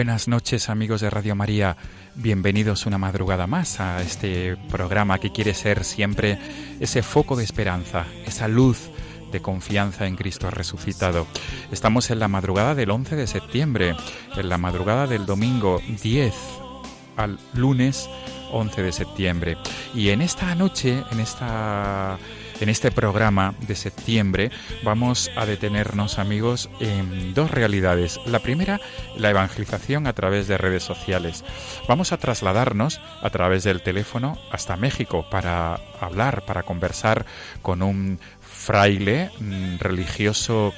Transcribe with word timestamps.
Buenas 0.00 0.28
noches 0.28 0.70
amigos 0.70 1.02
de 1.02 1.10
Radio 1.10 1.36
María, 1.36 1.76
bienvenidos 2.14 2.86
una 2.86 2.96
madrugada 2.96 3.46
más 3.46 3.80
a 3.80 4.00
este 4.00 4.56
programa 4.70 5.18
que 5.18 5.30
quiere 5.30 5.52
ser 5.52 5.84
siempre 5.84 6.38
ese 6.80 7.02
foco 7.02 7.36
de 7.36 7.44
esperanza, 7.44 8.06
esa 8.24 8.48
luz 8.48 8.88
de 9.30 9.42
confianza 9.42 10.06
en 10.06 10.16
Cristo 10.16 10.50
resucitado. 10.50 11.26
Estamos 11.70 12.10
en 12.10 12.18
la 12.18 12.28
madrugada 12.28 12.74
del 12.74 12.90
11 12.90 13.14
de 13.14 13.26
septiembre, 13.26 13.94
en 14.34 14.48
la 14.48 14.56
madrugada 14.56 15.06
del 15.06 15.26
domingo 15.26 15.82
10 16.02 16.34
al 17.18 17.38
lunes 17.52 18.08
11 18.52 18.82
de 18.82 18.92
septiembre. 18.92 19.58
Y 19.94 20.08
en 20.08 20.22
esta 20.22 20.54
noche, 20.54 21.04
en 21.12 21.20
esta 21.20 22.18
en 22.60 22.68
este 22.68 22.90
programa 22.90 23.54
de 23.60 23.74
septiembre 23.74 24.50
vamos 24.82 25.30
a 25.36 25.46
detenernos, 25.46 26.18
amigos, 26.18 26.68
en 26.80 27.34
dos 27.34 27.50
realidades. 27.50 28.20
La 28.26 28.40
primera, 28.40 28.80
la 29.16 29.30
evangelización 29.30 30.06
a 30.06 30.12
través 30.12 30.48
de 30.48 30.58
redes 30.58 30.82
sociales. 30.82 31.44
Vamos 31.88 32.12
a 32.12 32.18
trasladarnos 32.18 33.00
a 33.22 33.30
través 33.30 33.64
del 33.64 33.82
teléfono 33.82 34.38
hasta 34.50 34.76
México 34.76 35.26
para 35.30 35.80
hablar, 36.00 36.44
para 36.44 36.62
conversar 36.62 37.26
con 37.62 37.82
un 37.82 38.20
fraile 38.40 39.30
mm, 39.40 39.78
religioso 39.78 40.74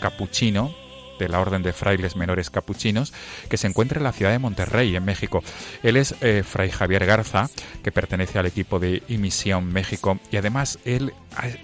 capuchino 0.00 0.85
de 1.18 1.28
la 1.28 1.40
Orden 1.40 1.62
de 1.62 1.72
Frailes 1.72 2.16
Menores 2.16 2.50
Capuchinos, 2.50 3.12
que 3.48 3.56
se 3.56 3.66
encuentra 3.66 3.98
en 3.98 4.04
la 4.04 4.12
ciudad 4.12 4.32
de 4.32 4.38
Monterrey, 4.38 4.94
en 4.96 5.04
México. 5.04 5.42
Él 5.82 5.96
es 5.96 6.14
eh, 6.20 6.42
Fray 6.42 6.70
Javier 6.70 7.06
Garza, 7.06 7.48
que 7.82 7.92
pertenece 7.92 8.38
al 8.38 8.46
equipo 8.46 8.78
de 8.78 9.02
Imisión 9.08 9.72
México, 9.72 10.18
y 10.30 10.36
además 10.36 10.78
él, 10.84 11.12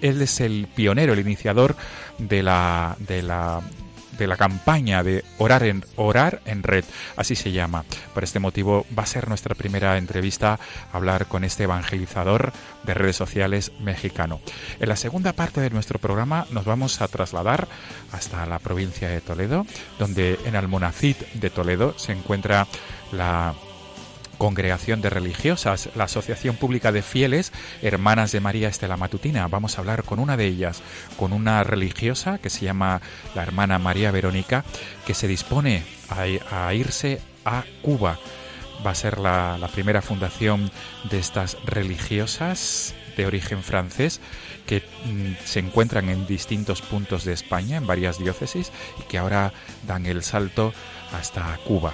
él 0.01 0.21
es 0.21 0.39
el 0.39 0.67
pionero, 0.73 1.13
el 1.13 1.19
iniciador 1.19 1.75
de 2.17 2.43
la, 2.43 2.95
de 2.99 3.23
la 3.23 3.61
de 4.17 4.27
la 4.27 4.37
campaña 4.37 5.03
de 5.03 5.23
orar 5.37 5.63
en 5.63 5.85
orar 5.95 6.41
en 6.45 6.63
red, 6.63 6.85
así 7.15 7.35
se 7.35 7.51
llama. 7.51 7.83
Por 8.13 8.23
este 8.23 8.39
motivo 8.39 8.85
va 8.97 9.03
a 9.03 9.07
ser 9.07 9.27
nuestra 9.27 9.55
primera 9.55 9.97
entrevista 9.97 10.59
hablar 10.91 11.27
con 11.27 11.43
este 11.43 11.63
evangelizador 11.63 12.53
de 12.83 12.93
redes 12.93 13.15
sociales 13.15 13.71
mexicano. 13.79 14.41
En 14.79 14.89
la 14.89 14.95
segunda 14.95 15.33
parte 15.33 15.61
de 15.61 15.69
nuestro 15.69 15.99
programa 15.99 16.45
nos 16.51 16.65
vamos 16.65 17.01
a 17.01 17.07
trasladar 17.07 17.67
hasta 18.11 18.45
la 18.45 18.59
provincia 18.59 19.09
de 19.09 19.21
Toledo, 19.21 19.65
donde 19.99 20.39
en 20.45 20.55
Almonacid 20.55 21.15
de 21.33 21.49
Toledo 21.49 21.97
se 21.97 22.11
encuentra 22.11 22.67
la 23.11 23.53
Congregación 24.43 24.99
de 24.99 25.09
Religiosas, 25.09 25.87
la 25.95 26.03
Asociación 26.03 26.57
Pública 26.57 26.91
de 26.91 27.01
Fieles 27.01 27.53
Hermanas 27.81 28.33
de 28.33 28.41
María 28.41 28.67
Estela 28.67 28.97
Matutina. 28.97 29.47
Vamos 29.47 29.77
a 29.77 29.79
hablar 29.79 30.03
con 30.03 30.19
una 30.19 30.35
de 30.35 30.45
ellas, 30.45 30.81
con 31.15 31.31
una 31.31 31.63
religiosa 31.63 32.39
que 32.39 32.49
se 32.49 32.65
llama 32.65 32.99
la 33.35 33.43
hermana 33.43 33.79
María 33.79 34.11
Verónica, 34.11 34.65
que 35.07 35.13
se 35.13 35.29
dispone 35.29 35.85
a, 36.09 36.73
irse 36.73 37.21
a 37.45 37.63
Cuba. 37.81 38.19
Va 38.85 38.91
a 38.91 38.95
ser 38.95 39.17
la, 39.17 39.57
la 39.57 39.69
primera 39.69 40.01
fundación 40.01 40.69
de 41.09 41.19
estas 41.19 41.55
religiosas 41.63 42.95
de 43.15 43.25
origen 43.25 43.63
francés 43.63 44.19
que 44.65 44.83
mm, 45.05 45.45
se 45.45 45.59
encuentran 45.59 46.09
en 46.09 46.27
distintos 46.27 46.81
puntos 46.81 47.23
de 47.23 47.31
España, 47.31 47.77
en 47.77 47.87
varias 47.87 48.19
diócesis, 48.19 48.73
y 48.99 49.03
que 49.03 49.19
ahora 49.19 49.53
dan 49.87 50.05
el 50.05 50.21
salto 50.21 50.73
hasta 51.13 51.57
Cuba. 51.65 51.93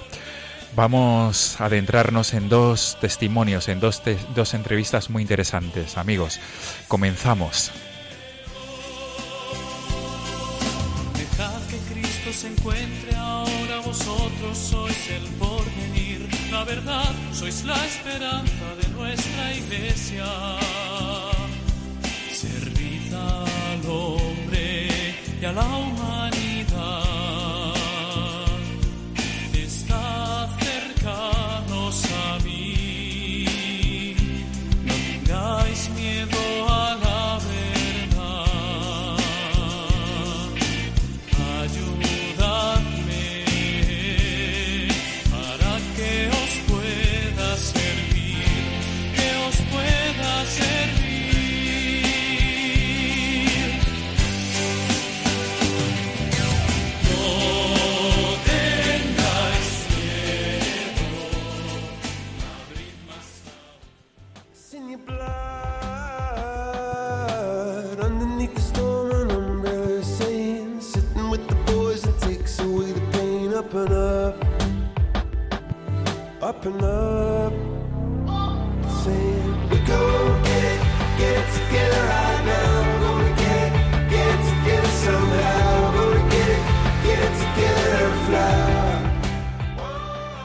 Vamos 0.76 1.60
a 1.60 1.64
adentrarnos 1.64 2.32
en 2.32 2.48
dos 2.48 2.96
testimonios, 3.00 3.68
en 3.68 3.80
dos, 3.80 4.02
te 4.02 4.16
dos 4.34 4.54
entrevistas 4.54 5.10
muy 5.10 5.22
interesantes, 5.22 5.96
amigos. 5.98 6.38
Comenzamos. 6.86 7.72
Dejad 11.16 11.60
que 11.66 11.76
Cristo 11.92 12.32
se 12.32 12.48
encuentre 12.48 13.16
ahora, 13.16 13.80
vosotros 13.84 14.56
sois 14.56 15.10
el 15.10 15.26
porvenir, 15.34 16.28
la 16.52 16.64
verdad, 16.64 17.12
sois 17.32 17.64
la 17.64 17.84
esperanza 17.84 18.74
de 18.80 18.88
nuestra 18.90 19.54
iglesia. 19.54 20.24
Servid 22.32 23.12
al 23.12 23.90
hombre 23.90 24.88
y 25.40 25.44
a 25.44 25.52
la 25.52 25.66
humanidad. 25.66 26.29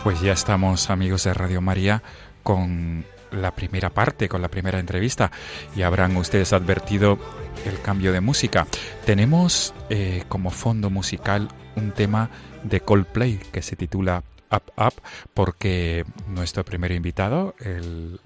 Pues 0.05 0.21
ya 0.21 0.31
estamos, 0.31 0.89
amigos 0.89 1.25
de 1.25 1.33
Radio 1.33 1.59
María, 1.59 2.01
con 2.43 3.03
la 3.31 3.51
primera 3.51 3.89
parte, 3.89 4.29
con 4.29 4.41
la 4.41 4.47
primera 4.47 4.79
entrevista, 4.79 5.31
y 5.75 5.81
habrán 5.81 6.15
ustedes 6.15 6.53
advertido 6.53 7.19
el 7.65 7.81
cambio 7.81 8.13
de 8.13 8.21
música. 8.21 8.67
Tenemos 9.05 9.73
eh, 9.89 10.23
como 10.29 10.51
fondo 10.51 10.89
musical 10.89 11.49
un 11.75 11.91
tema 11.91 12.29
de 12.63 12.79
Coldplay 12.79 13.37
que 13.51 13.61
se 13.61 13.75
titula 13.75 14.23
Up 14.51 14.71
Up, 14.77 14.93
porque 15.33 16.05
nuestro 16.27 16.63
primer 16.65 16.91
invitado, 16.91 17.55
el 17.59 18.19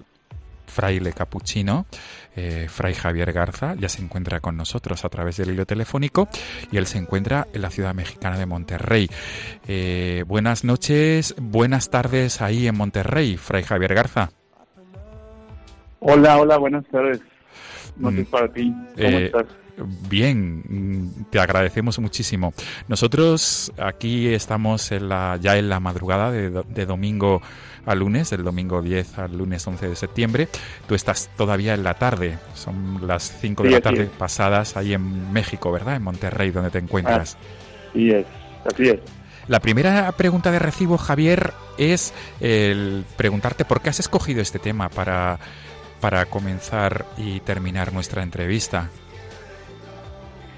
fraile 0.66 1.12
capuchino, 1.12 1.86
eh, 2.36 2.66
Fray 2.70 2.94
Javier 2.94 3.32
Garza, 3.32 3.74
ya 3.74 3.88
se 3.88 4.02
encuentra 4.02 4.38
con 4.38 4.56
nosotros 4.56 5.04
a 5.04 5.08
través 5.08 5.36
del 5.36 5.50
hilo 5.50 5.66
telefónico 5.66 6.28
y 6.70 6.76
él 6.76 6.86
se 6.86 6.98
encuentra 6.98 7.48
en 7.52 7.62
la 7.62 7.70
ciudad 7.70 7.92
mexicana 7.92 8.38
de 8.38 8.46
Monterrey. 8.46 9.10
Eh, 9.66 10.22
buenas 10.28 10.62
noches, 10.62 11.34
buenas 11.38 11.90
tardes 11.90 12.40
ahí 12.40 12.68
en 12.68 12.76
Monterrey, 12.76 13.36
Fray 13.36 13.64
Javier 13.64 13.94
Garza. 13.94 14.30
Hola, 16.00 16.38
hola, 16.38 16.56
buenas 16.56 16.84
tardes. 16.86 17.20
Noches 17.96 18.26
Mm. 18.28 18.30
para 18.30 18.48
ti. 18.52 18.72
¿Cómo 18.94 19.08
Eh, 19.18 19.24
estás? 19.26 19.46
Bien, 20.08 21.26
te 21.30 21.40
agradecemos 21.40 21.98
muchísimo. 21.98 22.52
Nosotros 22.88 23.72
aquí 23.78 24.28
estamos 24.28 24.92
en 24.92 25.08
la, 25.08 25.38
ya 25.40 25.56
en 25.56 25.68
la 25.68 25.80
madrugada 25.80 26.30
de, 26.30 26.50
de 26.50 26.86
domingo 26.86 27.40
a 27.86 27.94
lunes, 27.94 28.30
del 28.30 28.44
domingo 28.44 28.82
10 28.82 29.18
al 29.18 29.36
lunes 29.36 29.66
11 29.66 29.88
de 29.88 29.96
septiembre. 29.96 30.48
Tú 30.86 30.94
estás 30.94 31.30
todavía 31.36 31.74
en 31.74 31.82
la 31.82 31.94
tarde, 31.94 32.38
son 32.54 33.06
las 33.06 33.36
5 33.40 33.64
de 33.64 33.68
Sí, 33.68 33.70
la 33.70 33.80
tarde 33.80 34.04
es. 34.04 34.10
pasadas 34.10 34.76
ahí 34.76 34.92
en 34.92 35.32
México, 35.32 35.72
¿verdad? 35.72 35.96
En 35.96 36.02
Monterrey, 36.02 36.50
donde 36.50 36.70
te 36.70 36.78
encuentras. 36.78 37.36
Así 37.90 38.10
es, 38.10 38.26
así 38.64 38.88
es. 38.88 39.00
La 39.48 39.60
primera 39.60 40.12
pregunta 40.12 40.50
de 40.52 40.58
recibo, 40.58 40.98
Javier, 40.98 41.52
es 41.78 42.12
el 42.40 43.04
preguntarte 43.16 43.64
por 43.64 43.80
qué 43.80 43.90
has 43.90 43.98
escogido 43.98 44.40
este 44.42 44.58
tema 44.58 44.88
para, 44.90 45.40
para 46.00 46.26
comenzar 46.26 47.06
y 47.16 47.40
terminar 47.40 47.92
nuestra 47.92 48.22
entrevista. 48.22 48.90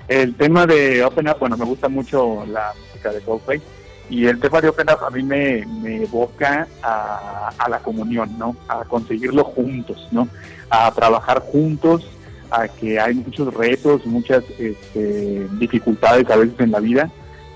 El 0.08 0.34
tema 0.34 0.66
de 0.66 1.04
Open 1.04 1.28
Up, 1.28 1.36
bueno, 1.38 1.56
me 1.56 1.64
gusta 1.64 1.88
mucho 1.88 2.44
la 2.46 2.72
música 2.88 3.12
de 3.12 3.20
Coldplay 3.20 3.62
y 4.10 4.26
el 4.26 4.40
tema 4.40 4.60
de 4.60 4.68
Open 4.68 4.88
Up 4.90 5.04
a 5.04 5.10
mí 5.10 5.22
me, 5.22 5.64
me 5.66 6.02
evoca 6.02 6.66
a, 6.82 7.68
la 7.68 7.78
comunión, 7.78 8.36
¿no? 8.38 8.56
A 8.68 8.84
conseguirlo 8.84 9.44
juntos, 9.44 10.08
¿no? 10.10 10.28
A 10.68 10.90
trabajar 10.92 11.40
juntos, 11.40 12.06
a 12.50 12.68
que 12.68 13.00
hay 13.00 13.14
muchos 13.14 13.54
retos, 13.54 14.04
muchas 14.04 14.44
este, 14.58 15.46
dificultades 15.58 16.28
a 16.28 16.36
veces 16.36 16.58
en 16.58 16.72
la 16.72 16.80
vida, 16.80 17.10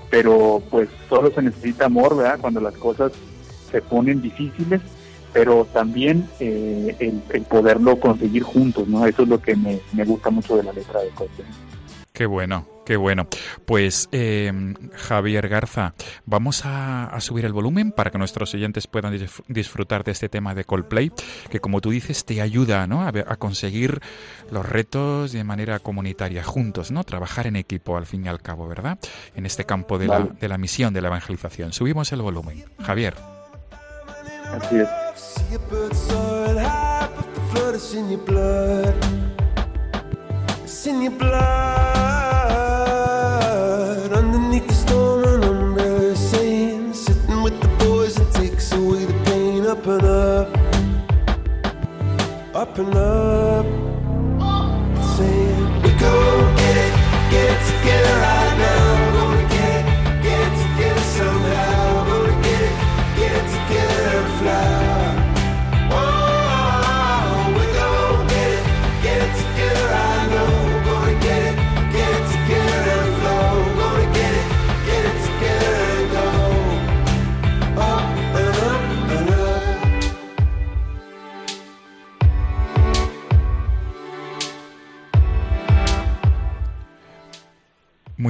pero 0.09 0.63
pues 0.71 0.89
solo 1.09 1.31
se 1.31 1.41
necesita 1.41 1.85
amor, 1.85 2.15
¿verdad? 2.15 2.39
Cuando 2.41 2.61
las 2.61 2.75
cosas 2.75 3.11
se 3.69 3.81
ponen 3.81 4.21
difíciles, 4.21 4.81
pero 5.33 5.67
también 5.71 6.27
eh, 6.39 6.95
el, 6.99 7.21
el 7.29 7.43
poderlo 7.43 7.99
conseguir 7.99 8.43
juntos, 8.43 8.87
¿no? 8.87 9.05
Eso 9.05 9.23
es 9.23 9.29
lo 9.29 9.39
que 9.39 9.55
me, 9.55 9.79
me 9.91 10.05
gusta 10.05 10.29
mucho 10.29 10.55
de 10.55 10.63
la 10.63 10.71
letra 10.71 11.01
de 11.01 11.09
Coldplay. 11.09 11.47
Qué 12.17 12.25
bueno, 12.25 12.65
qué 12.83 12.97
bueno. 12.97 13.27
Pues 13.67 14.09
eh, 14.11 14.51
Javier 14.95 15.47
Garza, 15.49 15.93
vamos 16.25 16.65
a, 16.65 17.03
a 17.05 17.21
subir 17.21 17.45
el 17.45 17.53
volumen 17.53 17.91
para 17.91 18.09
que 18.09 18.17
nuestros 18.17 18.55
oyentes 18.55 18.87
puedan 18.87 19.15
disfrutar 19.47 20.03
de 20.03 20.13
este 20.13 20.27
tema 20.27 20.55
de 20.55 20.63
Coldplay, 20.63 21.11
que 21.51 21.59
como 21.59 21.79
tú 21.79 21.91
dices 21.91 22.25
te 22.25 22.41
ayuda 22.41 22.87
¿no? 22.87 23.03
a, 23.07 23.11
conseguir 23.35 24.01
los 24.49 24.67
retos 24.67 25.31
de 25.31 25.43
manera 25.43 25.77
comunitaria, 25.77 26.43
juntos, 26.43 26.89
¿no? 26.89 27.03
Trabajar 27.03 27.45
en 27.45 27.55
equipo 27.55 27.97
al 27.97 28.07
fin 28.07 28.25
y 28.25 28.29
al 28.29 28.41
cabo, 28.41 28.67
¿verdad? 28.67 28.97
En 29.35 29.45
este 29.45 29.65
campo 29.65 29.99
de, 29.99 30.07
la, 30.07 30.17
Vale. 30.17 30.31
de 30.41 30.47
la 30.47 30.57
misión 30.57 30.95
de 30.95 31.01
la 31.01 31.09
evangelización. 31.09 31.71
Subimos 31.71 32.11
el 32.13 32.23
volumen. 32.23 32.65
Javier. 32.81 33.13
Así 34.59 34.77
es. 34.77 34.89
In 37.93 38.09
your 38.09 38.19
blood. 38.25 38.95
It's 40.63 40.87
in 40.87 41.01
your 41.03 41.11
blood. 41.11 41.86
And 49.89 50.03
up, 50.03 50.47
up 52.55 52.77
and 52.77 52.95
up. 52.95 53.65
Saying, 55.15 55.81
we 55.81 55.89
gon' 55.91 56.55
get 56.55 56.77
it, 56.77 56.93
get 57.31 57.51
it 57.51 57.61
together 57.71 58.46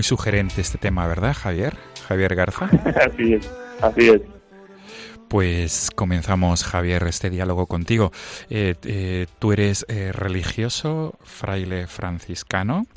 sugerente 0.07 0.61
este 0.61 0.77
tema, 0.77 1.05
¿verdad, 1.05 1.35
Javier? 1.35 1.75
Javier 2.07 2.33
Garza. 2.33 2.65
Así 3.05 3.33
es, 3.33 3.51
así 3.81 4.09
es. 4.09 4.21
Pues 5.27 5.91
comenzamos, 5.93 6.63
Javier, 6.63 7.03
este 7.03 7.29
diálogo 7.29 7.65
contigo. 7.65 8.13
Eh, 8.49 8.75
eh, 8.85 9.27
tú 9.39 9.51
eres 9.51 9.85
eh, 9.89 10.13
religioso, 10.13 11.19
fraile 11.21 11.87
franciscano 11.87 12.87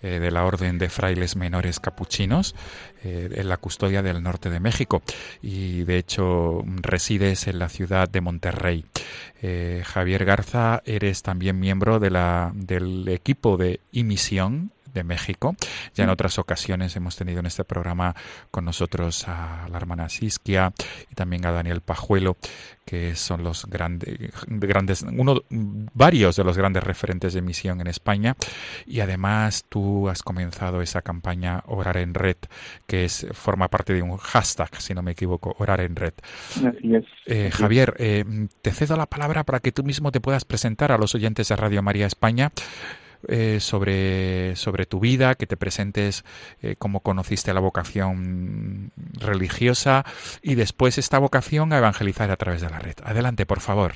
de 0.00 0.30
la 0.30 0.46
Orden 0.46 0.78
de 0.78 0.88
Frailes 0.88 1.36
Menores 1.36 1.78
Capuchinos 1.78 2.54
en 3.02 3.48
la 3.50 3.58
custodia 3.58 4.00
del 4.00 4.22
norte 4.22 4.48
de 4.48 4.58
México 4.58 5.02
y 5.42 5.82
de 5.82 5.98
hecho 5.98 6.64
resides 6.80 7.48
en 7.48 7.58
la 7.58 7.68
ciudad 7.68 8.08
de 8.08 8.22
Monterrey. 8.22 8.86
Javier 9.84 10.24
Garza, 10.24 10.80
eres 10.86 11.22
también 11.22 11.60
miembro 11.60 12.00
de 12.00 12.08
la, 12.08 12.50
del 12.54 13.08
equipo 13.08 13.58
de 13.58 13.80
Imisión 13.92 14.72
de 14.92 15.04
México. 15.04 15.54
Ya 15.94 16.04
en 16.04 16.10
otras 16.10 16.38
ocasiones 16.38 16.96
hemos 16.96 17.16
tenido 17.16 17.40
en 17.40 17.46
este 17.46 17.64
programa 17.64 18.14
con 18.50 18.64
nosotros 18.64 19.26
a 19.28 19.66
la 19.70 19.76
hermana 19.76 20.08
Siskia 20.08 20.72
y 21.10 21.14
también 21.14 21.44
a 21.46 21.52
Daniel 21.52 21.80
Pajuelo, 21.80 22.36
que 22.84 23.14
son 23.14 23.44
los 23.44 23.66
grandes, 23.66 24.16
grandes 24.46 25.02
uno, 25.02 25.42
varios 25.48 26.36
de 26.36 26.44
los 26.44 26.56
grandes 26.56 26.82
referentes 26.82 27.34
de 27.34 27.42
misión 27.42 27.80
en 27.80 27.86
España. 27.86 28.36
Y 28.86 29.00
además 29.00 29.64
tú 29.68 30.08
has 30.08 30.22
comenzado 30.22 30.82
esa 30.82 31.02
campaña 31.02 31.62
Orar 31.66 31.98
en 31.98 32.14
Red, 32.14 32.36
que 32.86 33.04
es 33.04 33.26
forma 33.32 33.68
parte 33.68 33.94
de 33.94 34.02
un 34.02 34.16
hashtag, 34.16 34.80
si 34.80 34.94
no 34.94 35.02
me 35.02 35.12
equivoco, 35.12 35.54
Orar 35.58 35.80
en 35.80 35.96
Red. 35.96 36.14
Así 36.56 36.94
es. 36.94 37.04
Eh, 37.26 37.50
Javier, 37.52 37.94
eh, 37.98 38.24
te 38.62 38.72
cedo 38.72 38.96
la 38.96 39.06
palabra 39.06 39.44
para 39.44 39.60
que 39.60 39.72
tú 39.72 39.84
mismo 39.84 40.10
te 40.10 40.20
puedas 40.20 40.44
presentar 40.44 40.92
a 40.92 40.98
los 40.98 41.14
oyentes 41.14 41.48
de 41.48 41.56
Radio 41.56 41.82
María 41.82 42.06
España 42.06 42.50
eh, 43.28 43.60
sobre, 43.60 44.56
sobre 44.56 44.86
tu 44.86 45.00
vida, 45.00 45.34
que 45.34 45.46
te 45.46 45.56
presentes 45.56 46.24
eh, 46.62 46.76
cómo 46.78 47.00
conociste 47.00 47.52
la 47.52 47.60
vocación 47.60 48.92
religiosa 49.18 50.04
y 50.42 50.54
después 50.54 50.98
esta 50.98 51.18
vocación 51.18 51.72
a 51.72 51.78
evangelizar 51.78 52.30
a 52.30 52.36
través 52.36 52.60
de 52.60 52.70
la 52.70 52.78
red. 52.78 52.94
Adelante, 53.04 53.46
por 53.46 53.60
favor. 53.60 53.92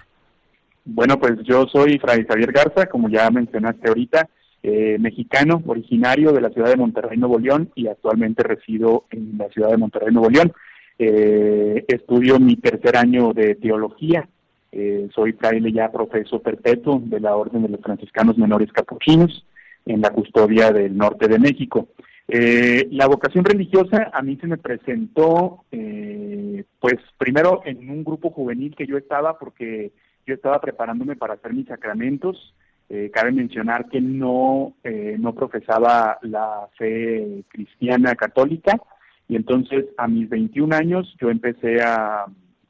Bueno, 0.85 1.19
pues 1.19 1.33
yo 1.45 1.67
soy 1.67 1.99
Fray 1.99 2.27
Javier 2.27 2.53
Garza, 2.53 2.87
como 2.87 3.09
ya 3.09 3.31
mencionaste 3.31 3.89
ahorita, 3.89 4.29
eh, 4.63 4.97
mexicano, 4.99 5.63
originario 5.67 6.33
de 6.33 6.41
la 6.41 6.51
ciudad 6.51 6.69
de 6.69 6.77
Monterrey, 6.77 7.19
Nuevo 7.19 7.39
León, 7.39 7.71
y 7.75 7.87
actualmente 7.87 8.43
resido 8.43 9.05
en 9.11 9.39
la 9.39 9.49
ciudad 9.49 9.71
de 9.71 9.79
Monterrey, 9.79 10.13
Nuevo 10.13 10.31
León. 10.31 10.53
Eh, 10.99 11.85
estudio 11.89 12.39
mi 12.39 12.57
tercer 12.57 12.97
año 12.97 13.33
de 13.33 13.57
teología. 13.57 14.29
Eh, 14.77 15.09
soy 15.15 15.35
fraile 15.35 15.71
ya 15.71 15.93
profeso 15.93 16.43
perpetuo 16.43 17.01
de 17.05 17.21
la 17.21 17.37
Orden 17.37 17.63
de 17.63 17.69
los 17.69 17.81
Franciscanos 17.81 18.37
Menores 18.37 18.73
Capuchinos 18.73 19.47
en 19.87 20.01
la 20.01 20.11
custodia 20.11 20.73
del 20.73 20.97
norte 20.97 21.29
de 21.29 21.39
México. 21.39 21.91
Eh, 22.27 22.89
la 22.91 23.07
vocación 23.07 23.45
religiosa 23.45 24.11
a 24.13 24.21
mí 24.23 24.37
se 24.41 24.49
me 24.49 24.57
presentó, 24.57 25.65
eh, 25.71 26.65
pues 26.81 26.97
primero 27.19 27.63
en 27.65 27.89
un 27.89 28.03
grupo 28.03 28.31
juvenil 28.31 28.75
que 28.75 28.89
yo 28.89 28.99
estaba, 28.99 29.39
porque 29.39 29.93
yo 30.27 30.35
estaba 30.35 30.61
preparándome 30.61 31.15
para 31.15 31.35
hacer 31.35 31.53
mis 31.53 31.69
sacramentos. 31.69 32.53
Eh, 32.89 33.13
cabe 33.15 33.31
mencionar 33.31 33.89
que 33.89 34.01
no, 34.01 34.75
eh, 34.83 35.17
no 35.21 35.35
profesaba 35.35 36.19
la 36.23 36.69
fe 36.77 37.45
cristiana 37.49 38.17
católica 38.17 38.81
y 39.29 39.37
entonces 39.37 39.87
a 39.97 40.09
mis 40.09 40.29
21 40.29 40.75
años 40.75 41.15
yo 41.21 41.31
empecé 41.31 41.81
a, 41.81 42.27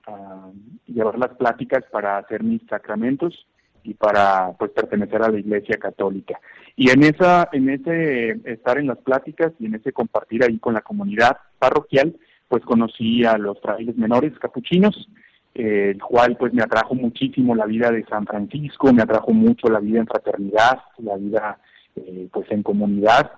a 0.07 0.51
llevar 0.87 1.19
las 1.19 1.35
pláticas 1.37 1.85
para 1.91 2.19
hacer 2.19 2.43
mis 2.43 2.63
sacramentos 2.69 3.47
y 3.83 3.95
para 3.95 4.53
pues 4.59 4.71
pertenecer 4.73 5.23
a 5.23 5.29
la 5.29 5.39
Iglesia 5.39 5.77
Católica. 5.79 6.41
Y 6.77 6.91
en 6.91 7.05
esa 7.05 7.49
en 7.53 7.69
ese 7.69 8.41
estar 8.45 8.79
en 8.79 8.89
las 8.89 8.99
pláticas 8.99 9.53
y 9.59 9.67
en 9.67 9.75
ese 9.75 9.93
compartir 9.93 10.43
ahí 10.43 10.59
con 10.59 10.75
la 10.75 10.81
comunidad 10.81 11.37
parroquial, 11.59 12.17
pues 12.49 12.65
conocí 12.65 13.25
a 13.25 13.37
los 13.37 13.61
frailes 13.61 13.97
menores 13.97 14.33
capuchinos, 14.39 15.09
eh, 15.55 15.91
el 15.95 16.03
cual 16.03 16.37
pues 16.37 16.53
me 16.53 16.63
atrajo 16.63 16.95
muchísimo 16.95 17.55
la 17.55 17.67
vida 17.67 17.91
de 17.91 18.05
San 18.07 18.27
Francisco, 18.27 18.93
me 18.93 19.03
atrajo 19.03 19.33
mucho 19.33 19.69
la 19.69 19.81
vida 19.81 20.01
en 20.01 20.07
fraternidad, 20.07 20.81
la 20.99 21.17
vida 21.17 21.59
eh, 21.97 22.29
pues 22.33 22.51
en 22.51 22.63
comunidad 22.63 23.33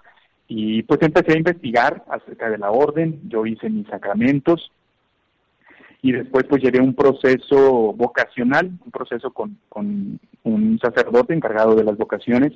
y 0.49 0.85
pues 0.85 1.03
empecé 1.03 1.33
a 1.33 1.39
investigar 1.39 2.05
acerca 2.09 2.49
de 2.49 2.59
la 2.59 2.71
orden, 2.71 3.21
yo 3.29 3.47
hice 3.47 3.69
mis 3.69 3.89
sacramentos 3.89 4.71
y 6.07 6.13
después 6.13 6.45
pues 6.49 6.63
llevé 6.63 6.79
un 6.79 6.95
proceso 6.95 7.93
vocacional, 7.93 8.67
un 8.67 8.93
proceso 8.93 9.33
con, 9.33 9.59
con 9.69 10.21
un 10.45 10.79
sacerdote 10.79 11.35
encargado 11.35 11.75
de 11.75 11.83
las 11.83 11.97
vocaciones 11.97 12.53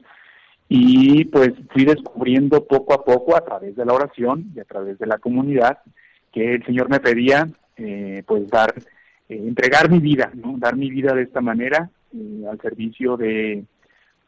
y 0.68 1.24
pues 1.24 1.50
fui 1.70 1.84
descubriendo 1.84 2.64
poco 2.64 2.94
a 2.94 3.04
poco 3.04 3.36
a 3.36 3.44
través 3.44 3.74
de 3.74 3.84
la 3.84 3.92
oración 3.92 4.52
y 4.54 4.60
a 4.60 4.64
través 4.64 5.00
de 5.00 5.06
la 5.08 5.18
comunidad 5.18 5.78
que 6.32 6.54
el 6.54 6.64
Señor 6.64 6.88
me 6.88 7.00
pedía 7.00 7.48
eh, 7.76 8.22
pues 8.24 8.46
dar, 8.46 8.72
eh, 9.28 9.34
entregar 9.36 9.90
mi 9.90 9.98
vida, 9.98 10.30
¿no? 10.32 10.54
dar 10.56 10.76
mi 10.76 10.88
vida 10.88 11.12
de 11.12 11.22
esta 11.22 11.40
manera 11.40 11.90
eh, 12.14 12.44
al 12.48 12.60
servicio 12.60 13.16
de 13.16 13.64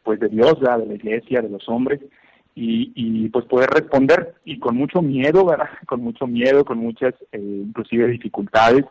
pues 0.03 0.19
de 0.19 0.31
Dios, 0.31 0.59
de 0.59 0.67
la 0.67 0.95
iglesia, 0.95 1.43
de 1.43 1.49
los 1.49 1.69
hombres 1.69 2.01
y, 2.57 2.91
y 2.97 3.29
pues 3.29 3.45
poder 3.45 3.71
responder 3.71 4.35
y 4.45 4.59
con 4.59 4.77
mucho 4.77 5.01
miedo, 5.01 5.45
¿verdad? 5.45 5.69
con 5.87 6.01
mucho 6.01 6.27
miedo, 6.27 6.65
con 6.65 6.79
muchas 6.79 7.15
eh, 7.31 7.39
inclusive 7.39 8.09
dificultades, 8.09 8.85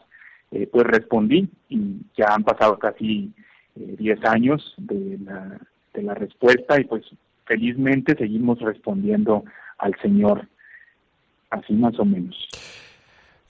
eh, 0.51 0.67
pues 0.71 0.85
respondí 0.85 1.49
y 1.69 1.97
ya 2.17 2.33
han 2.33 2.43
pasado 2.43 2.77
casi 2.77 3.31
eh, 3.75 3.95
10 3.97 4.25
años 4.25 4.73
de 4.77 5.17
la, 5.23 5.57
de 5.93 6.03
la 6.03 6.13
respuesta 6.13 6.79
y 6.79 6.83
pues 6.85 7.03
felizmente 7.45 8.15
seguimos 8.15 8.59
respondiendo 8.59 9.43
al 9.77 9.95
Señor, 10.01 10.47
así 11.49 11.73
más 11.73 11.97
o 11.99 12.05
menos. 12.05 12.35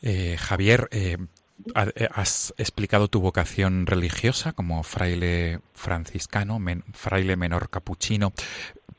Eh, 0.01 0.35
Javier, 0.39 0.87
eh, 0.91 1.17
eh, 1.95 2.07
has 2.11 2.53
explicado 2.57 3.07
tu 3.07 3.21
vocación 3.21 3.85
religiosa 3.85 4.53
como 4.53 4.81
fraile 4.83 5.59
franciscano, 5.73 6.57
men, 6.57 6.83
fraile 6.93 7.35
menor 7.35 7.69
capuchino, 7.69 8.33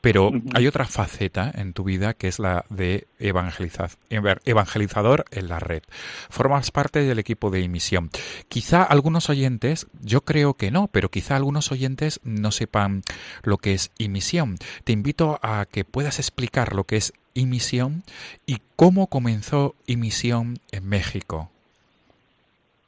pero 0.03 0.31
hay 0.53 0.67
otra 0.67 0.83
faceta 0.83 1.49
en 1.55 1.71
tu 1.71 1.85
vida 1.85 2.13
que 2.13 2.27
es 2.27 2.37
la 2.37 2.65
de 2.69 3.07
evangeliza 3.19 3.87
evangelizador 4.09 5.23
en 5.31 5.47
la 5.47 5.59
red. 5.59 5.81
Formas 6.29 6.71
parte 6.71 7.03
del 7.03 7.19
equipo 7.19 7.49
de 7.51 7.63
emisión. 7.63 8.09
Quizá 8.49 8.83
algunos 8.83 9.29
oyentes, 9.29 9.87
yo 10.01 10.19
creo 10.19 10.55
que 10.55 10.71
no, 10.71 10.89
pero 10.91 11.07
quizá 11.07 11.37
algunos 11.37 11.71
oyentes 11.71 12.19
no 12.25 12.51
sepan 12.51 13.03
lo 13.43 13.57
que 13.57 13.75
es 13.75 13.93
emisión. 13.97 14.57
Te 14.83 14.91
invito 14.91 15.39
a 15.41 15.65
que 15.71 15.85
puedas 15.85 16.19
explicar 16.19 16.73
lo 16.73 16.83
que 16.83 16.97
es 16.97 17.13
emisión 17.33 18.03
y 18.45 18.57
cómo 18.75 19.07
comenzó 19.07 19.73
emisión 19.87 20.59
en 20.73 20.85
México. 20.85 21.49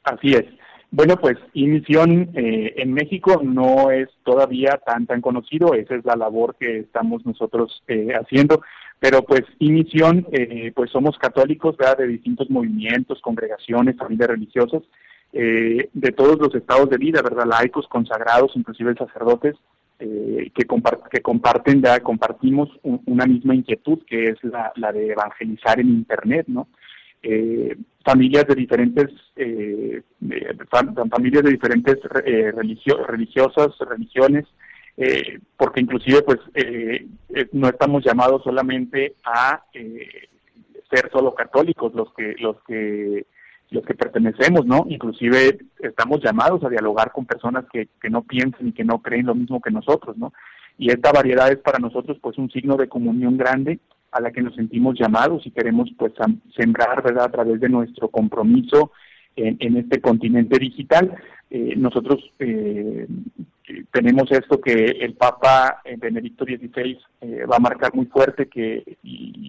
Así 0.04 0.32
es. 0.34 0.44
Bueno, 0.96 1.18
pues 1.18 1.36
Imisión 1.52 2.30
eh, 2.32 2.72
en 2.78 2.94
México 2.94 3.42
no 3.44 3.90
es 3.90 4.08
todavía 4.24 4.80
tan 4.86 5.04
tan 5.04 5.20
conocido, 5.20 5.74
esa 5.74 5.94
es 5.94 6.06
la 6.06 6.16
labor 6.16 6.56
que 6.58 6.78
estamos 6.78 7.26
nosotros 7.26 7.82
eh, 7.86 8.14
haciendo, 8.18 8.62
pero 8.98 9.20
pues 9.20 9.42
Imisión, 9.58 10.26
eh, 10.32 10.72
pues 10.74 10.90
somos 10.90 11.18
católicos. 11.18 11.76
De 11.76 12.06
distintos 12.06 12.48
movimientos, 12.48 13.20
congregaciones, 13.20 13.98
familias 13.98 14.30
religiosas, 14.30 14.82
eh, 15.34 15.90
de 15.92 16.12
todos 16.12 16.38
los 16.38 16.54
estados 16.54 16.88
de 16.88 16.96
vida, 16.96 17.20
¿verdad? 17.20 17.44
Laicos, 17.44 17.86
consagrados, 17.88 18.52
inclusive 18.54 18.94
sacerdotes, 18.94 19.54
eh, 19.98 20.50
que, 20.54 20.64
compart 20.64 21.08
que 21.08 21.20
comparten, 21.20 21.82
¿verdad? 21.82 22.00
compartimos 22.00 22.70
un, 22.84 23.02
una 23.04 23.26
misma 23.26 23.54
inquietud, 23.54 23.98
que 24.06 24.30
es 24.30 24.42
la, 24.44 24.72
la 24.76 24.92
de 24.92 25.08
evangelizar 25.08 25.78
en 25.78 25.88
Internet, 25.88 26.46
¿no? 26.48 26.68
Eh, 27.28 27.76
familias 28.04 28.46
de 28.46 28.54
diferentes 28.54 29.06
eh, 29.34 30.00
familias 31.10 31.42
de 31.42 31.50
diferentes 31.50 31.96
eh, 32.24 32.52
religio 32.52 33.04
religiosas 33.04 33.76
religiones 33.80 34.44
eh, 34.96 35.40
porque 35.56 35.80
inclusive 35.80 36.22
pues 36.22 36.38
eh, 36.54 37.04
no 37.50 37.68
estamos 37.68 38.04
llamados 38.04 38.44
solamente 38.44 39.16
a 39.24 39.64
ser 39.72 41.10
solo 41.10 41.34
católicos 41.34 41.92
los 41.96 42.14
que 42.14 42.36
los 42.38 42.62
que 42.62 43.26
los 43.70 43.84
que 43.84 43.94
pertenecemos 43.94 44.64
no 44.66 44.86
inclusive 44.88 45.58
estamos 45.80 46.22
llamados 46.22 46.62
a 46.62 46.68
dialogar 46.68 47.10
con 47.10 47.26
personas 47.26 47.64
que, 47.72 47.88
que 48.00 48.08
no 48.08 48.22
piensan 48.22 48.68
y 48.68 48.72
que 48.72 48.84
no 48.84 49.02
creen 49.02 49.26
lo 49.26 49.34
mismo 49.34 49.60
que 49.60 49.72
nosotros 49.72 50.16
no 50.16 50.32
y 50.78 50.92
esta 50.92 51.10
variedad 51.10 51.50
es 51.50 51.58
para 51.58 51.80
nosotros 51.80 52.18
pues 52.22 52.38
un 52.38 52.52
signo 52.52 52.76
de 52.76 52.88
comunión 52.88 53.36
grande 53.36 53.80
a 54.16 54.20
la 54.20 54.30
que 54.30 54.42
nos 54.42 54.54
sentimos 54.54 54.98
llamados 54.98 55.46
y 55.46 55.50
queremos 55.50 55.90
pues 55.98 56.12
sembrar 56.56 57.02
verdad 57.02 57.24
a 57.24 57.30
través 57.30 57.60
de 57.60 57.68
nuestro 57.68 58.08
compromiso 58.08 58.92
en, 59.36 59.56
en 59.60 59.76
este 59.76 60.00
continente 60.00 60.58
digital. 60.58 61.14
Eh, 61.50 61.74
nosotros 61.76 62.18
eh, 62.40 63.06
tenemos 63.92 64.30
esto 64.32 64.60
que 64.60 64.72
el 65.00 65.14
Papa 65.14 65.80
Benedicto 65.98 66.44
XVI 66.44 66.98
eh, 67.20 67.44
va 67.50 67.56
a 67.56 67.60
marcar 67.60 67.94
muy 67.94 68.06
fuerte 68.06 68.46
que 68.46 68.82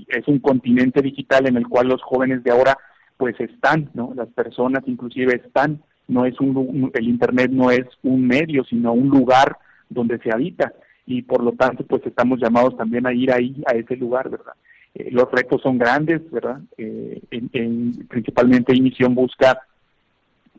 es 0.07 0.27
un 0.27 0.39
continente 0.39 1.01
digital 1.01 1.47
en 1.47 1.57
el 1.57 1.67
cual 1.67 1.87
los 1.87 2.01
jóvenes 2.03 2.43
de 2.43 2.51
ahora 2.51 2.77
pues 3.17 3.39
están 3.39 3.89
no 3.95 4.13
las 4.15 4.27
personas 4.29 4.83
inclusive 4.85 5.41
están. 5.43 5.81
No 6.07 6.25
es 6.25 6.39
un 6.39 6.91
el 6.93 7.07
internet 7.07 7.51
no 7.51 7.71
es 7.71 7.85
un 8.03 8.27
medio 8.27 8.63
sino 8.63 8.93
un 8.93 9.09
lugar 9.09 9.57
donde 9.89 10.19
se 10.19 10.31
habita 10.31 10.73
y 11.07 11.23
por 11.23 11.43
lo 11.43 11.53
tanto 11.53 11.83
pues 11.85 12.05
estamos 12.05 12.39
llamados 12.39 12.77
también 12.77 13.07
a 13.07 13.13
ir 13.13 13.31
ahí 13.31 13.63
a 13.65 13.75
ese 13.75 13.95
lugar 13.95 14.29
verdad 14.29 14.53
eh, 14.93 15.09
los 15.11 15.31
retos 15.31 15.61
son 15.61 15.79
grandes 15.79 16.29
verdad 16.29 16.59
eh, 16.77 17.21
en, 17.31 17.49
en, 17.53 18.07
principalmente 18.07 18.79
Misión 18.79 19.15
busca 19.15 19.59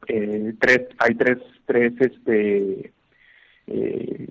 eh, 0.09 0.55
tres 0.59 0.89
hay 0.99 1.15
tres 1.15 1.39
tres 1.67 1.93
este 2.01 2.93
eh, 3.67 4.29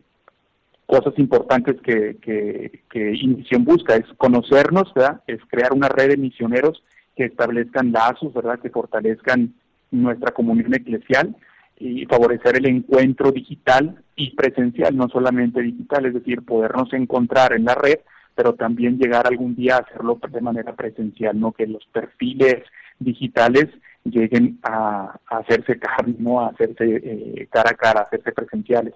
cosas 0.86 1.14
importantes 1.18 1.80
que 1.82 2.18
que, 2.22 2.82
que 2.90 3.12
Misión 3.28 3.64
busca. 3.64 3.96
Es 3.96 4.06
conocernos 4.18 4.94
verdad 4.94 5.22
es 5.28 5.40
crear 5.48 5.74
una 5.74 5.90
red 5.90 6.10
de 6.10 6.18
misioneros 6.18 6.84
que 7.16 7.26
establezcan 7.26 7.92
lazos 7.92 8.34
verdad 8.34 8.60
que 8.60 8.70
fortalezcan 8.70 9.54
nuestra 9.92 10.32
comunión 10.32 10.74
eclesial 10.74 11.36
y 11.80 12.06
favorecer 12.06 12.58
el 12.58 12.66
encuentro 12.68 13.32
digital 13.32 14.04
y 14.16 14.36
presencial, 14.36 14.96
no 14.96 15.08
solamente 15.10 15.62
digital, 15.62 16.06
es 16.06 16.14
decir, 16.14 16.44
podernos 16.44 16.92
encontrar 16.94 17.54
en 17.54 17.66
la 17.66 17.76
red, 17.76 18.00
pero 18.36 18.54
también 18.54 18.98
llegar 18.98 19.28
algún 19.28 19.56
día 19.56 19.76
a 19.76 19.80
hacerlo 19.80 20.20
de 20.30 20.42
manera 20.42 20.76
presencial, 20.76 21.40
no 21.40 21.52
que 21.52 21.68
los 21.68 21.86
perfiles 21.88 22.64
digitales 23.00 23.68
lleguen 24.04 24.60
a, 24.64 25.20
a 25.28 25.38
hacerse 25.38 25.78
carne, 25.80 26.16
no 26.20 26.42
a 26.42 26.48
hacerse 26.50 27.02
eh, 27.04 27.48
cara 27.52 27.72
a 27.72 27.76
cara, 27.76 28.00
a 28.02 28.04
hacerse 28.04 28.32
presenciales. 28.32 28.94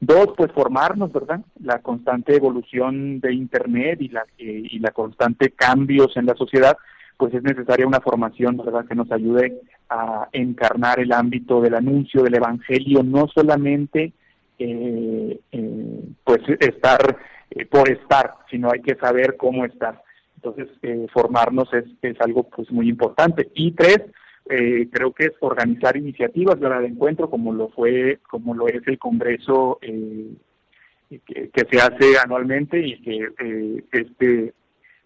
Dos, 0.00 0.28
pues 0.36 0.50
formarnos, 0.52 1.12
¿verdad? 1.12 1.40
La 1.62 1.78
constante 1.78 2.34
evolución 2.34 3.20
de 3.20 3.34
Internet 3.34 4.00
y 4.00 4.08
la, 4.08 4.24
eh, 4.38 4.62
y 4.70 4.78
la 4.78 4.90
constante 4.90 5.50
cambios 5.50 6.16
en 6.16 6.26
la 6.26 6.34
sociedad, 6.34 6.76
pues 7.16 7.32
es 7.34 7.42
necesaria 7.42 7.86
una 7.86 8.00
formación, 8.00 8.56
¿verdad?, 8.56 8.84
que 8.86 8.96
nos 8.96 9.12
ayude 9.12 9.60
a 9.92 10.28
encarnar 10.32 11.00
el 11.00 11.12
ámbito 11.12 11.60
del 11.60 11.74
anuncio 11.74 12.22
del 12.22 12.34
Evangelio, 12.34 13.02
no 13.02 13.28
solamente 13.28 14.12
eh, 14.58 15.40
eh, 15.50 16.00
pues 16.24 16.40
estar 16.60 17.18
eh, 17.50 17.66
por 17.66 17.90
estar, 17.90 18.34
sino 18.50 18.70
hay 18.70 18.80
que 18.80 18.94
saber 18.96 19.36
cómo 19.36 19.64
estar. 19.64 20.02
Entonces, 20.36 20.68
eh, 20.82 21.06
formarnos 21.12 21.72
es, 21.74 21.84
es 22.02 22.20
algo 22.20 22.44
pues 22.44 22.70
muy 22.70 22.88
importante. 22.88 23.50
Y 23.54 23.72
tres, 23.72 24.00
creo 24.44 25.12
que 25.12 25.26
es 25.26 25.32
organizar 25.40 25.96
iniciativas 25.96 26.58
¿verdad? 26.58 26.80
de 26.80 26.88
encuentro, 26.88 27.30
como 27.30 27.52
lo 27.52 27.68
fue, 27.68 28.18
como 28.28 28.54
lo 28.54 28.66
es 28.66 28.82
el 28.86 28.98
Congreso 28.98 29.78
que, 29.80 31.48
que 31.50 31.66
se 31.70 31.80
hace 31.80 32.18
anualmente 32.22 32.78
y 32.84 33.00
que 33.00 33.84
este 33.92 34.52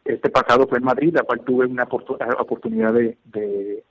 este 0.06 0.30
pasado 0.30 0.66
fue 0.68 0.78
en 0.78 0.84
Madrid, 0.84 1.14
la 1.14 1.22
cual 1.22 1.40
tuve 1.40 1.66
una 1.66 1.84
oportunidad 1.84 2.92
de, 2.92 3.16
de, 3.24 3.82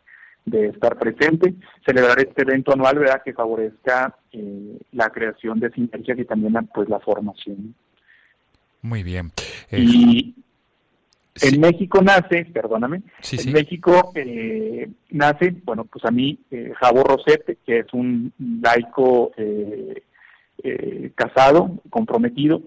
de, 0.45 0.67
estar 0.67 0.97
presente, 0.97 1.55
celebrar 1.85 2.19
este 2.19 2.43
evento 2.43 2.73
anual, 2.73 2.99
¿verdad?, 2.99 3.21
que 3.23 3.33
favorezca 3.33 4.15
eh, 4.31 4.77
la 4.91 5.09
creación 5.09 5.59
de 5.59 5.71
sinergias 5.71 6.19
y 6.19 6.25
también 6.25 6.53
pues 6.73 6.89
la 6.89 6.99
formación. 6.99 7.75
Muy 8.81 9.03
bien. 9.03 9.31
Eh, 9.71 9.79
y 9.79 10.35
sí. 11.33 11.55
en 11.55 11.61
México 11.61 12.01
nace, 12.01 12.45
perdóname, 12.45 13.01
sí, 13.21 13.37
en. 13.37 13.53
México 13.53 14.11
eh, 14.15 14.89
nace, 15.09 15.55
bueno, 15.63 15.85
pues 15.85 16.05
a 16.05 16.11
mí, 16.11 16.39
eh, 16.51 16.71
Javo 16.79 17.03
Rosete, 17.03 17.57
que 17.65 17.79
es 17.79 17.93
un 17.93 18.31
laico 18.61 19.31
eh, 19.37 21.11
casado, 21.15 21.79
comprometido, 21.89 22.61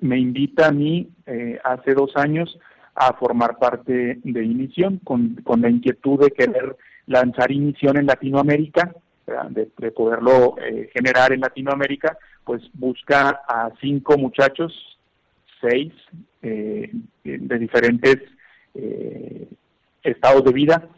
me 0.00 0.18
invita 0.18 0.68
a 0.68 0.72
mí 0.72 1.08
eh, 1.26 1.58
hace 1.64 1.94
dos 1.94 2.12
años 2.16 2.58
a 2.96 3.12
formar 3.12 3.58
parte 3.58 4.18
de 4.24 4.44
Inición 4.44 4.98
con, 5.04 5.34
con 5.44 5.60
la 5.60 5.68
inquietud 5.68 6.18
de 6.18 6.30
querer 6.30 6.76
lanzar 7.06 7.52
Inición 7.52 7.98
en 7.98 8.06
Latinoamérica, 8.06 8.94
de, 9.50 9.68
de, 9.76 9.90
poderlo 9.90 10.56
eh, 10.58 10.88
generar 10.94 11.32
en 11.32 11.40
Latinoamérica, 11.40 12.16
pues 12.44 12.62
busca 12.74 13.42
a 13.46 13.70
cinco 13.80 14.16
muchachos, 14.16 14.72
seis, 15.60 15.92
eh, 16.42 16.90
de 17.24 17.58
diferentes 17.58 18.18
eh, 18.74 19.48
estados 20.02 20.44
de 20.44 20.52
vida 20.52 20.88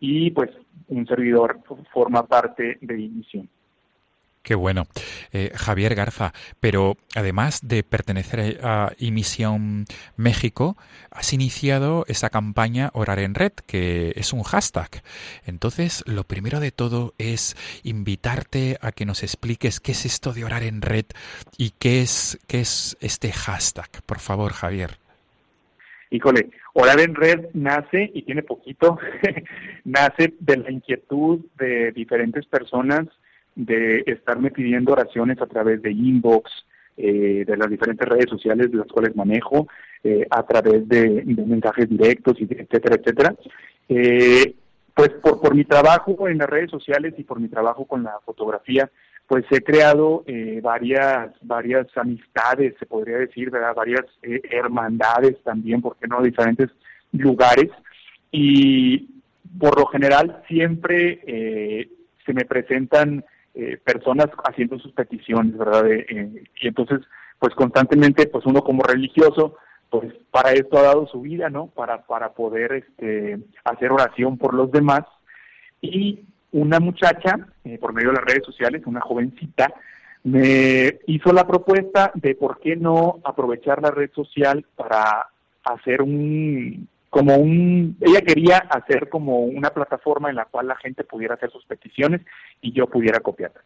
y 0.00 0.30
pues 0.32 0.50
un 0.88 1.06
servidor 1.06 1.60
forma 1.92 2.26
parte 2.26 2.78
de 2.80 3.00
Inición. 3.00 3.48
Qué 4.46 4.54
bueno. 4.54 4.84
Eh, 5.32 5.50
Javier 5.56 5.96
Garza, 5.96 6.32
pero 6.60 6.96
además 7.16 7.66
de 7.66 7.82
pertenecer 7.82 8.60
a 8.62 8.92
Emisión 8.96 9.86
México, 10.16 10.76
has 11.10 11.32
iniciado 11.32 12.04
esa 12.06 12.30
campaña 12.30 12.90
Orar 12.92 13.18
en 13.18 13.34
Red, 13.34 13.54
que 13.66 14.12
es 14.14 14.32
un 14.32 14.44
hashtag. 14.44 15.02
Entonces, 15.46 16.04
lo 16.06 16.22
primero 16.22 16.60
de 16.60 16.70
todo 16.70 17.12
es 17.18 17.56
invitarte 17.82 18.78
a 18.80 18.92
que 18.92 19.04
nos 19.04 19.24
expliques 19.24 19.80
qué 19.80 19.90
es 19.90 20.06
esto 20.06 20.32
de 20.32 20.44
Orar 20.44 20.62
en 20.62 20.80
Red 20.80 21.06
y 21.58 21.70
qué 21.80 22.02
es, 22.02 22.38
qué 22.46 22.60
es 22.60 22.96
este 23.00 23.32
hashtag. 23.32 23.90
Por 24.06 24.20
favor, 24.20 24.52
Javier. 24.52 24.98
Híjole, 26.10 26.50
Orar 26.72 27.00
en 27.00 27.16
Red 27.16 27.46
nace, 27.52 28.12
y 28.14 28.22
tiene 28.22 28.44
poquito, 28.44 28.96
nace 29.84 30.34
de 30.38 30.56
la 30.56 30.70
inquietud 30.70 31.40
de 31.58 31.90
diferentes 31.90 32.46
personas 32.46 33.08
de 33.56 34.04
estarme 34.06 34.52
pidiendo 34.52 34.92
oraciones 34.92 35.40
a 35.40 35.46
través 35.46 35.82
de 35.82 35.90
inbox, 35.90 36.50
eh, 36.96 37.44
de 37.46 37.56
las 37.56 37.68
diferentes 37.68 38.08
redes 38.08 38.30
sociales 38.30 38.70
de 38.70 38.78
las 38.78 38.86
cuales 38.86 39.16
manejo, 39.16 39.66
eh, 40.04 40.26
a 40.30 40.42
través 40.44 40.86
de, 40.88 41.24
mensajes 41.24 41.88
directos, 41.88 42.36
etcétera, 42.38 42.96
etcétera. 42.96 43.34
Eh, 43.88 44.54
pues 44.94 45.10
por, 45.22 45.40
por 45.40 45.54
mi 45.54 45.64
trabajo 45.64 46.28
en 46.28 46.38
las 46.38 46.48
redes 46.48 46.70
sociales 46.70 47.14
y 47.18 47.24
por 47.24 47.40
mi 47.40 47.48
trabajo 47.48 47.84
con 47.86 48.02
la 48.02 48.18
fotografía, 48.24 48.90
pues 49.26 49.44
he 49.50 49.60
creado 49.60 50.22
eh, 50.26 50.60
varias 50.62 51.32
varias 51.42 51.86
amistades, 51.96 52.74
se 52.78 52.86
podría 52.86 53.18
decir, 53.18 53.50
¿verdad? 53.50 53.74
varias 53.74 54.04
eh, 54.22 54.40
hermandades 54.50 55.42
también, 55.42 55.82
porque 55.82 56.06
no? 56.06 56.22
Diferentes 56.22 56.70
lugares. 57.12 57.70
Y 58.30 59.08
por 59.58 59.78
lo 59.78 59.86
general 59.86 60.42
siempre 60.48 61.20
se 62.24 62.32
me 62.32 62.44
presentan 62.44 63.24
eh, 63.58 63.78
personas 63.82 64.26
haciendo 64.44 64.78
sus 64.78 64.92
peticiones, 64.92 65.56
¿verdad? 65.56 65.90
Eh, 65.90 66.44
y 66.60 66.68
entonces, 66.68 67.00
pues 67.38 67.54
constantemente, 67.54 68.26
pues 68.26 68.44
uno 68.44 68.60
como 68.60 68.82
religioso, 68.82 69.56
pues 69.88 70.12
para 70.30 70.52
esto 70.52 70.76
ha 70.76 70.82
dado 70.82 71.06
su 71.06 71.22
vida, 71.22 71.48
¿no? 71.48 71.68
Para, 71.68 72.02
para 72.02 72.34
poder 72.34 72.72
este, 72.72 73.38
hacer 73.64 73.92
oración 73.92 74.36
por 74.36 74.52
los 74.52 74.70
demás. 74.70 75.04
Y 75.80 76.20
una 76.52 76.80
muchacha, 76.80 77.48
eh, 77.64 77.78
por 77.78 77.94
medio 77.94 78.10
de 78.10 78.16
las 78.16 78.24
redes 78.26 78.44
sociales, 78.44 78.82
una 78.84 79.00
jovencita, 79.00 79.72
me 80.22 80.98
hizo 81.06 81.32
la 81.32 81.46
propuesta 81.46 82.10
de 82.14 82.34
por 82.34 82.60
qué 82.60 82.76
no 82.76 83.20
aprovechar 83.24 83.80
la 83.80 83.90
red 83.90 84.10
social 84.12 84.66
para 84.76 85.28
hacer 85.64 86.02
un, 86.02 86.88
como 87.10 87.36
un, 87.36 87.96
ella 88.00 88.20
quería 88.20 88.58
hacer 88.58 89.08
como 89.08 89.40
una 89.40 89.70
plataforma 89.70 90.28
en 90.30 90.36
la 90.36 90.44
cual 90.46 90.68
la 90.68 90.76
gente 90.76 91.04
pudiera 91.04 91.34
hacer 91.34 91.50
sus 91.50 91.64
peticiones 91.64 92.20
y 92.60 92.72
yo 92.72 92.86
pudiera 92.86 93.20
copiarlas. 93.20 93.64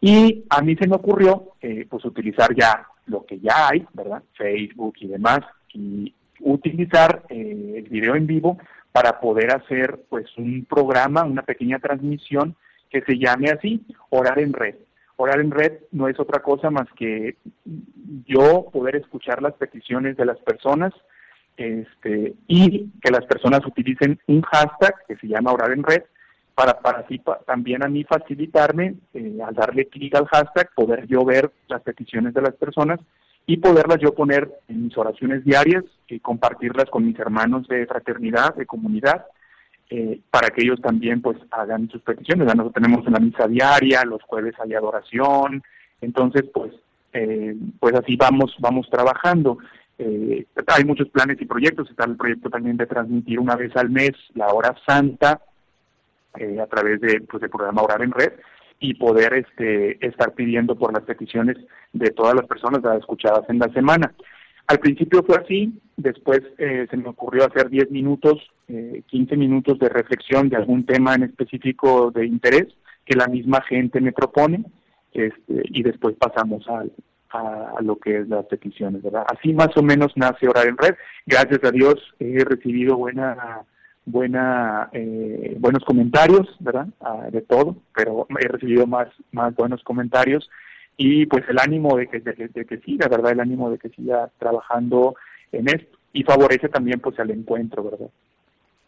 Y 0.00 0.44
a 0.48 0.62
mí 0.62 0.76
se 0.76 0.86
me 0.86 0.96
ocurrió, 0.96 1.52
eh, 1.60 1.86
pues 1.88 2.04
utilizar 2.04 2.54
ya 2.54 2.86
lo 3.06 3.24
que 3.24 3.40
ya 3.40 3.68
hay, 3.68 3.86
¿verdad? 3.92 4.22
Facebook 4.36 4.94
y 5.00 5.08
demás, 5.08 5.40
y 5.72 6.14
utilizar 6.40 7.24
eh, 7.28 7.74
el 7.78 7.88
video 7.88 8.14
en 8.14 8.26
vivo 8.26 8.58
para 8.92 9.20
poder 9.20 9.54
hacer 9.54 10.00
pues 10.08 10.26
un 10.36 10.64
programa, 10.64 11.24
una 11.24 11.42
pequeña 11.42 11.78
transmisión 11.78 12.56
que 12.90 13.02
se 13.02 13.18
llame 13.18 13.50
así, 13.50 13.84
Orar 14.10 14.38
en 14.38 14.52
Red. 14.52 14.76
Orar 15.16 15.40
en 15.40 15.50
Red 15.50 15.72
no 15.90 16.08
es 16.08 16.18
otra 16.20 16.40
cosa 16.40 16.70
más 16.70 16.86
que 16.96 17.36
yo 18.24 18.70
poder 18.72 18.96
escuchar 18.96 19.42
las 19.42 19.54
peticiones 19.54 20.16
de 20.16 20.24
las 20.24 20.38
personas, 20.38 20.92
este, 21.58 22.34
y 22.46 22.88
que 23.02 23.10
las 23.10 23.26
personas 23.26 23.66
utilicen 23.66 24.18
un 24.28 24.42
hashtag 24.42 24.94
que 25.08 25.16
se 25.16 25.26
llama 25.26 25.52
Orar 25.52 25.72
en 25.72 25.82
Red 25.82 26.04
para, 26.54 26.78
para 26.80 27.00
así 27.00 27.18
pa, 27.18 27.40
también 27.46 27.84
a 27.84 27.88
mí 27.88 28.04
facilitarme, 28.04 28.94
eh, 29.12 29.38
al 29.44 29.54
darle 29.54 29.86
clic 29.86 30.14
al 30.14 30.26
hashtag, 30.26 30.70
poder 30.74 31.06
yo 31.08 31.24
ver 31.24 31.50
las 31.68 31.82
peticiones 31.82 32.32
de 32.32 32.42
las 32.42 32.54
personas 32.54 33.00
y 33.44 33.56
poderlas 33.56 33.98
yo 34.00 34.14
poner 34.14 34.48
en 34.68 34.84
mis 34.84 34.96
oraciones 34.96 35.44
diarias 35.44 35.84
y 36.06 36.20
compartirlas 36.20 36.84
con 36.90 37.04
mis 37.04 37.18
hermanos 37.18 37.66
de 37.66 37.86
fraternidad, 37.86 38.54
de 38.54 38.66
comunidad, 38.66 39.26
eh, 39.90 40.20
para 40.30 40.50
que 40.50 40.62
ellos 40.62 40.80
también 40.80 41.20
pues 41.22 41.38
hagan 41.50 41.88
sus 41.90 42.02
peticiones. 42.02 42.46
Ya 42.46 42.54
nosotros 42.54 42.82
tenemos 42.82 43.06
una 43.06 43.18
misa 43.18 43.48
diaria, 43.48 44.04
los 44.04 44.22
jueves 44.22 44.54
hay 44.60 44.74
adoración, 44.74 45.62
entonces 46.00 46.44
pues 46.54 46.72
eh, 47.12 47.56
pues 47.80 47.94
así 47.94 48.14
vamos 48.16 48.54
vamos 48.60 48.88
trabajando. 48.90 49.58
Eh, 49.98 50.46
hay 50.66 50.84
muchos 50.84 51.08
planes 51.08 51.40
y 51.40 51.46
proyectos, 51.46 51.90
está 51.90 52.04
el 52.04 52.16
proyecto 52.16 52.48
también 52.50 52.76
de 52.76 52.86
transmitir 52.86 53.40
una 53.40 53.56
vez 53.56 53.74
al 53.76 53.90
mes 53.90 54.12
la 54.34 54.48
hora 54.48 54.74
santa 54.86 55.40
eh, 56.38 56.60
a 56.60 56.66
través 56.66 57.00
de, 57.00 57.20
pues, 57.22 57.40
del 57.40 57.50
programa 57.50 57.82
Orar 57.82 58.02
en 58.02 58.12
Red 58.12 58.32
y 58.78 58.94
poder 58.94 59.34
este, 59.34 60.04
estar 60.06 60.34
pidiendo 60.34 60.76
por 60.76 60.92
las 60.92 61.02
peticiones 61.02 61.56
de 61.92 62.10
todas 62.10 62.34
las 62.34 62.46
personas 62.46 62.80
escuchadas 62.96 63.42
en 63.48 63.58
la 63.58 63.68
semana. 63.72 64.14
Al 64.68 64.78
principio 64.78 65.24
fue 65.24 65.36
así, 65.36 65.80
después 65.96 66.42
eh, 66.58 66.86
se 66.90 66.96
me 66.96 67.08
ocurrió 67.08 67.46
hacer 67.46 67.70
10 67.70 67.90
minutos, 67.90 68.38
eh, 68.68 69.02
15 69.06 69.36
minutos 69.36 69.78
de 69.78 69.88
reflexión 69.88 70.48
de 70.48 70.56
algún 70.56 70.84
tema 70.84 71.14
en 71.14 71.24
específico 71.24 72.10
de 72.12 72.26
interés 72.26 72.66
que 73.04 73.16
la 73.16 73.26
misma 73.26 73.62
gente 73.62 74.00
me 74.00 74.12
propone 74.12 74.64
este, 75.12 75.62
y 75.64 75.82
después 75.82 76.14
pasamos 76.16 76.68
al, 76.68 76.92
a, 77.30 77.74
lo 77.80 77.96
que 77.96 78.18
es 78.18 78.28
las 78.28 78.46
peticiones, 78.46 79.02
¿verdad? 79.02 79.24
Así 79.28 79.52
más 79.52 79.76
o 79.76 79.82
menos 79.82 80.12
nace 80.16 80.48
Orar 80.48 80.66
en 80.66 80.76
Red. 80.76 80.94
Gracias 81.26 81.62
a 81.64 81.70
Dios 81.70 81.94
he 82.18 82.44
recibido 82.44 82.96
buena, 82.96 83.62
buena, 84.04 84.88
eh, 84.92 85.56
buenos 85.58 85.84
comentarios, 85.84 86.46
¿verdad? 86.60 86.88
Ah, 87.00 87.28
de 87.30 87.42
todo, 87.42 87.76
pero 87.94 88.26
he 88.40 88.48
recibido 88.48 88.86
más, 88.86 89.08
más 89.32 89.54
buenos 89.54 89.82
comentarios 89.82 90.48
y 90.96 91.26
pues 91.26 91.44
el 91.48 91.58
ánimo 91.58 91.96
de 91.96 92.08
que, 92.08 92.20
de, 92.20 92.64
que 92.64 92.78
siga, 92.78 93.08
¿verdad? 93.08 93.32
El 93.32 93.40
ánimo 93.40 93.70
de 93.70 93.78
que 93.78 93.88
siga 93.90 94.30
trabajando 94.38 95.14
en 95.52 95.68
esto 95.68 95.96
y 96.12 96.24
favorece 96.24 96.68
también 96.68 97.00
pues 97.00 97.18
el 97.18 97.30
encuentro, 97.30 97.84
¿verdad? 97.84 98.10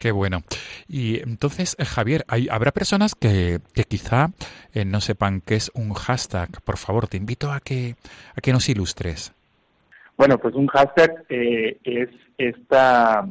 Qué 0.01 0.11
bueno. 0.11 0.39
Y 0.87 1.21
entonces, 1.21 1.77
Javier, 1.79 2.25
hay, 2.27 2.47
habrá 2.49 2.71
personas 2.71 3.13
que, 3.13 3.59
que 3.75 3.83
quizá 3.83 4.29
eh, 4.73 4.83
no 4.83 4.99
sepan 4.99 5.41
qué 5.41 5.53
es 5.53 5.71
un 5.75 5.93
hashtag. 5.93 6.49
Por 6.63 6.77
favor, 6.77 7.07
te 7.07 7.17
invito 7.17 7.51
a 7.51 7.59
que, 7.59 7.93
a 8.35 8.41
que 8.41 8.51
nos 8.51 8.67
ilustres. 8.67 9.31
Bueno, 10.17 10.39
pues 10.39 10.55
un 10.55 10.65
hashtag 10.65 11.23
eh, 11.29 11.77
es 11.83 12.09
esta 12.35 13.27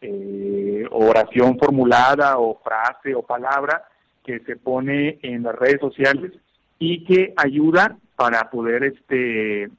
eh, 0.00 0.86
oración 0.92 1.58
formulada 1.58 2.38
o 2.38 2.60
frase 2.62 3.12
o 3.12 3.22
palabra 3.22 3.82
que 4.24 4.38
se 4.46 4.54
pone 4.54 5.18
en 5.22 5.42
las 5.42 5.56
redes 5.56 5.80
sociales 5.80 6.30
y 6.78 7.04
que 7.04 7.34
ayuda 7.36 7.96
para 8.14 8.48
poder 8.48 8.84
este 8.84 9.70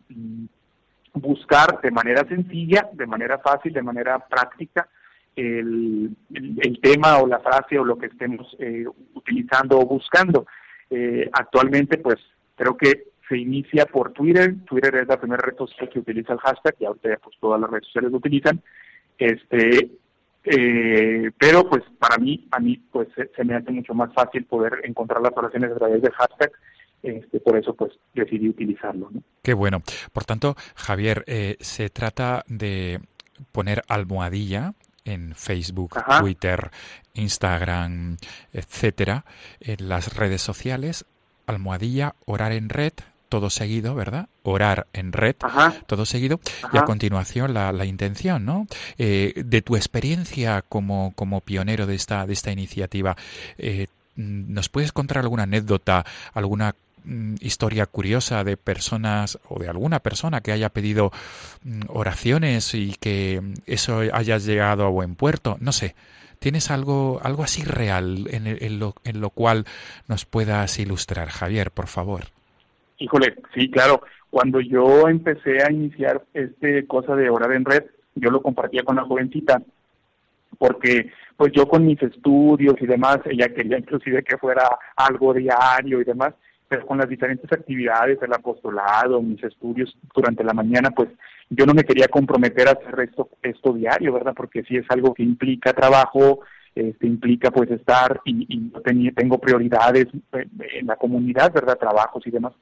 buscar 1.13 1.79
de 1.81 1.89
manera 1.89 2.27
sencilla, 2.27 2.89
de 2.91 3.07
manera 3.07 3.37
fácil, 3.37 3.71
de 3.71 3.81
manera 3.81 4.19
práctica, 4.19 4.89
el, 5.37 6.15
tema 6.81 7.19
o 7.19 7.27
la 7.27 7.39
frase 7.39 7.77
o 7.77 7.85
lo 7.85 7.97
que 7.97 8.07
estemos 8.07 8.55
eh, 8.59 8.85
utilizando 9.13 9.79
o 9.79 9.85
buscando. 9.85 10.45
Eh, 10.89 11.29
actualmente, 11.31 11.97
pues 11.97 12.17
creo 12.55 12.75
que 12.75 13.07
se 13.29 13.37
inicia 13.37 13.85
por 13.85 14.13
Twitter. 14.13 14.55
Twitter 14.65 14.95
es 14.95 15.07
la 15.07 15.19
primera 15.19 15.43
red 15.43 15.57
social 15.57 15.89
que 15.89 15.99
utiliza 15.99 16.33
el 16.33 16.39
hashtag 16.39 16.75
y 16.79 16.85
ahorita 16.85 17.17
pues 17.23 17.35
todas 17.39 17.61
las 17.61 17.69
redes 17.69 17.85
sociales 17.85 18.11
lo 18.11 18.17
utilizan. 18.17 18.61
Este, 19.17 19.91
eh, 20.43 21.31
pero 21.37 21.69
pues 21.69 21.83
para 21.99 22.17
mí, 22.17 22.47
a 22.51 22.59
mí 22.59 22.81
pues 22.91 23.09
se, 23.15 23.43
me 23.43 23.55
hace 23.55 23.71
mucho 23.71 23.93
más 23.93 24.13
fácil 24.13 24.45
poder 24.45 24.81
encontrar 24.83 25.21
las 25.21 25.33
oraciones 25.35 25.71
a 25.71 25.75
través 25.75 26.01
del 26.01 26.13
hashtag. 26.13 26.51
Este, 27.03 27.39
por 27.39 27.57
eso 27.57 27.75
pues 27.75 27.91
decidí 28.13 28.49
utilizarlo. 28.49 29.11
Qué 29.43 29.53
bueno. 29.53 29.81
Por 30.13 30.23
tanto, 30.23 30.55
Javier, 30.75 31.23
eh, 31.27 31.57
se 31.59 31.89
trata 31.89 32.43
de 32.47 32.99
poner 33.51 33.83
almohadilla 33.87 34.73
en 35.07 35.33
Facebook, 35.35 35.97
Ajá. 35.97 36.19
Twitter, 36.19 36.71
Instagram, 37.13 38.17
etcétera, 38.53 39.25
en 39.59 39.89
las 39.89 40.15
redes 40.15 40.41
sociales, 40.41 41.05
almohadilla, 41.45 42.15
orar 42.25 42.51
en 42.51 42.69
red, 42.69 42.93
todo 43.29 43.49
seguido, 43.49 43.95
¿verdad? 43.95 44.29
Orar 44.43 44.87
en 44.93 45.11
red, 45.11 45.35
Ajá. 45.41 45.73
todo 45.85 46.05
seguido, 46.05 46.39
Ajá. 46.63 46.71
y 46.73 46.77
a 46.77 46.83
continuación 46.83 47.53
la, 47.53 47.71
la 47.71 47.85
intención, 47.85 48.45
¿no? 48.45 48.67
Eh, 48.97 49.33
de 49.35 49.61
tu 49.61 49.75
experiencia 49.75 50.61
como, 50.61 51.13
como 51.15 51.41
pionero 51.41 51.85
de 51.85 51.95
esta, 51.95 52.25
de 52.25 52.33
esta 52.33 52.51
iniciativa, 52.51 53.17
eh, 53.57 53.87
¿nos 54.15 54.69
puedes 54.69 54.91
contar 54.91 55.19
alguna 55.19 55.43
anécdota, 55.43 56.05
alguna 56.33 56.75
historia 57.39 57.85
curiosa 57.85 58.43
de 58.43 58.57
personas 58.57 59.39
o 59.49 59.59
de 59.59 59.69
alguna 59.69 59.99
persona 59.99 60.41
que 60.41 60.51
haya 60.51 60.69
pedido 60.69 61.11
mm, 61.63 61.81
oraciones 61.89 62.73
y 62.73 62.95
que 62.99 63.41
eso 63.65 63.99
haya 63.99 64.37
llegado 64.37 64.85
a 64.85 64.89
buen 64.89 65.15
puerto? 65.15 65.57
No 65.59 65.71
sé. 65.71 65.95
¿Tienes 66.39 66.69
algo, 66.69 67.19
algo 67.23 67.43
así 67.43 67.63
real 67.63 68.27
en, 68.29 68.45
en, 68.45 68.79
lo, 68.79 68.93
en 69.03 69.21
lo 69.21 69.31
cual 69.31 69.65
nos 70.07 70.25
puedas 70.25 70.77
ilustrar, 70.77 71.29
Javier, 71.29 71.71
por 71.71 71.87
favor? 71.87 72.25
Híjole, 72.99 73.35
sí, 73.55 73.71
claro. 73.71 74.03
Cuando 74.29 74.59
yo 74.59 75.07
empecé 75.07 75.63
a 75.63 75.71
iniciar 75.71 76.21
este 76.33 76.85
cosa 76.85 77.15
de 77.15 77.29
orar 77.29 77.53
en 77.53 77.65
red, 77.65 77.85
yo 78.15 78.29
lo 78.29 78.41
compartía 78.41 78.83
con 78.83 78.97
la 78.97 79.05
jovencita, 79.05 79.61
porque 80.57 81.11
pues 81.37 81.51
yo 81.53 81.67
con 81.67 81.85
mis 81.85 82.01
estudios 82.01 82.75
y 82.81 82.87
demás, 82.87 83.19
ella 83.25 83.47
quería 83.49 83.77
inclusive 83.77 84.23
que 84.23 84.37
fuera 84.37 84.67
algo 84.95 85.33
diario 85.33 86.01
y 86.01 86.03
demás, 86.03 86.33
pero 86.67 86.85
con 86.85 86.97
las 86.97 87.09
diferentes 87.09 87.51
actividades, 87.51 88.21
el 88.21 88.33
apostolado, 88.33 89.21
mis 89.21 89.43
estudios 89.43 89.95
durante 90.13 90.43
la 90.43 90.53
mañana, 90.53 90.91
pues 90.91 91.09
yo 91.49 91.65
no 91.65 91.73
me 91.73 91.83
quería 91.83 92.07
comprometer 92.07 92.67
a 92.67 92.71
hacer 92.71 92.99
esto, 93.01 93.29
esto 93.41 93.73
diario, 93.73 94.13
¿verdad? 94.13 94.33
Porque 94.35 94.63
sí 94.63 94.75
es 94.75 94.85
algo 94.89 95.13
que 95.13 95.23
implica 95.23 95.73
trabajo, 95.73 96.41
este, 96.75 97.07
implica 97.07 97.51
pues 97.51 97.71
estar 97.71 98.19
y, 98.25 98.45
y 98.49 99.11
tengo 99.11 99.39
prioridades 99.39 100.07
eh, 100.33 100.47
en 100.75 100.87
la 100.87 100.97
comunidad, 100.97 101.53
¿verdad? 101.53 101.77
Trabajos 101.77 102.25
y 102.27 102.31
demás. 102.31 102.53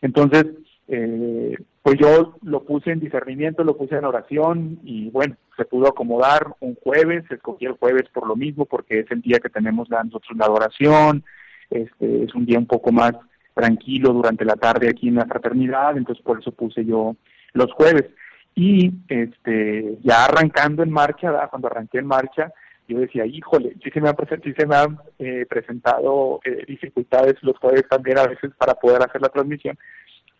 Entonces, 0.00 0.46
eh, 0.88 1.56
pues 1.82 1.98
yo 1.98 2.34
lo 2.42 2.64
puse 2.64 2.90
en 2.90 3.00
discernimiento, 3.00 3.62
lo 3.62 3.76
puse 3.76 3.96
en 3.96 4.04
oración 4.04 4.80
y 4.82 5.10
bueno, 5.10 5.36
se 5.56 5.64
pudo 5.64 5.88
acomodar 5.88 6.54
un 6.60 6.74
jueves, 6.76 7.24
escogí 7.30 7.66
el 7.66 7.72
jueves 7.72 8.08
por 8.12 8.26
lo 8.26 8.34
mismo, 8.34 8.64
porque 8.64 9.00
es 9.00 9.10
el 9.10 9.22
día 9.22 9.38
que 9.38 9.50
tenemos 9.50 9.88
la, 9.88 10.02
nosotros 10.02 10.36
la 10.36 10.46
adoración, 10.46 11.22
este, 11.70 12.24
es 12.24 12.34
un 12.34 12.46
día 12.46 12.58
un 12.58 12.66
poco 12.66 12.90
más 12.90 13.12
tranquilo 13.54 14.12
durante 14.12 14.44
la 14.44 14.56
tarde 14.56 14.88
aquí 14.88 15.08
en 15.08 15.16
la 15.16 15.26
fraternidad, 15.26 15.96
entonces 15.96 16.24
por 16.24 16.40
eso 16.40 16.52
puse 16.52 16.84
yo 16.84 17.16
los 17.52 17.72
jueves. 17.72 18.06
Y 18.54 18.92
este 19.08 19.98
ya 20.02 20.24
arrancando 20.24 20.82
en 20.82 20.90
marcha, 20.90 21.48
cuando 21.50 21.68
arranqué 21.68 21.98
en 21.98 22.06
marcha, 22.06 22.52
yo 22.90 22.98
decía, 22.98 23.24
híjole, 23.24 23.76
sí 23.82 23.90
se 23.90 24.00
me 24.00 24.12
me 24.66 24.76
han 24.76 24.98
eh, 25.18 25.46
presentado 25.48 26.40
eh, 26.44 26.64
dificultades 26.66 27.36
los 27.42 27.56
jueves 27.58 27.84
también 27.88 28.18
a 28.18 28.26
veces 28.26 28.50
para 28.58 28.74
poder 28.74 29.00
hacer 29.02 29.22
la 29.22 29.28
transmisión. 29.28 29.78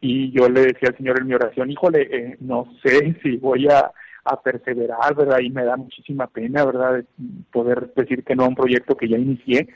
Y 0.00 0.32
yo 0.32 0.48
le 0.48 0.62
decía 0.62 0.88
al 0.88 0.96
Señor 0.96 1.20
en 1.20 1.28
mi 1.28 1.34
oración, 1.34 1.70
híjole, 1.70 2.08
eh, 2.10 2.36
no 2.40 2.66
sé 2.82 3.16
si 3.22 3.36
voy 3.36 3.68
a, 3.68 3.92
perseverar, 4.44 5.12
¿verdad? 5.16 5.40
Y 5.40 5.50
me 5.50 5.64
da 5.64 5.76
muchísima 5.76 6.28
pena, 6.28 6.64
¿verdad? 6.64 6.98
de 6.98 7.04
Poder 7.50 7.92
decir 7.96 8.22
que 8.22 8.36
no 8.36 8.44
a 8.44 8.48
un 8.48 8.54
proyecto 8.54 8.96
que 8.96 9.08
ya 9.08 9.18
inicié. 9.18 9.66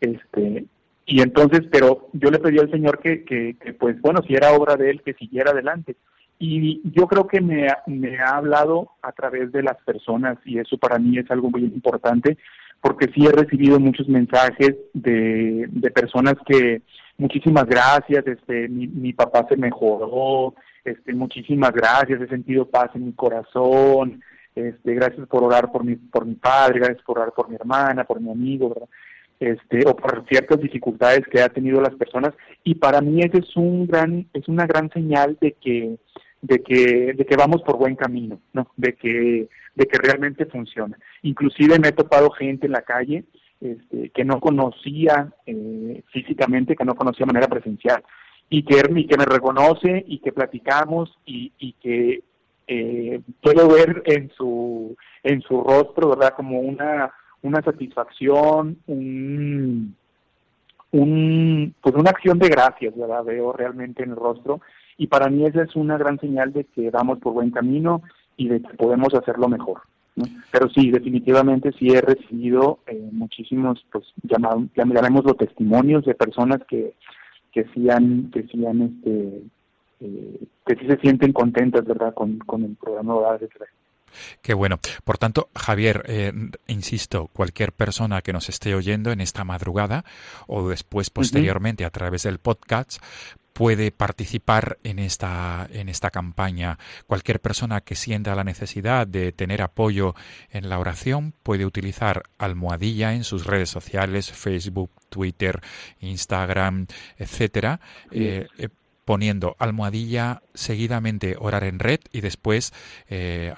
Este, 0.00 0.64
y 1.06 1.20
entonces, 1.20 1.62
pero 1.70 2.08
yo 2.12 2.30
le 2.30 2.38
pedí 2.38 2.58
al 2.58 2.70
Señor 2.70 2.98
que, 3.00 3.24
que, 3.24 3.56
pues 3.74 4.00
bueno, 4.00 4.20
si 4.26 4.34
era 4.34 4.52
obra 4.52 4.76
de 4.76 4.90
Él, 4.90 5.02
que 5.02 5.14
siguiera 5.14 5.50
adelante. 5.50 5.96
Y 6.38 6.80
yo 6.90 7.06
creo 7.06 7.26
que 7.26 7.40
me, 7.40 7.68
me 7.86 8.18
ha 8.18 8.36
hablado 8.36 8.90
a 9.02 9.12
través 9.12 9.52
de 9.52 9.62
las 9.62 9.76
personas 9.84 10.38
y 10.44 10.58
eso 10.58 10.76
para 10.76 10.98
mí 10.98 11.18
es 11.18 11.30
algo 11.30 11.50
muy 11.50 11.62
importante 11.62 12.36
porque 12.80 13.06
sí 13.14 13.24
he 13.24 13.30
recibido 13.30 13.78
muchos 13.78 14.08
mensajes 14.08 14.74
de, 14.92 15.66
de 15.70 15.90
personas 15.92 16.34
que 16.44 16.82
muchísimas 17.16 17.64
gracias, 17.66 18.26
este, 18.26 18.68
mi, 18.68 18.88
mi 18.88 19.12
papá 19.12 19.46
se 19.48 19.56
mejoró, 19.56 20.54
este, 20.84 21.14
muchísimas 21.14 21.72
gracias, 21.72 22.20
he 22.20 22.26
sentido 22.26 22.68
paz 22.68 22.90
en 22.94 23.06
mi 23.06 23.12
corazón, 23.12 24.20
este, 24.56 24.94
gracias 24.94 25.28
por 25.28 25.44
orar 25.44 25.70
por 25.70 25.84
mi, 25.84 25.94
por 25.94 26.26
mi 26.26 26.34
padre, 26.34 26.80
gracias 26.80 27.02
por 27.04 27.18
orar 27.18 27.32
por 27.32 27.48
mi 27.48 27.54
hermana, 27.54 28.04
por 28.04 28.20
mi 28.20 28.30
amigo, 28.30 28.70
¿verdad? 28.70 28.88
Este 29.42 29.86
o 29.86 29.96
por 29.96 30.24
ciertas 30.28 30.60
dificultades 30.60 31.26
que 31.26 31.40
ha 31.40 31.48
tenido 31.48 31.80
las 31.80 31.94
personas. 31.94 32.32
Y 32.64 32.76
para 32.76 33.00
mí 33.00 33.20
ese 33.22 33.38
es 33.38 33.56
un 33.56 33.86
gran 33.86 34.26
es 34.32 34.48
una 34.48 34.66
gran 34.66 34.90
señal 34.90 35.36
de 35.40 35.52
que 35.52 35.96
de 36.40 36.62
que 36.62 37.12
de 37.14 37.26
que 37.26 37.36
vamos 37.36 37.62
por 37.62 37.76
buen 37.76 37.96
camino 37.96 38.40
no 38.52 38.68
de 38.76 38.94
que 38.94 39.48
de 39.74 39.86
que 39.86 39.98
realmente 39.98 40.46
funciona. 40.46 40.98
Inclusive 41.22 41.78
me 41.78 41.88
he 41.88 41.92
topado 41.92 42.30
gente 42.30 42.66
en 42.66 42.72
la 42.72 42.82
calle 42.82 43.24
este, 43.60 44.10
que 44.10 44.24
no 44.24 44.40
conocía 44.40 45.32
eh, 45.46 46.02
físicamente 46.12 46.76
que 46.76 46.84
no 46.84 46.94
conocía 46.94 47.26
de 47.26 47.32
manera 47.32 47.48
presencial 47.48 48.02
y 48.48 48.64
que 48.64 48.82
y 48.94 49.06
que 49.06 49.16
me 49.16 49.24
reconoce 49.24 50.04
y 50.06 50.18
que 50.18 50.32
platicamos 50.32 51.16
y, 51.24 51.52
y 51.58 51.72
que 51.74 52.22
eh, 52.66 53.20
puedo 53.40 53.68
ver 53.68 54.02
en 54.06 54.30
su 54.36 54.96
en 55.22 55.42
su 55.42 55.62
rostro 55.62 56.10
verdad 56.10 56.34
como 56.36 56.60
una 56.60 57.12
una 57.42 57.60
satisfacción, 57.62 58.78
un, 58.86 59.96
un, 60.92 61.74
pues 61.80 61.94
una 61.94 62.10
acción 62.10 62.38
de 62.38 62.48
gracias, 62.48 62.96
¿verdad? 62.96 63.24
Veo 63.24 63.52
realmente 63.52 64.02
en 64.02 64.10
el 64.10 64.16
rostro. 64.16 64.60
Y 64.96 65.06
para 65.08 65.28
mí 65.28 65.44
esa 65.46 65.62
es 65.62 65.74
una 65.74 65.98
gran 65.98 66.18
señal 66.20 66.52
de 66.52 66.64
que 66.64 66.90
vamos 66.90 67.18
por 67.18 67.32
buen 67.32 67.50
camino 67.50 68.02
y 68.36 68.48
de 68.48 68.60
que 68.62 68.74
podemos 68.74 69.12
hacerlo 69.14 69.48
mejor. 69.48 69.82
Pero 70.50 70.68
sí, 70.68 70.90
definitivamente 70.90 71.72
sí 71.78 71.88
he 71.88 72.00
recibido 72.00 72.80
eh, 72.86 73.08
muchísimos, 73.12 73.84
pues 73.90 74.04
llamados, 74.22 74.64
llamémoslo 74.76 75.34
testimonios 75.34 76.04
de 76.04 76.14
personas 76.14 76.60
que, 76.68 76.94
que 77.50 77.64
sí 77.72 77.88
han, 77.88 78.30
que 78.30 78.42
sí 78.42 78.66
han, 78.66 78.82
este, 78.82 79.42
eh, 80.00 80.40
que 80.66 80.76
sí 80.76 80.86
se 80.86 80.98
sienten 80.98 81.32
contentas, 81.32 81.86
¿verdad? 81.86 82.12
Con, 82.12 82.38
con 82.40 82.62
el 82.64 82.76
programa 82.76 83.38
de. 83.38 83.48
Qué 84.40 84.54
bueno. 84.54 84.78
Por 85.04 85.18
tanto, 85.18 85.50
Javier, 85.54 86.04
eh, 86.06 86.32
insisto, 86.66 87.28
cualquier 87.32 87.72
persona 87.72 88.22
que 88.22 88.32
nos 88.32 88.48
esté 88.48 88.74
oyendo 88.74 89.12
en 89.12 89.20
esta 89.20 89.44
madrugada 89.44 90.04
o 90.46 90.68
después 90.68 91.10
posteriormente 91.10 91.84
a 91.84 91.90
través 91.90 92.22
del 92.22 92.38
podcast 92.38 92.98
puede 93.52 93.92
participar 93.92 94.78
en 94.82 94.98
esta 94.98 95.68
en 95.72 95.88
esta 95.88 96.10
campaña. 96.10 96.78
Cualquier 97.06 97.40
persona 97.40 97.80
que 97.80 97.94
sienta 97.94 98.34
la 98.34 98.44
necesidad 98.44 99.06
de 99.06 99.32
tener 99.32 99.62
apoyo 99.62 100.14
en 100.50 100.68
la 100.68 100.78
oración 100.78 101.34
puede 101.42 101.66
utilizar 101.66 102.24
almohadilla 102.38 103.14
en 103.14 103.24
sus 103.24 103.46
redes 103.46 103.70
sociales, 103.70 104.32
Facebook, 104.32 104.90
Twitter, 105.08 105.60
Instagram, 106.00 106.86
etcétera. 107.18 107.80
Eh, 108.10 108.46
eh, 108.58 108.68
poniendo 109.04 109.56
almohadilla 109.58 110.42
seguidamente 110.54 111.36
orar 111.38 111.64
en 111.64 111.80
red 111.80 111.98
y 112.12 112.20
después 112.20 112.72
eh, 113.08 113.52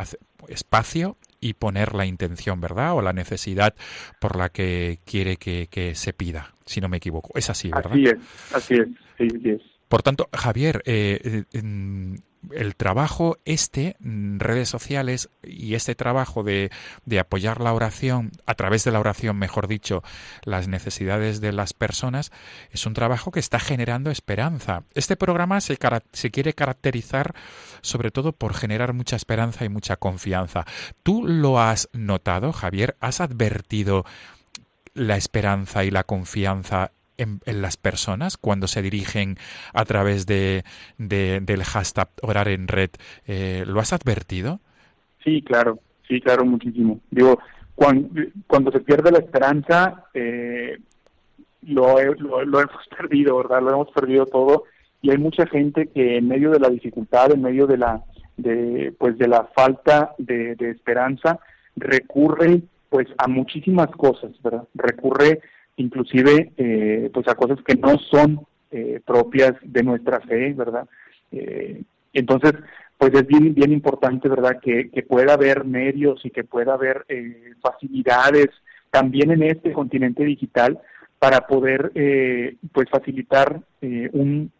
espacio 0.49 1.17
y 1.41 1.55
poner 1.55 1.95
la 1.95 2.07
intención, 2.07 2.61
¿verdad? 2.61 2.95
O 2.95 3.03
la 3.03 3.13
necesidad 3.13 3.75
por 4.21 4.37
la 4.37 4.49
que 4.49 5.01
quiere 5.05 5.37
que, 5.37 5.69
que 5.71 5.95
se 5.95 6.13
pida, 6.13 6.55
si 6.65 6.81
no 6.81 6.89
me 6.89 6.97
equivoco. 6.97 7.37
Es 7.37 7.51
así, 7.51 7.71
¿verdad? 7.71 7.93
Así 7.93 8.05
es, 8.05 8.17
así 8.55 8.75
es, 8.75 8.89
sí, 9.19 9.51
es. 9.51 9.61
Por 9.89 10.03
tanto, 10.03 10.29
Javier, 10.33 10.83
eh, 10.87 11.45
eh, 11.53 12.15
el 12.53 12.77
trabajo 12.77 13.39
este, 13.45 13.97
mm, 14.01 14.39
redes 14.39 14.69
sociales 14.69 15.31
y 15.43 15.75
este 15.75 15.95
trabajo 15.95 16.43
de, 16.43 16.71
de 17.05 17.19
apoyar 17.19 17.61
la 17.61 17.73
oración, 17.73 18.33
a 18.47 18.55
través 18.55 18.85
de 18.85 18.93
la 18.93 19.01
oración, 19.01 19.37
mejor 19.37 19.69
dicho, 19.69 20.03
las 20.45 20.69
necesidades 20.69 21.41
de 21.41 21.53
las 21.53 21.73
personas, 21.73 22.33
es 22.71 22.87
un 22.87 22.95
trabajo 22.95 23.31
que 23.31 23.41
está 23.41 23.61
generando 23.61 24.11
esperanza. 24.11 24.83
Este 24.95 25.17
programa 25.17 25.61
se, 25.61 25.79
se 26.13 26.31
quiere 26.31 26.53
caracterizar 26.53 27.35
sobre 27.81 28.11
todo 28.11 28.33
por 28.33 28.55
generar 28.55 28.95
mucha 28.95 29.17
esperanza 29.17 29.65
y 29.65 29.69
mucha 29.69 29.97
confianza. 29.97 30.65
¿Tú 31.03 31.27
lo 31.27 31.61
has 31.61 31.89
notado, 31.93 32.53
Javier? 32.53 32.97
¿Has 33.01 33.21
advertido 33.21 34.05
la 34.95 35.17
esperanza 35.17 35.85
y 35.85 35.91
la 35.91 36.05
confianza 36.05 36.93
en, 37.19 37.41
en 37.47 37.63
las 37.63 37.77
personas 37.77 38.37
cuando 38.37 38.67
se 38.67 38.83
dirigen 38.83 39.37
a 39.73 39.85
través 39.85 40.27
de, 40.27 40.65
de- 40.99 41.41
del 41.41 41.63
hashtag 41.65 42.09
orar 42.23 42.49
en 42.49 42.69
red. 42.69 42.91
Eh, 43.27 43.65
¿Lo 43.67 43.81
has 43.81 43.93
advertido? 43.93 44.61
Sí, 45.23 45.43
claro, 45.43 45.79
sí, 46.09 46.21
claro, 46.21 46.45
muchísimo. 46.45 47.01
Digo, 47.11 47.39
cuando, 47.75 48.09
cuando 48.47 48.71
se 48.73 48.81
pierde 48.81 49.11
la 49.11 49.19
esperanza, 49.19 50.05
eh, 50.15 50.79
lo, 51.63 51.99
lo, 52.15 52.45
lo 52.45 52.61
hemos 52.61 52.87
perdido, 52.97 53.37
¿verdad? 53.39 53.63
Lo 53.63 53.71
hemos 53.71 53.91
perdido 53.93 54.27
todo 54.27 54.65
y 55.03 55.11
hay 55.11 55.19
mucha 55.19 55.47
gente 55.47 55.89
que 55.89 56.17
en 56.19 56.29
medio 56.29 56.51
de 56.51 56.61
la 56.61 56.69
dificultad, 56.71 57.33
en 57.33 57.43
medio 57.43 57.67
de 57.67 57.77
la, 57.79 58.03
de, 58.37 58.95
pues 58.99 59.19
de 59.19 59.29
la 59.29 59.45
falta 59.55 60.15
de, 60.19 60.55
de 60.57 60.71
esperanza, 60.71 61.39
recurre 61.77 62.63
pues 62.89 63.09
a 63.19 63.27
muchísimas 63.29 63.89
cosas, 63.91 64.31
¿verdad? 64.43 64.65
Recurre 64.75 65.41
inclusive 65.77 66.53
eh, 66.57 67.11
pues 67.13 67.27
a 67.29 67.35
cosas 67.35 67.59
que 67.67 67.75
no 67.75 67.99
son 68.11 68.41
eh, 68.71 69.01
propias 69.05 69.55
de 69.63 69.83
nuestra 69.83 70.21
fe, 70.21 70.53
¿verdad? 70.53 70.87
Eh, 71.33 71.83
entonces, 72.13 72.53
pues 72.99 73.13
es 73.15 73.27
bien, 73.27 73.55
bien 73.55 73.73
importante, 73.73 74.29
¿verdad?, 74.29 74.59
que, 74.61 74.91
que 74.91 75.03
pueda 75.03 75.35
haber 75.35 75.65
medios 75.65 76.25
y 76.25 76.31
que 76.31 76.45
pueda 76.45 76.75
haber 76.75 77.05
eh, 77.09 77.53
facilidades 77.61 78.49
también 78.91 79.33
en 79.33 79.43
este 79.43 79.73
continente 79.73 80.25
digital 80.25 80.79
para 81.19 81.47
poder, 81.47 81.91
eh, 81.95 82.57
pues, 82.73 82.89
facilitar 82.89 83.61
eh, 83.81 84.09
un, 84.13 84.53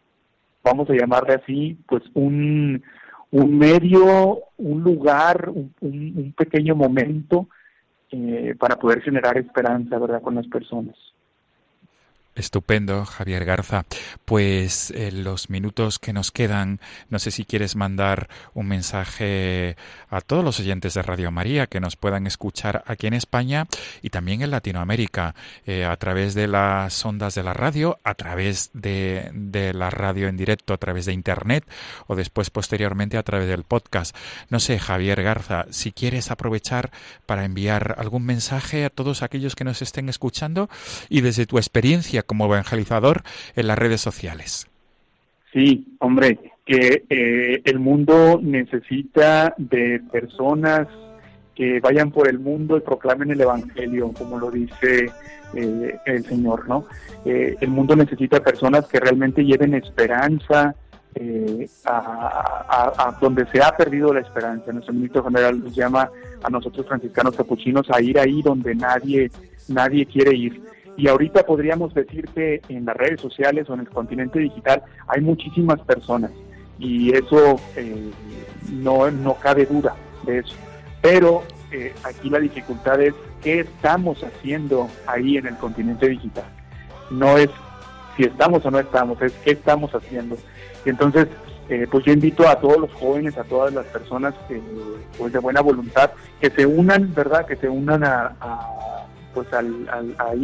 vamos 0.65 0.91
a 0.91 0.95
llamarle 0.95 1.35
así, 1.35 1.79
pues, 1.87 2.03
un, 2.15 2.83
un 3.31 3.59
medio, 3.59 4.41
un 4.57 4.83
lugar, 4.83 5.49
un, 5.51 5.73
un, 5.81 6.15
un 6.17 6.33
pequeño 6.33 6.75
momento 6.75 7.49
eh, 8.11 8.55
para 8.59 8.77
poder 8.77 9.03
generar 9.03 9.39
esperanza, 9.39 9.99
¿verdad?, 9.99 10.23
con 10.23 10.35
las 10.35 10.47
personas. 10.47 10.97
Estupendo, 12.37 13.05
Javier 13.05 13.45
Garza. 13.45 13.85
Pues 14.25 14.91
en 14.91 15.23
los 15.23 15.51
minutos 15.51 16.01
que 16.01 16.13
nos 16.13 16.33
quedan, 16.33 16.81
no 17.09 17.21
sé 17.21 17.31
si 17.31 17.45
quieres 17.45 17.77
mandar 17.77 18.29
un 18.55 18.67
mensaje 18.67 19.77
a 20.11 20.21
todos 20.21 20.45
los 20.45 20.59
oyentes 20.59 20.95
de 20.95 21.03
Radio 21.03 21.31
María 21.31 21.69
que 21.69 21.79
nos 21.79 21.95
puedan 21.95 22.27
escuchar 22.27 22.83
aquí 22.87 23.07
en 23.07 23.15
España 23.15 23.67
y 24.03 24.11
también 24.11 24.43
en 24.43 24.51
Latinoamérica, 24.51 25.37
eh, 25.65 25.85
a 25.85 25.97
través 25.97 26.35
de 26.35 26.49
las 26.49 27.05
ondas 27.05 27.37
de 27.37 27.45
la 27.45 27.55
radio, 27.55 28.01
a 28.03 28.15
través 28.15 28.71
de, 28.73 29.31
de 29.33 29.73
la 29.73 29.91
radio 29.91 30.27
en 30.27 30.37
directo, 30.37 30.75
a 30.75 30.79
través 30.79 31.07
de 31.07 31.13
Internet 31.13 31.65
o 32.09 32.17
después 32.17 32.51
posteriormente 32.51 33.17
a 33.17 33.23
través 33.23 33.47
del 33.47 33.63
podcast. 33.63 34.17
No 34.51 34.59
sé, 34.59 34.81
Javier 34.81 35.23
Garza, 35.23 35.67
si 35.71 35.93
quieres 35.93 36.33
aprovechar 36.33 36.91
para 37.27 37.45
enviar 37.45 37.95
algún 37.99 38.27
mensaje 38.27 38.85
a 38.85 38.91
todos 38.91 39.23
aquellos 39.23 39.55
que 39.55 39.65
nos 39.65 39.83
estén 39.83 40.09
escuchando 40.09 40.69
y 41.09 41.21
desde 41.21 41.47
tu 41.47 41.59
experiencia 41.59 42.24
como 42.27 42.47
evangelizador 42.47 43.23
en 43.57 43.67
las 43.67 43.79
redes 43.79 44.01
sociales. 44.01 44.67
Sí, 45.53 45.97
hombre, 46.01 46.39
que 46.67 47.05
eh, 47.09 47.63
el 47.65 47.79
mundo 47.79 48.41
necesita 48.43 49.55
de 49.57 50.01
personas 50.11 50.89
que 51.55 51.79
vayan 51.79 52.11
por 52.11 52.29
el 52.29 52.41
mundo 52.41 52.77
y 52.77 52.81
proclamen 52.81 53.31
el 53.31 53.41
Evangelio, 53.41 54.11
como 54.13 54.41
lo 54.41 54.51
dice 54.51 55.07
eh, 55.55 55.97
el 56.05 56.25
Señor, 56.25 56.69
¿no? 56.69 56.87
Eh, 57.25 57.55
el 57.61 57.69
mundo 57.71 57.95
necesita 57.95 58.43
personas 58.43 58.89
que 58.89 58.99
realmente 58.99 59.45
lleven 59.45 59.75
esperanza 59.75 60.75
eh, 61.15 61.69
a, 61.85 62.97
a- 63.07 63.19
donde 63.21 63.47
se 63.53 63.63
ha 63.63 63.71
perdido 63.77 64.13
la 64.13 64.19
esperanza. 64.21 64.73
Nuestro 64.73 64.93
ministro 64.95 65.23
general 65.23 65.63
nos 65.63 65.77
llama 65.77 66.11
a 66.43 66.51
nosotros 66.51 66.87
franciscanos 66.89 67.37
capuchinos 67.37 67.89
a 67.89 68.03
ir 68.03 68.19
ahí 68.19 68.43
donde 68.43 68.75
nadie, 68.75 69.31
nadie 69.69 70.07
quiere 70.07 70.35
ir. 70.37 70.61
Y 70.97 71.09
ahorita 71.09 71.45
podríamos 71.45 71.93
decir 71.95 72.29
que 72.35 72.61
en 72.69 72.85
las 72.85 72.97
redes 72.97 73.21
sociales 73.21 73.69
o 73.69 73.75
en 73.75 73.81
el 73.81 73.89
continente 73.89 74.39
digital 74.39 74.83
hay 75.09 75.21
muchísimas 75.21 75.81
personas 75.81 76.31
y 76.79 77.15
eso 77.15 77.61
eh, 77.77 78.11
no, 78.73 79.11
no 79.11 79.35
cabe 79.35 79.67
duda 79.67 79.95
de 80.25 80.39
eso. 80.39 80.55
Pero 81.03 81.43
eh, 81.73 81.93
aquí 82.05 82.31
la 82.31 82.39
dificultad 82.39 83.01
es 83.01 83.15
qué 83.43 83.61
estamos 83.61 84.23
haciendo 84.23 84.89
ahí 85.07 85.37
en 85.37 85.47
el 85.47 85.57
continente 85.57 86.09
digital. 86.09 86.45
No 87.11 87.37
es 87.37 87.51
si 88.17 88.25
estamos 88.25 88.65
o 88.65 88.71
no 88.71 88.79
estamos, 88.79 89.21
es 89.23 89.33
qué 89.45 89.53
estamos 89.53 89.93
haciendo. 89.95 90.37
Y 90.85 90.91
entonces, 90.91 91.27
eh, 91.69 91.87
pues 91.91 92.05
yo 92.05 92.13
invito 92.13 92.49
a 92.49 92.61
todos 92.61 92.79
los 92.79 92.93
jóvenes, 92.93 93.37
a 93.39 93.45
todas 93.45 93.73
las 93.73 93.87
personas 93.87 94.35
eh, 94.51 94.61
pues 95.19 95.33
de 95.33 95.39
buena 95.39 95.61
voluntad, 95.61 96.11
que 96.41 96.51
se 96.51 96.67
unan, 96.67 97.13
¿verdad? 97.15 97.47
Que 97.47 97.57
se 97.57 97.69
unan 97.69 98.05
a, 98.05 98.37
pues 99.35 99.53
al, 99.53 99.89
al- 99.91 100.15
a 100.19 100.35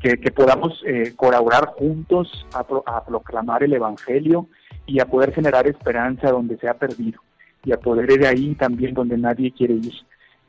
que, 0.00 0.18
que 0.18 0.30
podamos 0.32 0.82
eh, 0.86 1.12
colaborar 1.14 1.66
juntos 1.66 2.46
a, 2.54 2.64
pro- 2.64 2.82
a 2.86 3.04
proclamar 3.04 3.62
el 3.62 3.72
Evangelio 3.74 4.48
y 4.86 4.98
a 5.00 5.06
poder 5.06 5.32
generar 5.32 5.66
esperanza 5.68 6.30
donde 6.32 6.56
se 6.58 6.68
ha 6.68 6.74
perdido 6.74 7.20
y 7.64 7.70
a 7.72 7.76
poder 7.78 8.10
ir 8.10 8.26
ahí 8.26 8.54
también 8.56 8.94
donde 8.94 9.16
nadie 9.16 9.52
quiere 9.52 9.74
ir. 9.74 9.94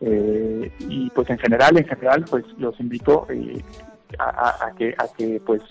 Eh, 0.01 0.71
y 0.79 1.09
pues 1.11 1.29
en 1.29 1.37
general, 1.37 1.77
en 1.77 1.85
general, 1.85 2.25
pues 2.29 2.43
los 2.57 2.79
invito 2.79 3.27
eh, 3.29 3.61
a- 4.17 4.65
a 4.67 4.75
que, 4.75 4.95
a 4.97 5.05
que 5.15 5.39
pues 5.45 5.61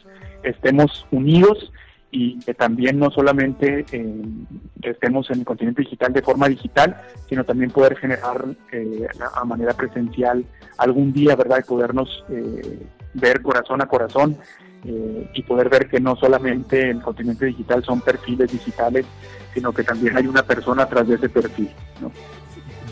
estemos 0.44 1.06
unidos 1.10 1.72
y 2.12 2.38
que 2.40 2.52
también 2.52 2.98
no 2.98 3.10
solamente 3.10 3.86
eh, 3.90 4.22
estemos 4.82 5.28
en 5.30 5.40
el 5.40 5.44
continente 5.46 5.80
digital 5.80 6.12
de 6.12 6.20
forma 6.20 6.46
digital, 6.46 7.00
sino 7.26 7.42
también 7.42 7.70
poder 7.70 7.96
generar 7.96 8.44
eh, 8.70 9.06
a 9.34 9.44
manera 9.46 9.72
presencial 9.72 10.44
algún 10.76 11.12
día, 11.12 11.34
¿verdad? 11.34 11.60
Y 11.60 11.68
podernos 11.68 12.24
eh, 12.28 12.86
ver 13.14 13.40
corazón 13.40 13.80
a 13.80 13.86
corazón 13.86 14.36
eh, 14.84 15.30
y 15.32 15.42
poder 15.42 15.70
ver 15.70 15.88
que 15.88 16.00
no 16.00 16.14
solamente 16.16 16.90
el 16.90 17.00
continente 17.00 17.46
digital 17.46 17.82
son 17.82 18.02
perfiles 18.02 18.52
digitales, 18.52 19.06
sino 19.54 19.72
que 19.72 19.82
también 19.82 20.16
hay 20.16 20.26
una 20.26 20.42
persona 20.42 20.82
atrás 20.82 21.08
de 21.08 21.14
ese 21.14 21.30
perfil, 21.30 21.70
¿no? 22.00 22.12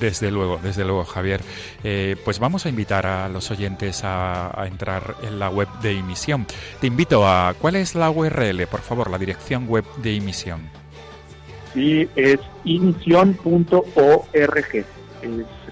Desde 0.00 0.30
luego, 0.30 0.58
desde 0.62 0.84
luego, 0.84 1.04
Javier. 1.04 1.40
Eh, 1.84 2.16
pues 2.24 2.38
vamos 2.38 2.66
a 2.66 2.68
invitar 2.68 3.06
a 3.06 3.28
los 3.28 3.50
oyentes 3.50 4.02
a, 4.02 4.60
a 4.60 4.66
entrar 4.66 5.16
en 5.22 5.38
la 5.38 5.50
web 5.50 5.68
de 5.82 5.98
emisión. 5.98 6.46
Te 6.80 6.86
invito 6.86 7.26
a... 7.26 7.54
¿Cuál 7.58 7.76
es 7.76 7.94
la 7.94 8.10
URL, 8.10 8.66
por 8.66 8.80
favor, 8.80 9.10
la 9.10 9.18
dirección 9.18 9.68
web 9.68 9.84
de 10.02 10.16
emisión? 10.16 10.70
Sí, 11.74 12.08
es 12.16 12.40
inición.org. 12.64 14.74
Es 14.74 14.86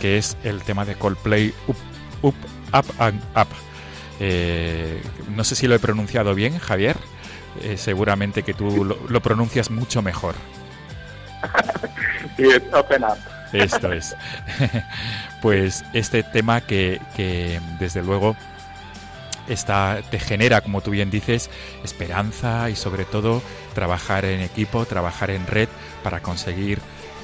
que 0.00 0.18
es 0.18 0.36
el 0.44 0.62
tema 0.62 0.84
de 0.84 0.96
Coldplay 0.96 1.54
Up, 1.68 1.76
Up, 2.22 2.34
Up 2.72 2.86
and 2.98 3.22
Up. 3.36 3.48
Eh, 4.20 5.02
no 5.34 5.44
sé 5.44 5.54
si 5.54 5.66
lo 5.66 5.74
he 5.74 5.78
pronunciado 5.78 6.34
bien, 6.34 6.58
Javier. 6.58 6.96
Eh, 7.62 7.76
seguramente 7.76 8.42
que 8.42 8.52
tú 8.52 8.84
lo, 8.84 9.20
pronuncias 9.20 9.70
mucho 9.70 10.02
mejor. 10.02 10.34
Sí, 12.36 12.48
Open 12.72 13.04
Up. 13.04 13.33
Esto 13.54 13.92
es. 13.92 14.16
pues 15.42 15.84
este 15.92 16.22
tema 16.22 16.60
que, 16.60 17.00
que, 17.16 17.60
desde 17.78 18.02
luego 18.02 18.36
está, 19.48 20.00
te 20.10 20.18
genera, 20.18 20.60
como 20.60 20.80
tú 20.80 20.90
bien 20.90 21.10
dices, 21.10 21.50
esperanza 21.82 22.70
y 22.70 22.76
sobre 22.76 23.04
todo 23.04 23.42
trabajar 23.74 24.24
en 24.24 24.40
equipo, 24.40 24.84
trabajar 24.86 25.30
en 25.30 25.46
red 25.46 25.68
para 26.02 26.20
conseguir 26.20 26.78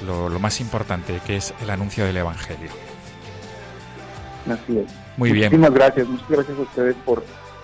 lo, 0.05 0.29
lo 0.29 0.39
más 0.39 0.59
importante, 0.61 1.19
que 1.25 1.37
es 1.37 1.53
el 1.61 1.69
anuncio 1.69 2.05
del 2.05 2.17
Evangelio. 2.17 2.69
Así 4.49 4.79
es. 4.79 4.91
Muy 5.17 5.31
bien. 5.31 5.51
Muchísimas 5.51 5.73
gracias. 5.73 6.07
Muchas 6.07 6.29
gracias 6.29 6.57
a 6.57 6.61
ustedes 6.61 6.95
por, 7.05 7.23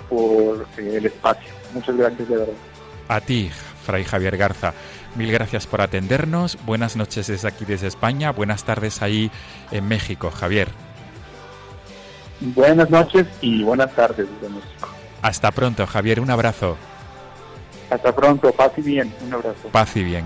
por 0.10 0.68
eh, 0.78 0.98
el 0.98 1.06
espacio. 1.06 1.54
Muchas 1.74 1.98
gracias, 1.98 2.28
de 2.28 2.38
verdad. 2.38 2.54
A 3.08 3.22
ti, 3.22 3.50
Fray 3.88 4.04
Javier 4.04 4.36
Garza, 4.36 4.74
mil 5.16 5.32
gracias 5.32 5.66
por 5.66 5.80
atendernos. 5.80 6.58
Buenas 6.66 6.98
noches 6.98 7.28
desde 7.28 7.48
aquí, 7.48 7.64
desde 7.64 7.88
España. 7.88 8.34
Buenas 8.34 8.66
tardes 8.66 9.02
ahí 9.02 9.32
en 9.72 9.88
México, 9.88 10.30
Javier. 10.30 10.68
Buenas 12.42 12.90
noches 12.90 13.26
y 13.40 13.64
buenas 13.64 13.90
tardes 13.96 14.28
desde 14.30 14.54
México. 14.54 14.90
Hasta 15.22 15.52
pronto, 15.52 15.88
Javier. 15.88 16.20
Un 16.20 16.30
abrazo. 16.30 16.76
Hasta 17.90 18.14
pronto. 18.14 18.52
Paz 18.52 18.74
y 18.76 18.82
bien. 18.82 19.14
Un 19.26 19.34
abrazo. 19.34 19.70
Paz 19.72 19.96
y 19.96 20.04
bien. 20.04 20.26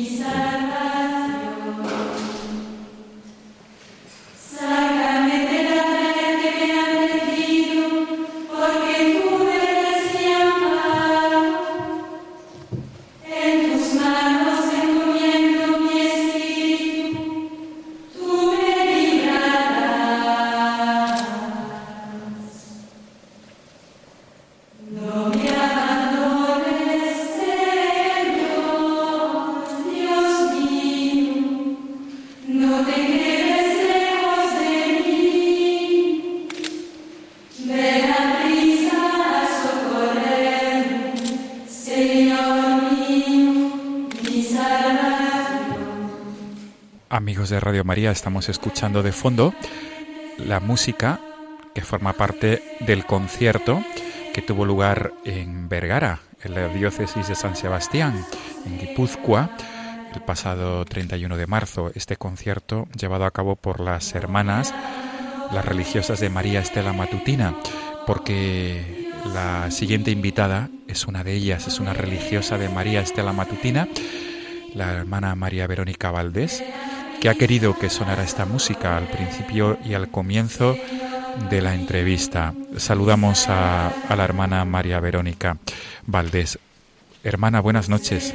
De 47.51 47.59
Radio 47.59 47.83
María, 47.83 48.11
estamos 48.11 48.47
escuchando 48.47 49.03
de 49.03 49.11
fondo 49.11 49.53
la 50.37 50.61
música 50.61 51.19
que 51.75 51.81
forma 51.81 52.13
parte 52.13 52.63
del 52.79 53.05
concierto 53.05 53.83
que 54.33 54.41
tuvo 54.41 54.65
lugar 54.65 55.11
en 55.25 55.67
Vergara, 55.67 56.19
en 56.43 56.55
la 56.55 56.69
diócesis 56.69 57.27
de 57.27 57.35
San 57.35 57.57
Sebastián, 57.57 58.25
en 58.65 58.79
Guipúzcoa, 58.79 59.51
el 60.15 60.21
pasado 60.21 60.85
31 60.85 61.35
de 61.35 61.45
marzo. 61.45 61.91
Este 61.93 62.15
concierto 62.15 62.87
llevado 62.97 63.25
a 63.25 63.31
cabo 63.31 63.57
por 63.57 63.81
las 63.81 64.15
hermanas, 64.15 64.73
las 65.51 65.65
religiosas 65.65 66.21
de 66.21 66.29
María 66.29 66.61
Estela 66.61 66.93
Matutina, 66.93 67.53
porque 68.07 69.09
la 69.33 69.69
siguiente 69.71 70.09
invitada 70.09 70.69
es 70.87 71.05
una 71.05 71.25
de 71.25 71.33
ellas, 71.33 71.67
es 71.67 71.81
una 71.81 71.91
religiosa 71.91 72.57
de 72.57 72.69
María 72.69 73.01
Estela 73.01 73.33
Matutina, 73.33 73.89
la 74.73 74.93
hermana 74.93 75.35
María 75.35 75.67
Verónica 75.67 76.11
Valdés, 76.11 76.63
que 77.21 77.29
ha 77.29 77.35
querido 77.35 77.77
que 77.77 77.91
sonara 77.91 78.23
esta 78.23 78.45
música 78.45 78.97
al 78.97 79.05
principio 79.05 79.77
y 79.85 79.93
al 79.93 80.09
comienzo 80.09 80.75
de 81.51 81.61
la 81.61 81.75
entrevista. 81.75 82.55
Saludamos 82.77 83.47
a, 83.47 83.89
a 83.89 84.15
la 84.15 84.23
hermana 84.23 84.65
María 84.65 84.99
Verónica 84.99 85.57
Valdés. 86.07 86.57
Hermana, 87.23 87.61
buenas 87.61 87.89
noches. 87.89 88.33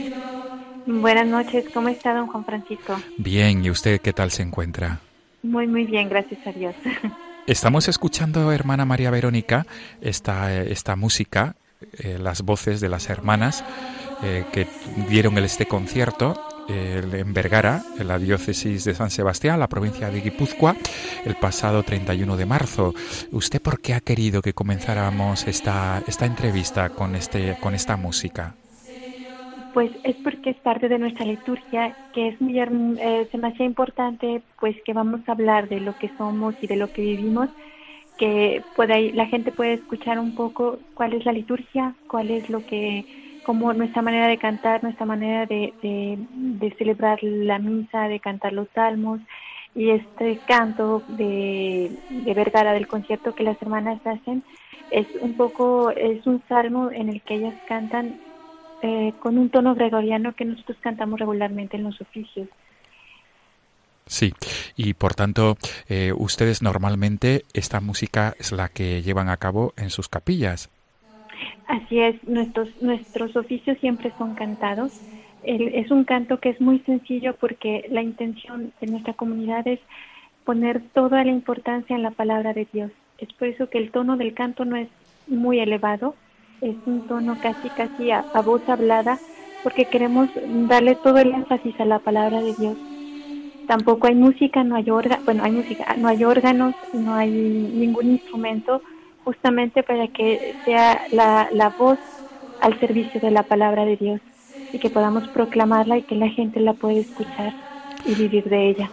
Buenas 0.87 1.27
noches, 1.27 1.64
¿cómo 1.75 1.88
está 1.88 2.14
don 2.14 2.29
Juan 2.29 2.44
Francisco? 2.44 2.96
Bien, 3.18 3.64
¿y 3.64 3.70
usted 3.70 4.01
qué 4.01 4.12
tal 4.12 4.31
se 4.31 4.42
encuentra? 4.42 5.01
Muy, 5.42 5.66
muy 5.66 5.85
bien, 5.85 6.09
gracias 6.09 6.46
a 6.46 6.53
Dios. 6.53 6.77
Estamos 7.49 7.88
escuchando, 7.88 8.53
hermana 8.53 8.85
María 8.85 9.11
Verónica, 9.11 9.66
esta, 10.01 10.55
esta 10.62 10.94
música, 10.94 11.57
eh, 11.99 12.18
las 12.20 12.42
voces 12.42 12.81
de 12.81 12.88
las 12.88 13.11
hermanas 13.11 13.64
eh, 14.22 14.44
que 14.53 14.68
dieron 15.09 15.38
este 15.38 15.66
concierto 15.66 16.40
en 16.68 17.33
Vergara, 17.33 17.83
en 17.98 18.09
la 18.09 18.18
diócesis 18.18 18.85
de 18.85 18.94
San 18.94 19.11
Sebastián, 19.11 19.61
la 19.61 19.68
provincia 19.68 20.11
de 20.11 20.20
Guipúzcoa, 20.20 20.76
el 21.24 21.37
pasado 21.37 21.83
31 21.83 22.37
de 22.37 22.46
marzo. 22.46 22.94
¿Usted 23.33 23.61
por 23.61 23.81
qué 23.81 23.94
ha 23.94 24.00
querido 24.00 24.42
que 24.42 24.52
comenzáramos 24.52 25.46
esta, 25.46 26.02
esta 26.07 26.26
entrevista 26.26 26.90
con, 26.90 27.14
este, 27.14 27.57
con 27.61 27.74
esta 27.74 27.96
música? 27.96 28.55
Pues 29.74 29.90
es 30.05 30.16
porque 30.16 30.50
es 30.50 30.57
parte 30.57 30.88
de 30.88 30.98
nuestra 30.98 31.26
liturgia, 31.26 31.94
que 32.14 32.29
es 32.29 32.40
muy 32.40 32.59
eh, 32.59 33.29
hacía 33.42 33.66
importante, 33.66 34.40
pues 34.59 34.74
que 34.85 34.94
vamos 34.94 35.20
a 35.26 35.33
hablar 35.33 35.68
de 35.68 35.81
lo 35.81 35.96
que 35.98 36.11
somos 36.16 36.55
y 36.62 36.66
de 36.66 36.76
lo 36.76 36.90
que 36.92 37.02
vivimos, 37.02 37.50
que 38.16 38.62
pueda, 38.74 38.98
la 38.98 39.26
gente 39.26 39.52
puede 39.52 39.74
escuchar 39.74 40.18
un 40.18 40.35
poco 40.35 40.79
cuál 40.94 41.12
es 41.12 41.26
la 41.26 41.33
liturgia, 41.33 41.94
cuál 42.09 42.31
es 42.31 42.48
lo 42.48 42.64
que, 42.64 43.05
como 43.46 43.72
nuestra 43.72 44.02
manera 44.02 44.26
de 44.26 44.38
cantar, 44.38 44.82
nuestra 44.82 45.06
manera 45.06 45.46
de, 45.46 45.72
de, 45.80 46.74
celebrar 46.78 47.22
la 47.22 47.61
misa, 47.61 48.09
de 48.09 48.18
cantar 48.18 48.52
los 48.52 48.66
salmos 48.74 49.20
y 49.72 49.90
este 49.90 50.40
canto 50.48 51.04
de, 51.06 51.92
de 52.11 52.35
Vergara 52.35 52.72
del 52.72 52.88
concierto 52.88 53.37
que 53.37 53.44
las 53.44 53.62
hermanas 53.62 54.04
hacen 54.04 54.42
es 54.90 55.06
un 55.20 55.35
poco, 55.37 55.90
es 55.90 56.26
un 56.26 56.42
salmo 56.48 56.90
en 56.90 57.09
el 57.09 57.22
que 57.22 57.35
ellas 57.35 57.54
cantan 57.68 58.20
eh, 58.82 59.12
con 59.20 59.38
un 59.38 59.48
tono 59.48 59.76
gregoriano 59.76 60.35
que 60.35 60.44
nosotros 60.44 60.78
cantamos 60.80 61.20
regularmente 61.20 61.76
en 61.76 61.85
los 61.85 62.00
oficios. 62.00 62.48
Sí, 64.06 64.32
y 64.74 64.94
por 64.94 65.14
tanto, 65.14 65.56
eh, 65.88 66.12
ustedes 66.16 66.62
normalmente 66.62 67.44
esta 67.52 67.80
música 67.80 68.35
es 68.40 68.50
la 68.50 68.68
que 68.68 69.02
llevan 69.02 69.28
a 69.28 69.37
cabo 69.37 69.72
en 69.76 69.90
sus 69.90 70.09
capillas. 70.09 70.68
Así 71.66 71.98
es, 72.00 72.22
nuestros, 72.24 72.68
nuestros 72.81 73.35
oficios 73.37 73.76
siempre 73.79 74.14
son 74.16 74.35
cantados. 74.35 74.92
El- 75.42 75.74
es 75.74 75.90
un 75.90 76.05
canto 76.05 76.38
que 76.40 76.50
es 76.50 76.61
muy 76.61 76.81
sencillo 76.81 77.37
porque 77.37 77.87
la 77.90 78.02
intención 78.02 78.72
de 78.81 78.87
nuestra 78.87 79.14
comunidad 79.14 79.66
es 79.66 79.81
poner 80.44 80.83
toda 80.94 81.24
la 81.24 81.31
importancia 81.33 81.96
en 81.96 82.02
la 82.02 82.12
palabra 82.12 82.52
de 82.55 82.66
Dios. 82.72 82.92
Es 83.18 83.33
por 83.35 83.48
eso 83.48 83.68
que 83.68 83.79
el 83.79 83.90
tono 83.90 84.16
del 84.16 84.35
canto 84.35 84.64
no 84.64 84.76
es 84.76 84.88
muy 85.26 85.59
elevado, 85.61 86.16
es 86.61 86.76
un 86.87 87.02
tono 87.07 87.38
casi 87.40 87.70
casi 87.70 88.11
a, 88.11 88.26
a 88.33 88.42
voz 88.42 88.68
hablada 88.68 89.22
porque 89.62 89.88
queremos 89.88 90.31
darle 90.68 90.94
todo 90.96 91.18
el 91.18 91.33
énfasis 91.33 91.79
a 91.81 91.85
la 91.85 91.98
palabra 92.00 92.42
de 92.42 92.55
Dios. 92.55 92.79
Tampoco 93.66 94.07
hay 94.07 94.14
música, 94.14 94.62
no 94.64 94.76
hay 94.76 94.90
órgano, 94.90 95.22
bueno, 95.24 95.42
hay 95.44 95.52
música, 95.52 95.96
no 95.96 96.09
hay 96.09 96.22
órganos, 96.24 96.76
no 96.92 97.14
hay 97.14 97.31
ningún 97.31 98.11
instrumento, 98.12 98.83
justamente 99.26 99.82
para 99.82 100.06
que 100.06 100.54
sea 100.64 101.02
la, 101.10 101.48
la 101.52 101.70
voz 101.70 101.98
al 102.60 102.78
servicio 102.78 103.20
de 103.20 103.32
la 103.32 103.42
palabra 103.42 103.84
de 103.84 103.96
Dios 103.96 104.20
y 104.72 104.78
que 104.78 104.88
podamos 104.88 105.26
proclamarla 105.28 105.98
y 105.98 106.02
que 106.02 106.14
la 106.14 106.28
gente 106.28 106.60
la 106.60 106.74
pueda 106.74 107.00
escuchar 107.00 107.52
y 108.04 108.14
vivir 108.14 108.44
de 108.44 108.70
ella. 108.70 108.88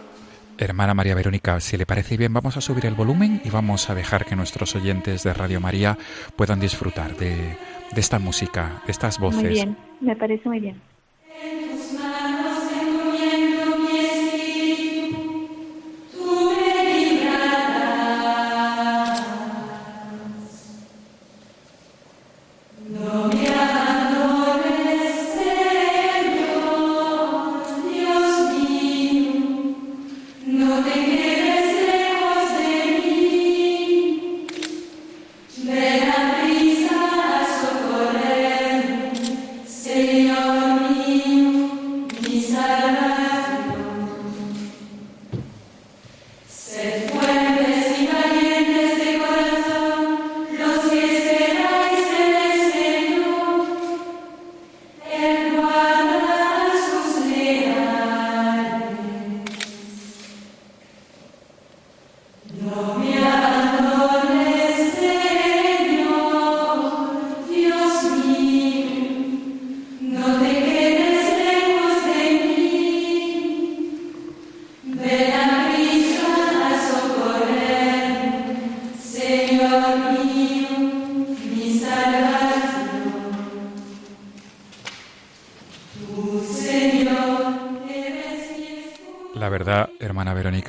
Hermana 0.58 0.92
María 0.92 1.14
Verónica, 1.14 1.60
si 1.60 1.76
le 1.76 1.86
parece 1.86 2.16
bien, 2.16 2.32
vamos 2.32 2.56
a 2.56 2.60
subir 2.60 2.84
el 2.84 2.94
volumen 2.94 3.40
y 3.44 3.50
vamos 3.50 3.88
a 3.90 3.94
dejar 3.94 4.24
que 4.24 4.34
nuestros 4.34 4.74
oyentes 4.74 5.22
de 5.22 5.32
Radio 5.34 5.60
María 5.60 5.96
puedan 6.34 6.58
disfrutar 6.58 7.14
de, 7.16 7.56
de 7.92 8.00
esta 8.00 8.18
música, 8.18 8.82
de 8.86 8.90
estas 8.90 9.20
voces. 9.20 9.42
Muy 9.42 9.50
bien, 9.50 9.76
me 10.00 10.16
parece 10.16 10.48
muy 10.48 10.58
bien. 10.58 10.80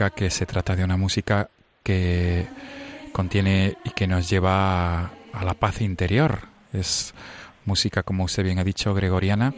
Que 0.10 0.30
se 0.30 0.46
trata 0.46 0.76
de 0.76 0.84
una 0.84 0.98
música 0.98 1.50
que 1.84 2.46
contiene 3.12 3.76
y 3.84 3.92
que 3.92 4.08
nos 4.08 4.30
lleva 4.30 5.06
a, 5.34 5.46
la 5.46 5.54
paz 5.54 5.82
interior. 5.82 6.40
Es 6.74 7.14
música, 7.66 8.04
como 8.04 8.24
usted 8.26 8.44
bien 8.44 8.60
ha 8.60 8.64
dicho, 8.64 8.94
gregoriana, 8.94 9.54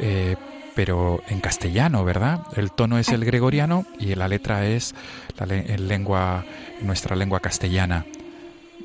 eh, 0.00 0.36
pero 0.74 1.22
en 1.28 1.40
castellano, 1.40 2.04
¿verdad? 2.04 2.40
El 2.56 2.72
tono 2.72 2.98
es 2.98 3.08
el 3.10 3.24
gregoriano 3.24 3.84
y 3.98 4.14
la 4.14 4.28
letra 4.28 4.66
es 4.66 4.94
la 5.38 5.46
le- 5.46 5.72
en 5.72 5.88
lengua, 5.88 6.44
nuestra 6.82 7.16
lengua 7.16 7.40
castellana. 7.40 8.04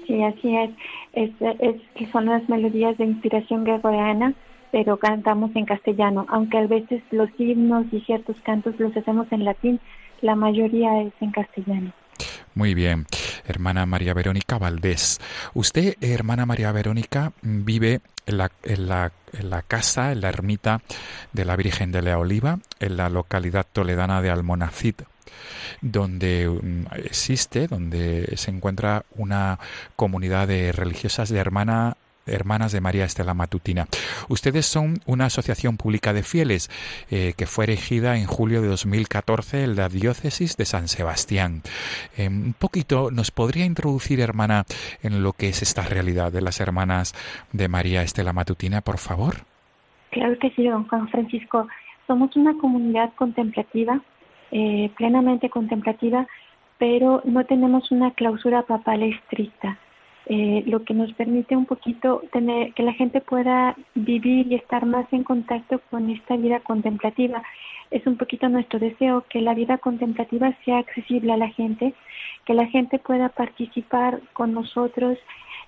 Sí, 0.06 0.22
así 0.24 0.56
es. 0.56 0.70
Es, 1.14 1.32
es. 1.60 2.12
Son 2.12 2.26
las 2.26 2.48
melodías 2.50 2.98
de 2.98 3.06
inspiración 3.06 3.64
gregoriana, 3.64 4.34
pero 4.72 4.98
cantamos 4.98 5.56
en 5.56 5.66
castellano, 5.66 6.26
aunque 6.30 6.58
a 6.58 6.68
veces 6.68 7.02
los 7.12 7.30
himnos 7.40 7.86
y 7.92 8.02
ciertos 8.02 8.36
cantos 8.44 8.78
los 8.80 8.96
hacemos 8.96 9.28
en 9.32 9.46
latín, 9.46 9.80
la 10.22 10.36
mayoría 10.36 11.02
es 11.02 11.14
en 11.22 11.32
castellano. 11.32 11.94
Muy 12.54 12.74
bien, 12.74 13.06
hermana 13.46 13.86
María 13.86 14.14
Verónica 14.14 14.58
Valdés. 14.58 15.20
Usted, 15.54 15.96
hermana 16.00 16.46
María 16.46 16.72
Verónica, 16.72 17.34
vive 17.42 18.00
en 18.26 18.38
la, 18.38 18.52
en 18.64 18.88
la, 18.88 19.12
en 19.34 19.50
la 19.50 19.62
casa, 19.62 20.14
en 20.14 20.22
la 20.22 20.30
ermita 20.30 20.82
de 21.34 21.44
la 21.44 21.58
Virgen 21.58 21.92
de 21.92 22.02
la 22.02 22.18
Oliva, 22.18 22.60
en 22.80 22.96
la 22.96 23.10
localidad 23.10 23.68
toledana 23.72 24.22
de 24.22 24.30
Almonacid, 24.30 24.96
donde 25.82 26.48
mm, 26.48 26.96
existe, 27.04 27.68
donde 27.68 28.34
se 28.38 28.52
encuentra 28.52 29.04
una 29.16 29.60
comunidad 29.98 30.48
de 30.48 30.72
religiosas 30.72 31.28
de 31.30 31.40
hermana 31.40 31.98
Hermanas 32.26 32.72
de 32.72 32.82
María 32.82 33.06
Estela 33.06 33.34
Matutina. 33.34 33.88
Ustedes 34.30 34.66
son 34.66 34.96
una 35.06 35.26
asociación 35.26 35.78
pública 35.78 36.14
de 36.14 36.24
fieles 36.24 36.70
eh, 37.10 37.34
que 37.38 37.46
fue 37.46 37.66
erigida 37.66 38.18
en 38.18 38.26
julio 38.26 38.62
de 38.62 38.68
2014 38.68 39.64
en 39.64 39.76
la 39.76 39.90
diócesis 39.90 40.58
de 40.58 40.66
San 40.66 40.88
Sebastián. 40.88 41.62
Eh, 42.18 42.28
un 42.28 42.56
poquito 42.58 43.12
nos 43.12 43.32
podría 43.32 43.66
introducir, 43.66 44.20
hermana, 44.20 44.66
en 45.04 45.24
lo 45.24 45.34
que 45.34 45.50
es 45.50 45.62
esta 45.62 45.84
realidad 45.84 46.32
de 46.32 46.42
las 46.42 46.60
hermanas 46.60 47.14
de 47.52 47.68
María 47.68 48.02
Estela 48.02 48.34
Matutina, 48.34 48.82
por 48.82 48.98
favor. 48.98 49.36
Claro 50.12 50.38
que 50.40 50.50
sí, 50.52 50.66
don 50.66 50.88
Juan 50.88 51.10
Francisco. 51.10 51.68
Somos 52.08 52.36
una 52.36 52.58
comunidad 52.58 53.14
contemplativa, 53.16 54.02
eh, 54.52 54.92
plenamente 54.96 55.50
contemplativa, 55.50 56.28
pero 56.78 57.22
no 57.26 57.46
tenemos 57.46 57.92
una 57.92 58.12
clausura 58.12 58.62
papal 58.64 59.04
estricta. 59.04 59.78
Eh, 60.28 60.64
lo 60.66 60.84
que 60.84 60.94
nos 60.94 61.14
permite 61.14 61.56
un 61.56 61.66
poquito 61.66 62.24
tener 62.32 62.74
que 62.74 62.84
la 62.84 62.94
gente 62.94 63.22
pueda 63.22 63.76
vivir 63.94 64.52
y 64.52 64.56
estar 64.56 64.86
más 64.86 65.06
en 65.12 65.24
contacto 65.24 65.80
con 65.92 66.10
esta 66.10 66.36
vida 66.36 66.60
contemplativa. 66.62 67.44
Es 67.92 68.08
un 68.08 68.18
poquito 68.18 68.50
nuestro 68.50 68.80
deseo 68.80 69.24
que 69.30 69.42
la 69.42 69.54
vida 69.54 69.78
contemplativa 69.78 70.52
sea 70.66 70.80
accesible 70.80 71.32
a 71.32 71.38
la 71.38 71.50
gente, 71.50 71.94
que 72.46 72.56
la 72.56 72.66
gente 72.66 72.98
pueda 72.98 73.30
participar 73.30 74.20
con 74.34 74.54
nosotros 74.54 75.20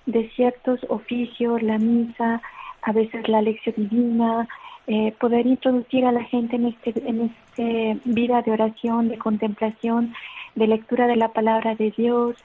de 0.06 0.28
ciertos 0.30 0.80
oficios, 0.88 1.62
la 1.62 1.78
misa, 1.78 2.42
a 2.82 2.92
veces 2.92 3.28
la 3.28 3.42
lección 3.42 3.74
divina, 3.76 4.48
eh, 4.88 5.14
poder 5.20 5.46
introducir 5.46 6.04
a 6.04 6.12
la 6.12 6.24
gente 6.24 6.56
en 6.56 6.66
este, 6.66 6.94
en 7.06 7.20
este 7.30 8.00
vida 8.04 8.42
de 8.42 8.52
oración, 8.52 9.08
de 9.08 9.18
contemplación, 9.18 10.14
de 10.54 10.66
lectura 10.66 11.06
de 11.06 11.16
la 11.16 11.28
palabra 11.28 11.74
de 11.74 11.92
Dios, 11.96 12.36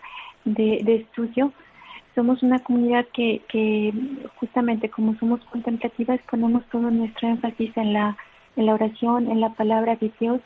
de, 0.45 0.81
de 0.83 0.95
estudio. 0.95 1.53
Somos 2.15 2.43
una 2.43 2.59
comunidad 2.59 3.05
que, 3.13 3.93
justamente 4.35 4.89
como 4.89 5.15
somos 5.15 5.39
contemplativas 5.45 6.19
ponemos 6.29 6.63
todo 6.71 6.91
nuestro 6.91 7.27
énfasis 7.27 7.75
en 7.75 7.93
la, 7.93 8.17
en 8.55 8.67
la 8.67 8.75
oración, 8.75 9.31
en 9.31 9.41
la 9.41 9.49
palabra 9.49 9.95
de 9.95 10.11
Dios, 10.19 10.41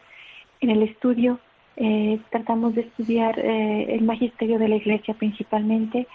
en 0.61 0.69
el 0.69 0.83
estudio. 0.83 1.39
Eh, 1.75 2.19
tratamos 2.31 2.73
de 2.73 2.81
estudiar 2.81 3.37
eh, 3.37 3.95
el 3.95 4.01
magisterio 4.03 4.57
de 4.59 4.67
la 4.67 4.77
iglesia 4.77 5.13
principalmente, 5.13 6.07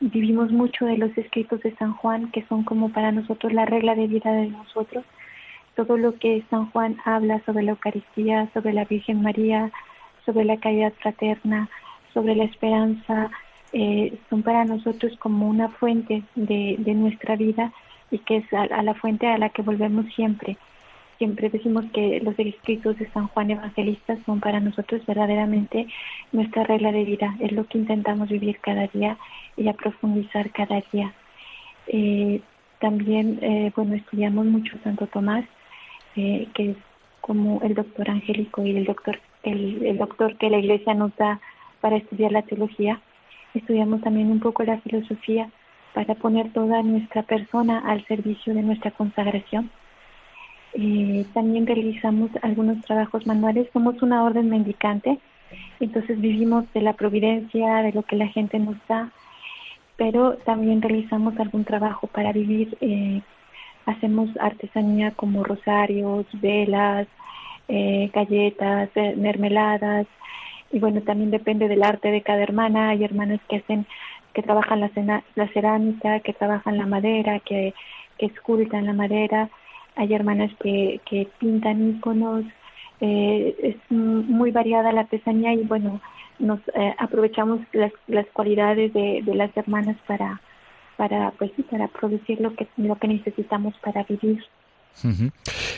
vivimos 0.00 0.50
mucho 0.50 0.86
de 0.86 0.96
los 0.96 1.16
escritos 1.16 1.60
de 1.60 1.74
San 1.76 1.92
Juan, 1.92 2.30
que 2.30 2.44
son 2.46 2.64
como 2.64 2.90
para 2.90 3.12
nosotros 3.12 3.52
la 3.52 3.66
regla 3.66 3.94
de 3.94 4.06
vida 4.06 4.32
de 4.32 4.48
nosotros. 4.48 5.04
Todo 5.76 5.96
lo 5.96 6.14
que 6.18 6.42
San 6.50 6.70
Juan 6.70 6.96
habla 7.04 7.42
sobre 7.44 7.62
la 7.62 7.72
Eucaristía, 7.72 8.48
sobre 8.52 8.72
la 8.72 8.84
Virgen 8.84 9.22
María, 9.22 9.70
sobre 10.24 10.44
la 10.44 10.58
caridad 10.58 10.92
fraterna, 11.00 11.68
sobre 12.12 12.34
la 12.34 12.44
esperanza, 12.44 13.30
eh, 13.72 14.18
son 14.28 14.42
para 14.42 14.64
nosotros 14.64 15.16
como 15.18 15.48
una 15.48 15.68
fuente 15.68 16.22
de, 16.34 16.76
de 16.78 16.94
nuestra 16.94 17.36
vida 17.36 17.72
y 18.10 18.18
que 18.18 18.38
es 18.38 18.52
a, 18.52 18.62
a 18.62 18.82
la 18.82 18.94
fuente 18.94 19.26
a 19.26 19.38
la 19.38 19.50
que 19.50 19.62
volvemos 19.62 20.06
siempre 20.14 20.56
siempre 21.20 21.50
decimos 21.50 21.84
que 21.92 22.18
los 22.20 22.34
escritos 22.38 22.96
de 22.96 23.06
San 23.10 23.28
Juan 23.28 23.50
Evangelista 23.50 24.16
son 24.24 24.40
para 24.40 24.58
nosotros 24.58 25.04
verdaderamente 25.04 25.86
nuestra 26.32 26.64
regla 26.64 26.92
de 26.92 27.04
vida, 27.04 27.36
es 27.40 27.52
lo 27.52 27.66
que 27.66 27.76
intentamos 27.76 28.30
vivir 28.30 28.58
cada 28.60 28.86
día 28.86 29.18
y 29.54 29.68
a 29.68 29.74
profundizar 29.74 30.50
cada 30.50 30.82
día. 30.90 31.12
Eh, 31.88 32.40
también, 32.78 33.38
eh, 33.42 33.70
bueno, 33.76 33.96
estudiamos 33.96 34.46
mucho 34.46 34.78
Santo 34.82 35.06
Tomás, 35.08 35.44
eh, 36.16 36.48
que 36.54 36.70
es 36.70 36.76
como 37.20 37.60
el 37.64 37.74
doctor 37.74 38.08
angélico 38.08 38.64
y 38.64 38.74
el 38.74 38.86
doctor, 38.86 39.20
el, 39.42 39.84
el 39.84 39.98
doctor 39.98 40.38
que 40.38 40.48
la 40.48 40.56
Iglesia 40.56 40.94
nos 40.94 41.14
da 41.16 41.38
para 41.82 41.98
estudiar 41.98 42.32
la 42.32 42.42
teología. 42.42 42.98
Estudiamos 43.54 44.00
también 44.00 44.30
un 44.30 44.40
poco 44.40 44.62
la 44.64 44.80
filosofía 44.80 45.50
para 45.94 46.14
poner 46.14 46.52
toda 46.52 46.82
nuestra 46.82 47.22
persona 47.22 47.80
al 47.80 48.06
servicio 48.06 48.54
de 48.54 48.62
nuestra 48.62 48.90
consagración. 48.92 49.70
Eh, 50.74 51.26
también 51.34 51.66
realizamos 51.66 52.30
algunos 52.42 52.80
trabajos 52.84 53.26
manuales. 53.26 53.68
Somos 53.72 54.00
una 54.02 54.22
orden 54.22 54.48
mendicante, 54.48 55.18
entonces 55.80 56.20
vivimos 56.20 56.64
de 56.72 56.80
la 56.80 56.92
providencia, 56.92 57.82
de 57.82 57.92
lo 57.92 58.02
que 58.04 58.16
la 58.16 58.28
gente 58.28 58.58
nos 58.58 58.76
da, 58.86 59.10
pero 59.96 60.34
también 60.44 60.80
realizamos 60.80 61.38
algún 61.40 61.64
trabajo 61.64 62.06
para 62.06 62.32
vivir. 62.32 62.76
Eh, 62.80 63.20
hacemos 63.86 64.30
artesanía 64.38 65.10
como 65.12 65.42
rosarios, 65.42 66.26
velas, 66.34 67.08
eh, 67.68 68.10
galletas, 68.12 68.90
eh, 68.94 69.14
mermeladas, 69.16 70.06
y 70.72 70.78
bueno, 70.78 71.02
también 71.02 71.30
depende 71.30 71.68
del 71.68 71.82
arte 71.82 72.10
de 72.10 72.22
cada 72.22 72.42
hermana. 72.42 72.90
Hay 72.90 73.04
hermanas 73.04 73.40
que 73.48 73.56
hacen, 73.56 73.86
que 74.34 74.42
trabajan 74.42 74.80
la, 74.80 74.88
cena, 74.90 75.24
cerámica, 75.52 76.20
que 76.20 76.32
trabajan 76.32 76.78
la 76.78 76.86
madera, 76.86 77.40
que, 77.40 77.74
que 78.18 78.26
escultan 78.26 78.86
la 78.86 78.92
madera 78.92 79.50
hay 79.96 80.14
hermanas 80.14 80.50
que, 80.60 81.00
que 81.04 81.28
pintan 81.38 81.96
iconos, 81.96 82.44
eh, 83.00 83.54
es 83.62 83.76
muy 83.90 84.50
variada 84.50 84.92
la 84.92 85.02
artesanía 85.02 85.52
y 85.54 85.62
bueno, 85.64 86.00
nos 86.38 86.60
eh, 86.74 86.94
aprovechamos 86.98 87.60
las, 87.72 87.92
las 88.06 88.26
cualidades 88.28 88.92
de, 88.92 89.22
de 89.24 89.34
las 89.34 89.54
hermanas 89.56 89.96
para 90.06 90.40
para 90.96 91.30
pues 91.32 91.50
para 91.70 91.88
producir 91.88 92.40
lo 92.42 92.54
que 92.54 92.68
lo 92.76 92.96
que 92.96 93.08
necesitamos 93.08 93.74
para 93.78 94.04
vivir. 94.04 94.44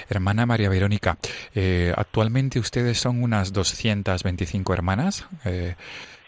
Hermana 0.08 0.46
María 0.46 0.68
Verónica, 0.68 1.16
eh, 1.54 1.92
actualmente 1.96 2.58
ustedes 2.58 2.98
son 2.98 3.22
unas 3.22 3.52
225 3.52 4.74
hermanas. 4.74 5.26
Eh, 5.44 5.74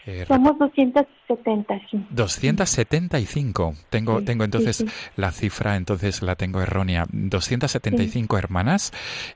eh, 0.05 0.25
Somos 0.27 0.57
270, 0.59 1.79
sí. 1.89 2.05
275. 2.11 3.73
Tengo, 3.89 4.19
Sí, 4.19 4.25
tengo 4.25 4.43
entonces 4.43 4.77
sí, 4.77 4.85
la 5.15 5.31
cifra, 5.31 5.75
entonces 5.75 6.21
la 6.21 6.35
tengo 6.35 6.61
errónea. 6.61 7.05
275 7.11 8.37
hermanas 8.37 8.91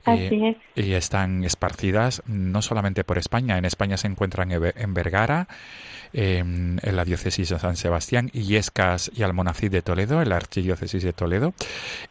eh, 0.06 0.26
Así 0.26 0.46
es. 0.46 0.56
y 0.86 0.92
están 0.92 1.44
esparcidas 1.44 2.22
no 2.26 2.62
solamente 2.62 3.04
por 3.04 3.18
España. 3.18 3.58
En 3.58 3.64
España 3.64 3.96
se 3.96 4.06
encuentran 4.06 4.50
en 4.52 4.60
Ve- 4.60 4.74
en 4.76 4.94
Vergara, 4.94 5.48
en 6.12 6.80
la 6.82 7.04
diócesis 7.04 7.48
de 7.50 7.58
San 7.58 7.76
Sebastián, 7.76 8.30
Illescas 8.32 9.10
y 9.14 9.22
Almonacid 9.22 9.70
de 9.70 9.82
Toledo, 9.82 10.22
en 10.22 10.28
la 10.30 10.36
archidiócesis 10.36 11.02
de 11.02 11.12
Toledo, 11.12 11.54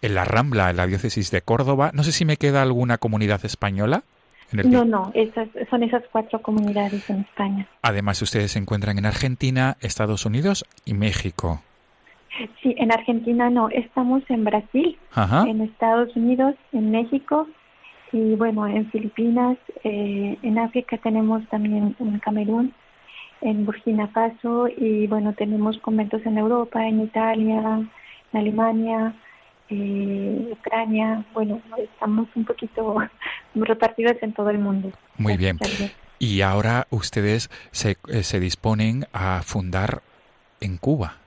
en 0.01 0.16
la 0.16 0.24
Rambla, 0.26 0.70
en 0.70 0.78
la 0.78 0.88
diócesis 0.88 1.32
de 1.32 1.41
Córdoba. 1.41 1.91
No 1.93 2.03
sé 2.03 2.12
si 2.12 2.24
me 2.26 2.38
queda 2.38 2.62
alguna 2.62 2.97
comunidad 2.97 3.43
española. 3.45 4.03
En 4.52 4.60
el 4.60 4.72
No, 4.72 4.86
no, 4.86 5.12
esas, 5.14 5.47
son 5.70 5.84
esas 5.84 6.04
cuatro 6.12 6.41
comunidades 6.41 7.10
en 7.10 7.22
España. 7.22 7.68
Además, 7.82 8.22
ustedes 8.22 8.52
se 8.52 8.60
encuentran 8.60 8.97
en 8.97 9.06
Argentina, 9.06 9.78
Estados 9.82 10.26
Unidos 10.26 10.66
y 10.86 10.93
México. 10.93 11.62
Sí, 12.62 12.74
en 12.78 12.91
Argentina 12.91 13.50
no, 13.50 13.70
estamos 13.70 14.24
en 14.30 14.45
Brasil, 14.45 14.97
Ajá. 15.14 15.45
en 15.47 15.62
Estados 15.62 16.16
Unidos, 16.16 16.56
en 16.72 16.91
México 16.91 17.47
y 18.12 18.36
bueno, 18.36 18.66
en 18.66 18.89
Filipinas, 18.91 19.58
eh, 19.84 20.38
en 20.41 20.58
África 20.58 20.97
tenemos 20.97 21.45
también 21.50 21.95
en 22.00 22.20
Camerún, 22.20 22.74
en 23.41 23.66
Burkina 23.66 24.08
Faso 24.08 24.68
y 24.68 25.08
bueno, 25.08 25.34
tenemos 25.34 25.78
conventos 25.80 26.26
en 26.26 26.38
Europa, 26.38 26.86
en 26.88 27.02
Italia, 27.02 27.88
en 28.34 28.39
Alemania, 28.39 29.14
eh, 29.70 30.49
Ucrania, 30.51 31.26
bueno, 31.34 31.61
estamos 31.78 32.28
un 32.36 32.45
poquito 32.45 32.97
repartidos 33.55 34.17
en 34.22 34.34
todo 34.34 34.49
el 34.49 34.59
mundo. 34.59 34.91
Muy 35.17 35.38
bien. 35.38 35.57
Gracias. 35.57 35.95
Y 36.20 36.41
ahora 36.41 36.88
ustedes 36.89 37.49
se, 37.72 37.97
eh, 38.09 38.24
se 38.24 38.39
disponen 38.39 39.05
a 39.13 39.41
fundar 39.41 40.01
en 40.59 40.78
Cuba. 40.78 41.20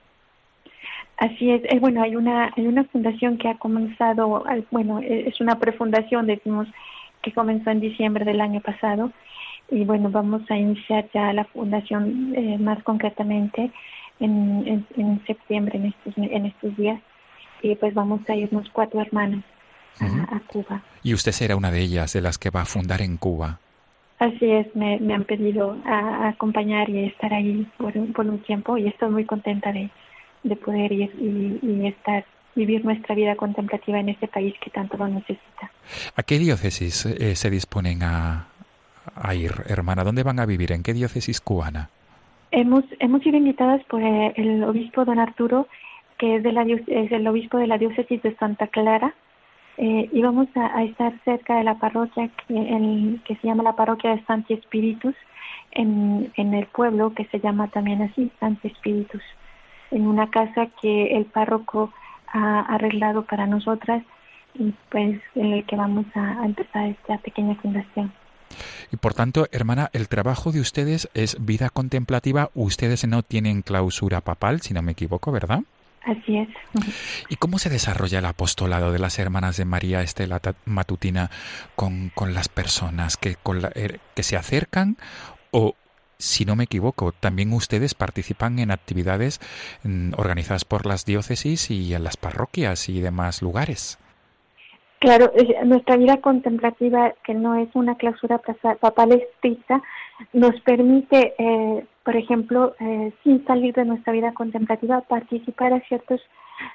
Así 1.17 1.51
es, 1.51 1.61
eh, 1.65 1.79
bueno, 1.79 2.01
hay 2.01 2.15
una 2.15 2.51
hay 2.57 2.67
una 2.67 2.83
fundación 2.85 3.37
que 3.37 3.47
ha 3.47 3.57
comenzado, 3.57 4.43
bueno, 4.71 4.99
eh, 4.99 5.25
es 5.27 5.39
una 5.39 5.59
prefundación, 5.59 6.25
decimos, 6.27 6.67
que 7.21 7.31
comenzó 7.31 7.69
en 7.69 7.79
diciembre 7.79 8.25
del 8.25 8.41
año 8.41 8.59
pasado 8.61 9.11
y 9.71 9.85
bueno, 9.85 10.09
vamos 10.09 10.41
a 10.49 10.57
iniciar 10.57 11.07
ya 11.13 11.31
la 11.31 11.45
fundación 11.45 12.33
eh, 12.35 12.57
más 12.57 12.81
concretamente 12.83 13.71
en, 14.19 14.63
en, 14.67 14.87
en 14.97 15.25
septiembre, 15.25 15.77
en 15.77 15.85
estos 15.85 16.17
en 16.17 16.45
estos 16.45 16.75
días 16.75 16.99
y 17.63 17.75
pues 17.75 17.93
vamos 17.93 18.21
a 18.29 18.35
irnos 18.35 18.69
cuatro 18.71 19.01
hermanos 19.01 19.43
a, 19.99 20.05
Ujú. 20.05 20.21
a 20.35 20.39
Cuba. 20.47 20.83
Y 21.03 21.13
usted 21.13 21.31
será 21.31 21.55
una 21.55 21.71
de 21.71 21.79
ellas, 21.81 22.13
de 22.13 22.21
las 22.21 22.37
que 22.37 22.49
va 22.49 22.61
a 22.61 22.65
fundar 22.65 23.01
en 23.01 23.17
Cuba. 23.17 23.59
Así 24.19 24.45
es, 24.51 24.73
me, 24.75 24.99
me 24.99 25.13
han 25.15 25.23
pedido 25.25 25.77
a, 25.85 26.25
a 26.25 26.29
acompañar 26.29 26.89
y 26.89 27.05
estar 27.05 27.33
ahí 27.33 27.67
por, 27.77 27.97
un- 27.97 28.13
por 28.13 28.25
un 28.27 28.39
tiempo 28.39 28.77
y 28.77 28.87
estoy 28.87 29.09
muy 29.09 29.25
contenta 29.25 29.71
de, 29.71 29.89
de 30.43 30.55
poder 30.55 30.91
ir 30.91 31.11
y, 31.19 31.59
y 31.65 31.87
estar, 31.87 32.23
vivir 32.55 32.85
nuestra 32.85 33.15
vida 33.15 33.35
contemplativa 33.35 33.99
en 33.99 34.09
este 34.09 34.27
país 34.27 34.53
que 34.63 34.69
tanto 34.69 34.95
lo 34.97 35.07
necesita. 35.07 35.71
¿A 36.15 36.23
qué 36.23 36.37
diócesis 36.39 37.05
eh, 37.05 37.35
se 37.35 37.49
disponen 37.49 38.03
a, 38.03 38.47
a 39.15 39.35
ir, 39.35 39.51
hermana? 39.67 40.03
¿Dónde 40.03 40.23
van 40.23 40.39
a 40.39 40.45
vivir? 40.45 40.71
¿En 40.71 40.83
qué 40.83 40.93
diócesis 40.93 41.41
cubana? 41.41 41.89
Hemos, 42.51 42.83
hemos 42.99 43.21
sido 43.23 43.37
invitadas 43.37 43.83
por 43.89 44.01
eh, 44.01 44.31
el 44.37 44.63
obispo 44.63 45.03
don 45.05 45.17
Arturo, 45.19 45.67
que 46.17 46.37
es, 46.37 46.43
de 46.43 46.51
la, 46.51 46.63
es 46.63 47.11
el 47.11 47.27
obispo 47.27 47.57
de 47.57 47.67
la 47.67 47.77
diócesis 47.77 48.21
de 48.21 48.35
Santa 48.37 48.67
Clara, 48.67 49.13
eh, 49.77 50.09
y 50.11 50.21
vamos 50.21 50.47
a, 50.55 50.83
estar 50.83 51.13
cerca 51.25 51.57
de 51.57 51.63
la 51.63 51.75
parroquia 51.75 52.29
que, 52.47 52.55
en- 52.55 53.21
que 53.25 53.35
se 53.37 53.47
llama 53.47 53.63
la 53.63 53.75
parroquia 53.75 54.15
de 54.15 54.23
Santi 54.25 54.53
Espíritus, 54.53 55.15
en, 55.71 56.31
en 56.37 56.53
el 56.53 56.67
pueblo 56.67 57.13
que 57.13 57.25
se 57.25 57.39
llama 57.39 57.67
también 57.69 58.01
así, 58.03 58.31
Santi 58.39 58.67
Espíritus, 58.67 59.21
en 59.91 60.07
una 60.07 60.29
casa 60.29 60.67
que 60.81 61.17
el 61.17 61.25
párroco 61.25 61.91
ha 62.27 62.61
arreglado 62.61 63.23
para 63.25 63.47
nosotras 63.47 64.03
y 64.55 64.73
pues 64.89 65.19
en 65.35 65.53
el 65.53 65.65
que 65.65 65.75
vamos 65.75 66.05
a 66.15 66.45
empezar 66.45 66.89
esta 66.89 67.17
pequeña 67.17 67.55
fundación. 67.55 68.11
Y 68.91 68.97
por 68.97 69.15
tanto, 69.15 69.47
hermana, 69.51 69.89
el 69.93 70.07
trabajo 70.07 70.51
de 70.51 70.59
ustedes 70.59 71.09
es 71.15 71.43
vida 71.43 71.69
contemplativa. 71.69 72.51
Ustedes 72.53 73.07
no 73.07 73.23
tienen 73.23 73.63
clausura 73.63 74.21
papal, 74.21 74.61
si 74.61 74.75
no 74.75 74.83
me 74.83 74.91
equivoco, 74.91 75.31
¿verdad? 75.31 75.61
Así 76.05 76.37
es. 76.37 76.49
¿Y 77.29 77.37
cómo 77.37 77.59
se 77.59 77.69
desarrolla 77.69 78.19
el 78.19 78.25
apostolado 78.25 78.91
de 78.91 78.99
las 78.99 79.19
hermanas 79.19 79.55
de 79.57 79.65
María 79.65 80.01
Estela 80.01 80.41
Matutina 80.65 81.29
con, 81.75 82.09
con 82.13 82.33
las 82.33 82.49
personas 82.49 83.15
que, 83.17 83.35
con 83.35 83.61
la- 83.61 83.71
er- 83.71 83.99
que 84.15 84.23
se 84.23 84.35
acercan 84.35 84.97
o 85.51 85.75
si 86.17 86.45
no 86.45 86.55
me 86.55 86.65
equivoco, 86.65 87.11
también 87.11 87.51
ustedes 87.53 87.93
participan 87.95 88.59
en 88.59 88.71
actividades 88.71 89.39
mm, 89.83 90.11
organizadas 90.17 90.63
por 90.65 90.85
las 90.85 91.05
diócesis 91.05 91.69
y 91.71 91.93
en 91.93 92.03
las 92.03 92.17
parroquias 92.17 92.87
y 92.89 93.01
demás 93.01 93.41
lugares. 93.41 93.97
Claro, 94.99 95.33
nuestra 95.65 95.97
vida 95.97 96.21
contemplativa, 96.21 97.13
que 97.25 97.33
no 97.33 97.55
es 97.55 97.67
una 97.73 97.95
clausura 97.97 98.39
papal 98.79 99.11
estricta, 99.11 99.81
nos 100.31 100.57
permite, 100.61 101.33
eh, 101.37 101.85
por 102.03 102.15
ejemplo, 102.17 102.75
eh, 102.79 103.13
sin 103.23 103.45
salir 103.45 103.73
de 103.73 103.85
nuestra 103.85 104.13
vida 104.13 104.33
contemplativa, 104.33 105.01
participar 105.01 105.73
a 105.73 105.79
ciertos 105.81 106.21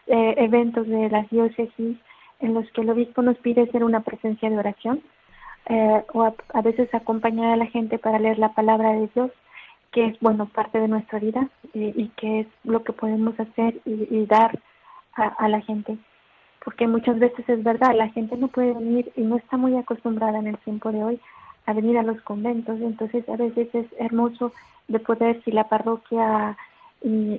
eh, 0.07 0.35
eventos 0.39 0.87
de 0.87 1.11
las 1.11 1.29
diócesis 1.31 1.99
en 2.41 2.55
los 2.55 2.71
que 2.73 2.81
el 2.81 2.91
obispo 2.91 3.23
nos 3.23 3.37
pide 3.39 3.71
ser 3.71 3.85
una 3.85 4.01
presencia 4.01 4.49
de 4.49 4.59
oración 4.59 5.03
eh, 5.67 6.03
o 6.15 6.23
a, 6.23 6.63
veces 6.63 6.93
acompañar 6.95 7.53
a 7.53 7.57
la 7.57 7.67
gente 7.67 7.99
para 7.99 8.19
leer 8.19 8.39
la 8.39 8.55
palabra 8.55 8.93
de 8.93 9.11
Dios, 9.15 9.31
que 9.93 10.07
es, 10.07 10.21
bueno, 10.21 10.47
parte 10.47 10.81
de 10.81 10.89
nuestra 10.89 11.19
vida 11.19 11.49
y, 11.75 12.09
que 12.17 12.41
es 12.41 12.47
lo 12.65 12.83
que 12.83 12.93
podemos 12.93 13.39
hacer 13.39 13.81
y, 13.85 14.25
dar 14.27 14.59
a 15.15 15.49
la 15.49 15.61
gente. 15.63 15.99
Porque 16.65 16.87
muchas 16.87 17.19
veces 17.19 17.49
es 17.49 17.63
verdad, 17.63 17.95
la 17.95 18.09
gente 18.11 18.37
no 18.37 18.49
puede 18.49 18.75
venir 18.75 19.11
y 19.17 19.23
no 19.23 19.37
está 19.37 19.57
muy 19.57 19.77
acostumbrada 19.77 20.39
en 20.39 20.47
el 20.47 20.59
tiempo 20.59 20.93
de 20.93 21.03
hoy 21.03 21.21
a 21.69 21.75
venir 21.75 21.99
a 21.99 22.03
los 22.03 22.19
conventos, 22.23 22.81
entonces 22.81 23.29
a 23.29 23.37
veces 23.37 23.69
es 23.75 23.87
hermoso 23.99 24.53
de 24.89 25.01
poder, 25.01 25.43
si 25.45 25.51
la 25.53 25.65
parroquia 25.69 26.57
y, 27.03 27.39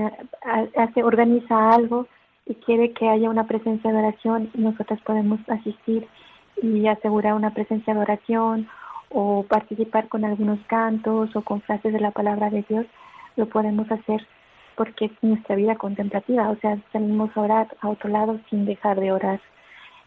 a- 0.00 0.82
hace, 0.82 1.02
organiza 1.04 1.70
algo 1.74 2.06
y 2.46 2.54
quiere 2.54 2.92
que 2.92 3.08
haya 3.10 3.28
una 3.28 3.46
presencia 3.46 3.92
de 3.92 3.98
oración, 3.98 4.50
nosotros 4.54 4.98
podemos 5.02 5.38
asistir 5.48 6.08
y 6.62 6.86
asegurar 6.88 7.34
una 7.34 7.50
presencia 7.50 7.92
de 7.92 8.00
oración 8.00 8.68
o 9.10 9.42
participar 9.42 10.08
con 10.08 10.24
algunos 10.24 10.58
cantos 10.66 11.36
o 11.36 11.42
con 11.42 11.60
frases 11.60 11.92
de 11.92 12.00
la 12.00 12.10
palabra 12.10 12.48
de 12.48 12.64
Dios, 12.70 12.86
lo 13.36 13.46
podemos 13.46 13.90
hacer 13.92 14.26
porque 14.76 15.06
es 15.06 15.12
nuestra 15.20 15.56
vida 15.56 15.74
contemplativa, 15.76 16.48
o 16.48 16.56
sea, 16.56 16.78
salimos 16.92 17.36
a 17.36 17.40
orar 17.42 17.66
a 17.82 17.88
otro 17.88 18.08
lado 18.08 18.40
sin 18.48 18.64
dejar 18.64 18.98
de 18.98 19.12
orar. 19.12 19.40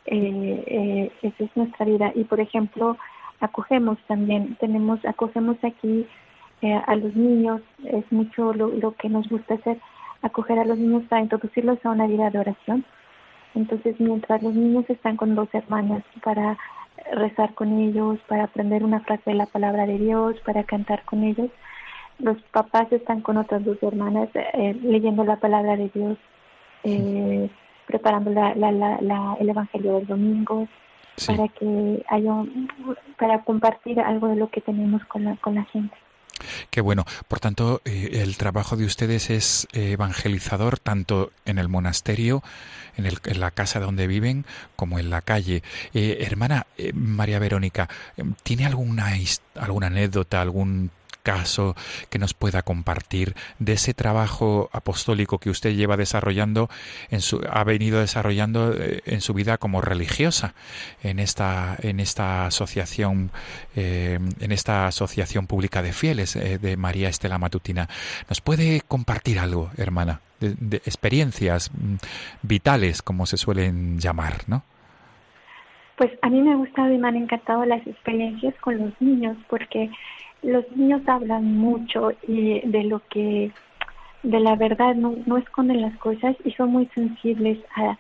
Eh, 0.06 0.64
eh, 0.66 1.12
esa 1.22 1.44
es 1.44 1.52
nuestra 1.56 1.86
vida. 1.86 2.12
Y 2.16 2.24
por 2.24 2.40
ejemplo, 2.40 2.98
acogemos 3.42 3.98
también, 4.08 4.56
tenemos, 4.60 5.04
acogemos 5.06 5.58
aquí 5.64 6.08
eh, 6.62 6.82
a 6.86 6.96
los 6.96 7.16
niños, 7.16 7.62
es 7.86 8.10
mucho 8.12 8.54
lo, 8.54 8.68
lo 8.70 8.94
que 8.96 9.10
nos 9.10 9.28
gusta 9.28 9.56
hacer, 9.56 9.78
acoger 10.22 10.60
a 10.60 10.66
los 10.66 10.78
niños 10.78 11.04
para 11.10 11.22
introducirlos 11.24 11.84
a 11.86 11.90
una 11.90 12.08
vida 12.08 12.30
de 12.30 12.40
oración. 12.40 12.86
Entonces, 13.56 14.00
mientras 14.00 14.42
los 14.44 14.54
niños 14.54 14.86
están 14.90 15.18
con 15.18 15.36
dos 15.36 15.50
hermanas 15.54 16.04
para 16.24 16.58
rezar 17.14 17.54
con 17.56 17.80
ellos, 17.80 18.20
para 18.28 18.44
aprender 18.46 18.84
una 18.84 19.00
frase 19.02 19.32
de 19.32 19.36
la 19.36 19.48
palabra 19.48 19.86
de 19.86 19.98
Dios, 19.98 20.36
para 20.46 20.64
cantar 20.64 21.04
con 21.04 21.24
ellos, 21.24 21.50
los 22.20 22.40
papás 22.52 22.92
están 22.92 23.22
con 23.22 23.38
otras 23.38 23.66
dos 23.66 23.82
hermanas 23.82 24.30
eh, 24.36 24.78
leyendo 24.84 25.24
la 25.24 25.38
palabra 25.38 25.76
de 25.76 25.90
Dios, 25.94 26.18
eh, 26.84 27.50
preparando 27.88 28.30
la, 28.30 28.54
la, 28.56 28.72
la, 28.72 29.02
la- 29.02 29.36
el 29.40 29.50
Evangelio 29.50 29.96
del 29.96 30.08
domingo, 30.08 30.68
Sí. 31.18 31.28
para 31.34 31.48
que 31.50 32.04
haya 32.10 32.34
un- 32.34 32.70
para 33.20 33.44
compartir 33.44 34.00
algo 34.00 34.28
de 34.30 34.36
lo 34.38 34.50
que 34.50 34.62
tenemos 34.62 35.04
con 35.06 35.24
la, 35.26 35.36
con 35.38 35.56
la 35.56 35.64
gente. 35.66 35.96
Qué 36.72 36.82
bueno. 36.82 37.06
Por 37.28 37.40
tanto, 37.40 37.82
eh, 37.86 38.22
el 38.24 38.36
trabajo 38.38 38.76
de 38.76 38.86
ustedes 38.86 39.30
es 39.30 39.68
evangelizador 39.74 40.80
tanto 40.80 41.32
en 41.46 41.60
el 41.60 41.68
monasterio, 41.70 42.42
en, 42.98 43.06
el- 43.06 43.20
en 43.26 43.40
la 43.40 43.52
casa 43.52 43.80
donde 43.80 44.08
viven, 44.08 44.46
como 44.76 44.98
en 44.98 45.12
la 45.12 45.22
calle. 45.22 45.62
Eh, 45.94 46.18
hermana 46.22 46.66
eh, 46.78 46.94
María 46.94 47.38
Verónica, 47.38 47.88
¿tiene 48.42 48.66
alguna, 48.66 49.12
alguna 49.60 49.88
anécdota, 49.88 50.42
algún 50.42 50.90
caso 51.22 51.76
que 52.10 52.20
nos 52.20 52.34
pueda 52.34 52.62
compartir 52.62 53.36
de 53.60 53.74
ese 53.74 53.94
trabajo 53.94 54.70
apostólico 54.72 55.40
que 55.40 55.50
usted 55.50 55.76
lleva 55.76 55.98
desarrollando 55.98 56.70
en 57.10 57.22
su 57.22 57.42
ha 57.50 57.64
venido 57.64 58.00
desarrollando 58.00 58.74
eh, 58.74 59.02
en 59.06 59.22
su 59.22 59.34
vida 59.34 59.58
como 59.58 59.82
religiosa 59.82 60.54
en 61.04 61.20
esta 61.20 61.78
en 61.82 62.00
esta 62.00 62.46
asociación 62.46 63.32
eh, 63.76 64.20
en 64.40 64.52
esta 64.52 64.88
asociación 64.88 65.48
pública 65.48 65.82
de 65.82 65.94
fieles 65.94 66.36
eh, 66.36 66.58
de 66.58 66.78
María 66.78 67.10
Estela 67.10 67.38
Matutina. 67.38 67.88
Nos 68.30 68.42
puede 68.42 68.82
compartir 68.82 69.40
algo 69.40 69.72
hermana 69.78 70.22
de, 70.40 70.78
experiencias 70.78 71.72
mm, 71.72 71.96
vitales 72.42 73.02
como 73.02 73.26
se 73.26 73.38
suelen 73.38 74.00
llamar 74.00 74.34
no 74.48 74.64
Pues 75.98 76.12
a 76.22 76.30
mí 76.30 76.42
me 76.42 76.54
ha 76.54 76.56
gustado 76.56 76.92
y 76.92 76.98
me 76.98 77.08
han 77.08 77.16
encantado 77.16 77.66
las 77.66 77.86
experiencias 77.86 78.56
con 78.62 78.78
los 78.78 79.02
niños 79.02 79.38
porque 79.50 79.90
los 80.42 80.70
niños 80.76 81.02
hablan 81.08 81.58
mucho 81.58 82.12
y 82.28 82.60
de 82.62 82.84
lo 82.84 83.02
que, 83.10 83.52
de 84.24 84.40
la 84.40 84.56
verdad, 84.56 84.96
no, 84.96 85.16
no 85.26 85.38
esconden 85.38 85.82
las 85.82 85.96
cosas 85.98 86.36
y 86.44 86.52
son 86.52 86.72
muy 86.72 86.88
sensibles 86.96 87.60
a, 87.76 87.98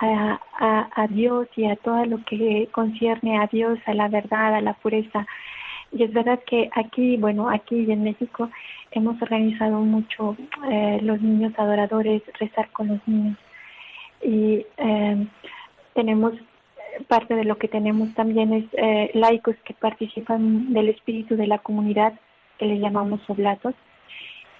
a, 0.00 0.40
a, 0.58 1.02
a 1.02 1.06
Dios 1.06 1.48
y 1.56 1.66
a 1.66 1.76
todo 1.76 2.04
lo 2.04 2.24
que 2.24 2.68
concierne 2.72 3.38
a 3.38 3.46
Dios, 3.46 3.78
a 3.86 3.94
la 3.94 4.08
verdad, 4.08 4.54
a 4.54 4.60
la 4.60 4.74
pureza. 4.74 5.26
Y 5.92 6.02
es 6.02 6.12
verdad 6.12 6.40
que 6.46 6.68
aquí, 6.74 7.16
bueno, 7.16 7.48
aquí 7.48 7.90
en 7.90 8.02
México 8.02 8.50
hemos 8.90 9.20
organizado 9.22 9.78
mucho 9.80 10.36
eh, 10.68 10.98
los 11.02 11.20
niños 11.20 11.52
adoradores, 11.56 12.22
rezar 12.38 12.68
con 12.72 12.88
los 12.88 13.00
niños. 13.06 13.38
Y 14.22 14.66
eh, 14.76 15.26
tenemos 15.94 16.34
parte 17.08 17.34
de 17.34 17.44
lo 17.44 17.56
que 17.58 17.68
tenemos 17.68 18.12
también 18.14 18.52
es 18.52 18.64
eh, 18.72 19.10
laicos 19.14 19.56
que 19.64 19.74
participan 19.74 20.72
del 20.72 20.88
espíritu 20.88 21.36
de 21.36 21.46
la 21.46 21.58
comunidad, 21.58 22.14
que 22.58 22.66
le 22.66 22.78
llamamos 22.78 23.20
oblatos. 23.28 23.74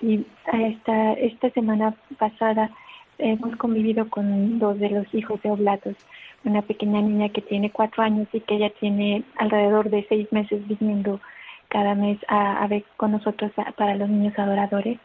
Y 0.00 0.26
esta, 0.52 1.12
esta 1.14 1.50
semana 1.50 1.94
pasada 2.18 2.70
hemos 3.18 3.56
convivido 3.56 4.08
con 4.10 4.58
dos 4.58 4.78
de 4.78 4.90
los 4.90 5.12
hijos 5.14 5.40
de 5.42 5.50
oblatos, 5.50 5.96
una 6.44 6.62
pequeña 6.62 7.00
niña 7.00 7.30
que 7.30 7.40
tiene 7.40 7.70
cuatro 7.70 8.02
años 8.02 8.28
y 8.32 8.40
que 8.40 8.58
ya 8.58 8.70
tiene 8.70 9.24
alrededor 9.36 9.88
de 9.90 10.04
seis 10.08 10.30
meses 10.32 10.66
viniendo 10.68 11.20
cada 11.68 11.94
mes 11.94 12.18
a, 12.28 12.62
a 12.62 12.66
ver 12.68 12.84
con 12.96 13.12
nosotros 13.12 13.50
a- 13.56 13.72
para 13.72 13.94
los 13.96 14.08
niños 14.08 14.38
adoradores. 14.38 14.98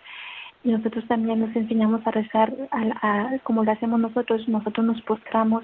Y 0.63 0.69
nosotros 0.71 1.07
también 1.07 1.39
nos 1.39 1.55
enseñamos 1.55 2.05
a 2.05 2.11
rezar 2.11 2.53
a- 2.71 3.31
como 3.43 3.63
lo 3.63 3.71
hacemos 3.71 3.99
nosotros. 3.99 4.47
Nosotros 4.47 4.85
nos 4.85 5.01
postramos 5.03 5.63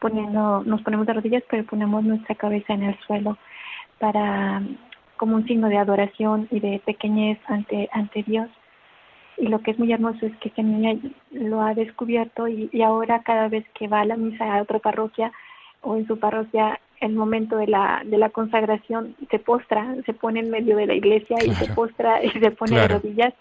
poniendo, 0.00 0.64
nos 0.64 0.82
ponemos 0.82 1.06
de 1.06 1.12
rodillas, 1.12 1.44
pero 1.48 1.64
ponemos 1.64 2.02
nuestra 2.02 2.34
cabeza 2.34 2.74
en 2.74 2.82
el 2.82 2.98
suelo 3.00 3.38
para 3.98 4.62
como 5.16 5.36
un 5.36 5.46
signo 5.46 5.68
de 5.68 5.76
adoración 5.76 6.48
y 6.50 6.60
de 6.60 6.80
pequeñez 6.84 7.38
ante 7.46 7.88
ante 7.92 8.22
Dios. 8.22 8.48
Y 9.36 9.46
lo 9.46 9.60
que 9.60 9.70
es 9.70 9.78
muy 9.78 9.92
hermoso 9.92 10.26
es 10.26 10.36
que 10.38 10.62
niña 10.62 10.98
lo 11.30 11.62
ha 11.62 11.74
descubierto 11.74 12.48
y, 12.48 12.68
y 12.72 12.82
ahora 12.82 13.22
cada 13.22 13.48
vez 13.48 13.64
que 13.74 13.88
va 13.88 14.00
a 14.00 14.04
la 14.04 14.16
misa 14.16 14.52
a 14.52 14.62
otra 14.62 14.78
parroquia 14.78 15.32
o 15.82 15.96
en 15.96 16.06
su 16.06 16.18
parroquia, 16.18 16.80
el 17.00 17.12
momento 17.14 17.56
de 17.56 17.66
la, 17.66 18.02
de 18.04 18.18
la 18.18 18.28
consagración 18.28 19.16
se 19.30 19.38
postra, 19.38 19.94
se 20.06 20.12
pone 20.12 20.40
en 20.40 20.50
medio 20.50 20.76
de 20.76 20.86
la 20.86 20.94
iglesia 20.94 21.36
y 21.44 21.50
se 21.54 21.72
postra 21.74 22.22
y 22.22 22.30
se 22.30 22.50
pone 22.50 22.72
Claro. 22.72 22.94
de 22.94 23.00
rodillas. 23.00 23.34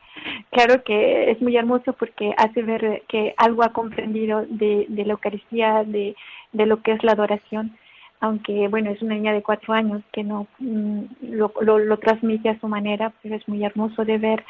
Claro 0.51 0.83
que 0.83 1.29
es 1.31 1.41
muy 1.41 1.55
hermoso 1.57 1.93
porque 1.93 2.33
hace 2.37 2.61
ver 2.63 3.03
que 3.07 3.33
algo 3.37 3.63
ha 3.63 3.73
comprendido 3.73 4.45
de, 4.49 4.85
de 4.87 5.05
la 5.05 5.13
Eucaristía, 5.13 5.83
de, 5.85 6.15
de 6.53 6.65
lo 6.65 6.81
que 6.81 6.93
es 6.93 7.03
la 7.03 7.11
adoración, 7.11 7.75
aunque 8.21 8.67
bueno, 8.67 8.89
es 8.91 9.01
una 9.01 9.15
niña 9.15 9.33
de 9.33 9.41
cuatro 9.43 9.73
años 9.73 10.01
que 10.11 10.23
no 10.23 10.47
mm, 10.59 11.01
lo, 11.21 11.53
lo, 11.61 11.79
lo 11.79 11.97
transmite 11.97 12.49
a 12.49 12.59
su 12.59 12.67
manera, 12.67 13.13
pero 13.21 13.35
es 13.35 13.47
muy 13.47 13.63
hermoso 13.63 14.03
de 14.05 14.17
ver 14.17 14.43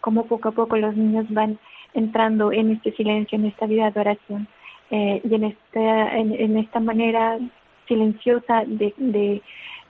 cómo 0.00 0.26
poco 0.26 0.48
a 0.48 0.52
poco 0.52 0.76
los 0.76 0.94
niños 0.96 1.26
van 1.30 1.58
entrando 1.94 2.50
en 2.52 2.72
este 2.72 2.92
silencio, 2.92 3.38
en 3.38 3.46
esta 3.46 3.66
vida 3.66 3.82
de 3.84 3.88
adoración 4.00 4.48
eh, 4.90 5.20
y 5.22 5.34
en 5.34 5.44
esta, 5.44 6.16
en, 6.18 6.32
en 6.34 6.56
esta 6.58 6.80
manera 6.80 7.38
silenciosa 7.86 8.64
de, 8.66 8.94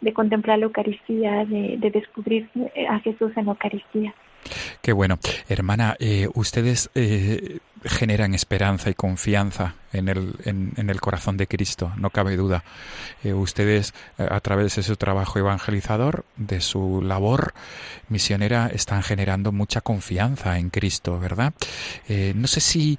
de, 0.00 0.12
contemplar 0.12 0.58
la 0.58 0.66
Eucaristía, 0.66 1.44
de, 1.44 1.76
de 1.78 1.90
descubrir 1.90 2.48
eh, 2.74 2.86
a 2.88 2.98
Jesús 3.00 3.32
en 3.36 3.46
la 3.46 3.52
Eucaristía. 3.52 4.14
Qué 4.82 4.92
bueno. 4.92 5.18
Hermana, 5.48 5.96
eh, 5.98 6.28
ustedes 6.34 6.90
eh, 6.94 7.58
generan 7.84 8.34
esperanza 8.34 8.90
y 8.90 8.94
confianza 8.94 9.74
en 9.94 10.08
el, 10.08 10.34
en, 10.44 10.90
el 10.90 11.00
corazón 11.00 11.36
de 11.36 11.46
Cristo, 11.46 11.92
no 11.96 12.10
cabe 12.10 12.36
duda. 12.36 12.64
Eh, 13.22 13.32
ustedes, 13.32 13.94
eh, 14.18 14.26
a 14.28 14.40
través 14.40 14.76
de 14.76 14.82
su 14.82 14.96
trabajo 14.96 15.38
evangelizador, 15.38 16.24
de 16.36 16.60
su 16.60 17.00
labor 17.02 17.54
misionera, 18.08 18.70
están 18.72 19.02
generando 19.02 19.52
mucha 19.52 19.80
confianza 19.80 20.58
en 20.58 20.70
Cristo, 20.70 21.18
¿verdad? 21.18 21.54
Eh, 22.08 22.32
no 22.34 22.46
sé 22.46 22.60
si 22.60 22.98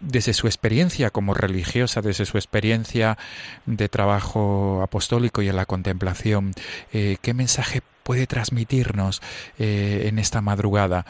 desde 0.00 0.32
su 0.32 0.46
experiencia 0.46 1.10
como 1.10 1.34
religiosa, 1.34 2.02
desde 2.02 2.26
su 2.26 2.36
experiencia 2.36 3.16
de 3.64 3.88
trabajo 3.88 4.82
apostólico 4.82 5.42
y 5.42 5.48
en 5.48 5.56
la 5.56 5.66
contemplación, 5.66 6.52
¿qué 6.90 7.34
mensaje 7.34 7.82
puede 8.02 8.26
transmitirnos 8.26 9.20
en 9.58 10.18
esta 10.18 10.40
madrugada? 10.40 11.06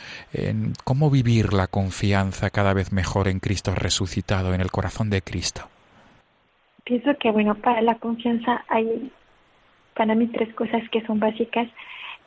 ¿Cómo 0.84 1.10
vivir 1.10 1.52
la 1.52 1.66
confianza 1.66 2.50
cada 2.56 2.72
vez 2.72 2.90
mejor 2.90 3.28
en 3.28 3.38
Cristo 3.38 3.74
resucitado, 3.74 4.54
en 4.54 4.62
el 4.62 4.70
corazón 4.70 5.10
de 5.10 5.20
Cristo? 5.20 5.68
Pienso 6.84 7.10
que, 7.18 7.30
bueno, 7.30 7.54
para 7.54 7.82
la 7.82 7.96
confianza 7.96 8.64
hay 8.68 9.12
para 9.94 10.14
mí 10.14 10.26
tres 10.28 10.54
cosas 10.54 10.82
que 10.90 11.04
son 11.06 11.20
básicas. 11.20 11.68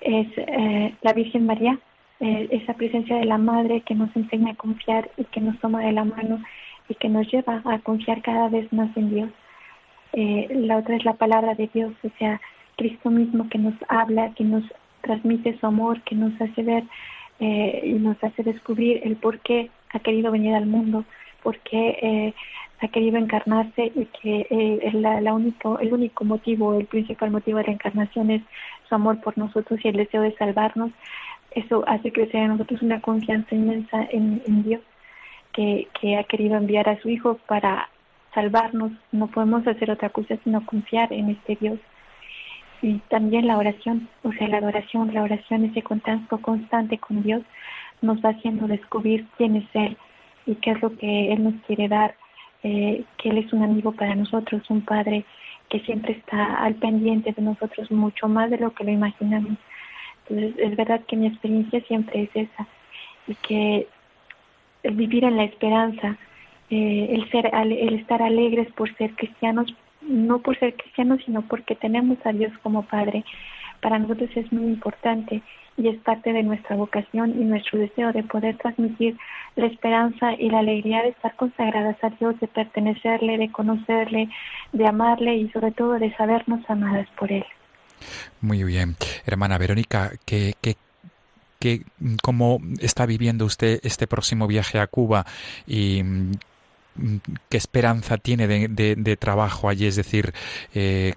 es 0.02 0.28
eh, 0.38 0.94
la 1.02 1.14
Virgen 1.14 1.48
María, 1.48 1.80
eh, 2.20 2.48
esa 2.52 2.76
presencia 2.76 3.16
de 3.18 3.26
la 3.26 3.40
Madre 3.40 3.82
que 3.82 3.96
nos 3.96 4.16
enseña 4.16 4.52
a 4.52 4.56
confiar 4.56 5.10
y 5.18 5.24
que 5.26 5.42
nos 5.42 5.60
toma 5.62 5.80
de 5.82 5.94
la 5.94 6.04
mano 6.04 6.44
y 6.88 6.94
que 6.94 7.10
nos 7.10 7.26
lleva 7.32 7.64
a 7.66 7.80
confiar 7.80 8.22
cada 8.22 8.50
vez 8.50 8.72
más 8.72 8.96
en 8.98 9.10
Dios. 9.10 9.30
Eh, 10.14 10.48
la 10.52 10.78
otra 10.78 10.96
es 10.96 11.06
la 11.06 11.14
palabra 11.14 11.56
de 11.56 11.72
Dios, 11.74 11.92
o 12.04 12.10
sea, 12.20 12.40
Cristo 12.78 13.10
mismo 13.10 13.50
que 13.50 13.58
nos 13.58 13.74
habla, 13.88 14.34
que 14.36 14.44
nos 14.44 14.64
transmite 15.02 15.58
su 15.60 15.66
amor, 15.66 16.02
que 16.04 16.14
nos 16.14 16.40
hace 16.40 16.62
ver 16.62 16.84
eh, 17.40 17.82
y 17.84 17.94
nos 17.94 18.24
hace 18.24 18.44
descubrir 18.44 19.02
el 19.04 19.16
por 19.16 19.40
qué 19.40 19.72
ha 19.92 20.00
querido 20.00 20.32
venir 20.32 20.56
al 20.56 20.66
mundo, 20.66 21.06
por 21.44 21.58
qué 21.60 21.98
eh, 22.02 22.34
ha 22.82 22.88
querido 22.88 23.18
encarnarse 23.18 23.92
y 23.96 24.06
que 24.06 24.48
eh, 24.50 24.92
la, 24.94 25.22
la 25.22 25.34
único, 25.34 25.80
el 25.80 25.94
único 25.94 26.24
motivo, 26.24 26.76
el 26.76 26.86
principal 26.86 27.32
motivo 27.32 27.58
de 27.58 27.66
la 27.66 27.74
encarnación 27.74 28.32
es 28.32 28.42
su 28.88 28.96
amor 28.96 29.20
por 29.22 29.38
nosotros 29.38 29.80
y 29.84 29.88
el 29.90 29.98
deseo 29.98 30.22
de 30.22 30.36
salvarnos. 30.36 30.92
Eso 31.52 31.84
hace 31.88 32.12
crecer 32.12 32.42
en 32.42 32.50
nosotros 32.50 32.82
una 32.82 33.02
confianza 33.02 33.56
inmensa 33.56 34.08
en, 34.12 34.42
en 34.46 34.64
Dios 34.64 34.82
que, 35.52 35.88
que 36.00 36.18
ha 36.18 36.24
querido 36.24 36.58
enviar 36.58 36.88
a 36.88 37.00
su 37.02 37.10
Hijo 37.10 37.40
para 37.48 37.90
salvarnos. 38.34 38.92
No 39.12 39.28
podemos 39.28 39.68
hacer 39.68 39.92
otra 39.92 40.10
cosa 40.10 40.38
sino 40.44 40.66
confiar 40.66 41.12
en 41.12 41.32
este 41.32 41.58
Dios 41.60 41.80
y 42.82 43.00
también 43.10 43.48
la 43.48 43.58
oración, 43.58 44.08
o 44.24 44.32
sea, 44.32 44.48
la 44.48 44.58
adoración, 44.58 45.14
la 45.14 45.24
oración, 45.24 45.66
ese 45.66 45.82
contacto 45.82 46.38
constante 46.42 46.98
con 46.98 47.24
Dios 47.24 47.42
nos 48.02 48.24
va 48.24 48.30
haciendo 48.30 48.68
descubrir 48.68 49.26
quién 49.38 49.56
es 49.56 49.68
Él 49.74 49.98
y 50.46 50.56
qué 50.56 50.72
es 50.72 50.82
lo 50.82 50.96
que 50.98 51.34
Él 51.34 51.44
nos 51.44 51.54
quiere 51.66 51.88
dar, 51.88 52.16
eh, 52.64 53.04
que 53.18 53.30
Él 53.30 53.38
es 53.40 53.54
un 53.54 53.64
amigo 53.64 53.92
para 53.92 54.16
nosotros, 54.16 54.64
un 54.70 54.82
Padre 54.82 55.26
que 55.70 55.80
siempre 55.82 56.14
está 56.14 56.64
al 56.64 56.76
pendiente 56.76 57.32
de 57.32 57.42
nosotros 57.42 57.92
mucho 57.92 58.28
más 58.28 58.50
de 58.50 58.58
lo 58.58 58.74
que 58.74 58.84
lo 58.84 58.92
imaginamos. 58.92 59.58
Entonces, 60.28 60.56
es 60.60 60.76
verdad 60.76 61.02
que 61.08 61.16
mi 61.16 61.28
experiencia 61.28 61.82
siempre 61.82 62.24
es 62.24 62.30
esa 62.34 62.68
y 63.28 63.36
que 63.36 63.88
el 64.84 64.96
vivir 64.96 65.24
en 65.24 65.38
la 65.38 65.44
esperanza, 65.44 66.18
eh, 66.70 67.10
el, 67.12 67.30
ser, 67.30 67.52
el 67.54 67.96
estar 67.96 68.22
alegres 68.22 68.72
por 68.74 68.94
ser 68.96 69.12
cristianos, 69.16 69.74
no 70.02 70.40
por 70.40 70.58
ser 70.58 70.76
cristianos, 70.76 71.22
sino 71.26 71.42
porque 71.44 71.76
tenemos 71.76 72.18
a 72.26 72.32
Dios 72.32 72.52
como 72.64 72.84
Padre. 72.84 73.24
Para 73.82 74.00
nosotros 74.00 74.30
es 74.36 74.52
muy 74.52 74.66
importante 74.66 75.42
y 75.78 75.88
es 75.88 75.98
parte 76.00 76.34
de 76.34 76.44
nuestra 76.44 76.76
vocación 76.76 77.32
y 77.32 77.46
nuestro 77.46 77.80
deseo 77.80 78.12
de 78.12 78.24
poder 78.24 78.58
transmitir 78.58 79.18
la 79.56 79.68
esperanza 79.68 80.34
y 80.34 80.50
la 80.50 80.60
alegría 80.60 81.02
de 81.04 81.10
estar 81.10 81.36
consagradas 81.36 81.98
a 82.04 82.10
Dios, 82.10 82.40
de 82.40 82.48
pertenecerle, 82.48 83.38
de 83.38 83.52
conocerle, 83.52 84.30
de 84.74 84.88
amarle 84.88 85.36
y 85.36 85.50
sobre 85.50 85.72
todo 85.72 85.98
de 85.98 86.14
sabernos 86.16 86.62
amadas 86.70 87.08
por 87.18 87.32
Él. 87.32 87.46
Muy 88.42 88.64
bien. 88.64 88.96
Hermana 89.26 89.58
Verónica, 89.58 90.12
¿qué, 90.26 90.54
qué, 90.62 90.76
qué, 91.60 91.84
¿cómo 92.22 92.60
está 92.80 93.06
viviendo 93.06 93.46
usted 93.46 93.80
este 93.84 94.08
próximo 94.08 94.48
viaje 94.48 94.80
a 94.80 94.88
Cuba 94.88 95.26
y 95.66 96.04
qué 97.50 97.58
esperanza 97.58 98.18
tiene 98.18 98.48
de, 98.48 98.68
de, 98.68 98.96
de, 98.96 99.18
trabajo 99.18 99.70
allí, 99.70 99.86
es 99.86 99.96
decir, 99.96 100.34
eh, 100.74 101.14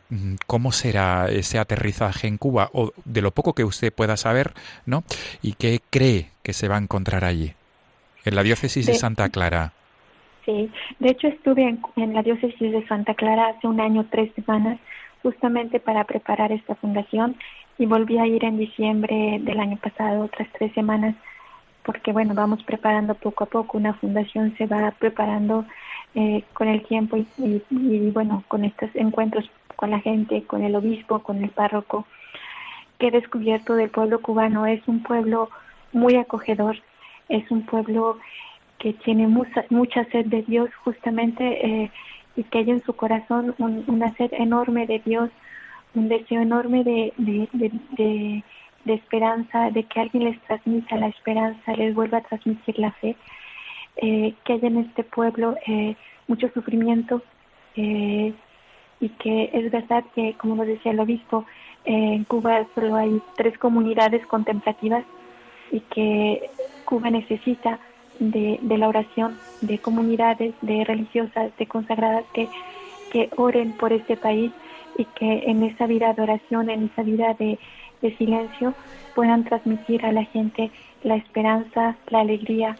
cómo 0.46 0.72
será 0.72 1.28
ese 1.30 1.58
aterrizaje 1.58 2.26
en 2.26 2.38
Cuba 2.38 2.70
o 2.72 2.92
de 3.04 3.22
lo 3.22 3.30
poco 3.30 3.54
que 3.54 3.64
usted 3.64 3.92
pueda 3.92 4.16
saber, 4.16 4.52
¿no? 4.86 5.04
Y 5.42 5.54
qué 5.54 5.80
cree 5.90 6.30
que 6.42 6.52
se 6.52 6.68
va 6.68 6.76
a 6.76 6.80
encontrar 6.80 7.24
allí, 7.24 7.52
en 8.24 8.34
la 8.34 8.42
diócesis 8.42 8.86
de, 8.86 8.92
de 8.92 8.98
Santa 8.98 9.28
Clara. 9.28 9.72
Sí, 10.44 10.70
de 10.98 11.10
hecho 11.10 11.28
estuve 11.28 11.68
en, 11.68 11.80
en, 11.96 12.14
la 12.14 12.22
diócesis 12.22 12.72
de 12.72 12.86
Santa 12.88 13.14
Clara 13.14 13.48
hace 13.48 13.66
un 13.66 13.80
año, 13.80 14.06
tres 14.10 14.32
semanas, 14.34 14.78
justamente 15.22 15.78
para 15.78 16.04
preparar 16.04 16.50
esta 16.50 16.74
fundación 16.74 17.36
y 17.78 17.86
volví 17.86 18.18
a 18.18 18.26
ir 18.26 18.44
en 18.44 18.58
diciembre 18.58 19.38
del 19.40 19.60
año 19.60 19.76
pasado, 19.76 20.24
otras 20.24 20.48
tres 20.58 20.72
semanas 20.74 21.14
porque 21.84 22.12
bueno, 22.12 22.34
vamos 22.34 22.62
preparando 22.62 23.14
poco 23.14 23.44
a 23.44 23.48
poco, 23.48 23.78
una 23.78 23.94
fundación 23.94 24.56
se 24.56 24.66
va 24.66 24.92
preparando 24.92 25.64
eh, 26.14 26.44
con 26.52 26.68
el 26.68 26.82
tiempo 26.84 27.16
y, 27.16 27.26
y, 27.70 28.10
bueno, 28.10 28.44
con 28.48 28.64
estos 28.64 28.90
encuentros 28.94 29.50
con 29.76 29.90
la 29.90 30.00
gente, 30.00 30.44
con 30.44 30.62
el 30.62 30.76
obispo, 30.76 31.20
con 31.20 31.42
el 31.42 31.50
párroco, 31.50 32.06
que 32.98 33.08
he 33.08 33.10
descubierto 33.10 33.74
del 33.74 33.90
pueblo 33.90 34.20
cubano, 34.20 34.66
es 34.66 34.86
un 34.86 35.02
pueblo 35.02 35.50
muy 35.92 36.16
acogedor, 36.16 36.76
es 37.28 37.50
un 37.50 37.62
pueblo 37.66 38.18
que 38.78 38.92
tiene 38.92 39.26
mucha, 39.26 39.64
mucha 39.70 40.04
sed 40.06 40.26
de 40.26 40.42
Dios 40.42 40.70
justamente 40.84 41.66
eh, 41.66 41.90
y 42.36 42.44
que 42.44 42.58
hay 42.58 42.70
en 42.70 42.84
su 42.84 42.94
corazón 42.94 43.54
un, 43.58 43.84
una 43.88 44.14
sed 44.16 44.32
enorme 44.32 44.86
de 44.86 45.00
Dios, 45.04 45.30
un 45.94 46.08
deseo 46.08 46.40
enorme 46.40 46.84
de 46.84 47.12
de 48.84 48.94
esperanza, 48.94 49.70
de 49.70 49.84
que 49.84 50.00
alguien 50.00 50.24
les 50.24 50.40
transmita 50.42 50.96
la 50.96 51.08
esperanza, 51.08 51.74
les 51.74 51.94
vuelva 51.94 52.18
a 52.18 52.22
transmitir 52.22 52.78
la 52.78 52.92
fe, 52.92 53.16
eh, 53.96 54.34
que 54.44 54.54
haya 54.54 54.68
en 54.68 54.78
este 54.78 55.04
pueblo 55.04 55.56
eh, 55.66 55.96
mucho 56.26 56.48
sufrimiento 56.54 57.22
eh, 57.76 58.32
y 59.00 59.08
que 59.10 59.50
es 59.52 59.70
verdad 59.70 60.04
que, 60.14 60.34
como 60.34 60.56
nos 60.56 60.66
decía 60.66 60.92
el 60.92 61.00
obispo, 61.00 61.44
en 61.84 62.22
Cuba 62.24 62.64
solo 62.76 62.94
hay 62.94 63.20
tres 63.36 63.58
comunidades 63.58 64.24
contemplativas 64.26 65.04
y 65.72 65.80
que 65.80 66.48
Cuba 66.84 67.10
necesita 67.10 67.80
de, 68.20 68.60
de 68.62 68.78
la 68.78 68.88
oración 68.88 69.36
de 69.62 69.78
comunidades, 69.78 70.54
de 70.62 70.84
religiosas, 70.84 71.50
de 71.56 71.66
consagradas 71.66 72.24
que, 72.32 72.48
que 73.10 73.30
oren 73.36 73.72
por 73.72 73.92
este 73.92 74.16
país 74.16 74.52
y 74.96 75.04
que 75.06 75.44
en 75.46 75.64
esa 75.64 75.86
vida 75.86 76.12
de 76.12 76.22
oración, 76.22 76.70
en 76.70 76.84
esa 76.84 77.02
vida 77.02 77.34
de, 77.34 77.58
de 78.03 78.16
silencio 78.16 78.74
puedan 79.14 79.44
transmitir 79.44 80.05
a 80.05 80.12
la 80.12 80.24
gente 80.24 80.70
la 81.03 81.16
esperanza, 81.16 81.96
la 82.09 82.20
alegría. 82.20 82.76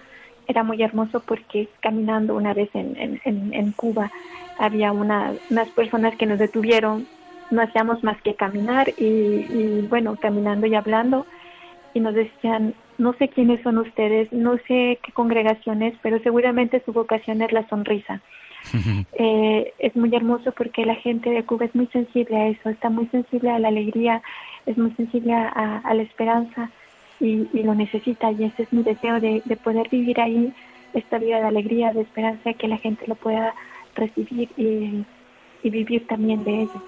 Era 0.49 0.63
muy 0.63 0.83
hermoso 0.83 1.21
porque 1.21 1.69
caminando 1.81 2.35
una 2.35 2.53
vez 2.53 2.69
en, 2.75 3.21
en, 3.25 3.55
en 3.55 3.73
Cuba 3.73 4.11
había 4.59 4.93
una, 4.93 5.33
unas 5.51 5.69
personas 5.71 6.17
que 6.17 6.27
nos 6.27 6.39
detuvieron, 6.39 7.07
no 7.51 7.63
hacíamos 7.63 8.03
más 8.03 8.21
que 8.23 8.35
caminar 8.35 8.89
y, 8.99 9.05
y 9.05 9.87
bueno, 9.89 10.17
caminando 10.21 10.67
y 10.67 10.75
hablando 10.75 11.27
y 11.95 12.01
nos 12.01 12.15
decían, 12.15 12.75
no 12.99 13.13
sé 13.15 13.29
quiénes 13.29 13.63
son 13.63 13.79
ustedes, 13.79 14.33
no 14.33 14.57
sé 14.69 14.99
qué 15.03 15.13
congregación 15.13 15.83
es, 15.83 15.95
pero 16.03 16.19
seguramente 16.21 16.83
su 16.85 16.93
vocación 16.93 17.43
es 17.43 17.53
la 17.53 17.69
sonrisa. 17.69 18.21
eh, 19.13 19.73
es 19.79 19.97
muy 19.97 20.15
hermoso 20.15 20.53
porque 20.53 20.85
la 20.87 20.95
gente 20.97 21.31
de 21.31 21.45
Cuba 21.45 21.67
es 21.67 21.75
muy 21.75 21.87
sensible 21.89 22.37
a 22.37 22.49
eso, 22.49 22.69
está 22.69 22.91
muy 22.91 23.07
sensible 23.09 23.51
a 23.51 23.59
la 23.59 23.69
alegría, 23.69 24.23
es 24.67 24.77
muy 24.79 24.93
sensible 24.93 25.35
a, 25.35 25.79
a 25.79 25.95
la 25.95 26.03
esperanza 26.03 26.71
y, 27.21 27.49
y, 27.53 27.63
lo 27.63 27.75
necesita 27.75 28.31
y 28.33 28.45
ese 28.45 28.65
es 28.65 28.73
mi 28.73 28.83
deseo 28.83 29.21
de, 29.21 29.43
de, 29.45 29.57
poder 29.57 29.89
vivir 29.89 30.21
ahí 30.21 30.53
esta 30.93 31.19
vida 31.19 31.39
de 31.39 31.47
alegría, 31.47 31.93
de 31.93 32.03
esperanza, 32.03 32.53
que 32.55 32.69
la 32.69 32.79
gente 32.79 33.07
lo 33.07 33.15
pueda 33.15 33.55
recibir 33.95 34.49
y, 34.57 35.05
y 35.63 35.71
vivir 35.71 36.07
también 36.07 36.45
de 36.45 36.63
ello. 36.63 36.83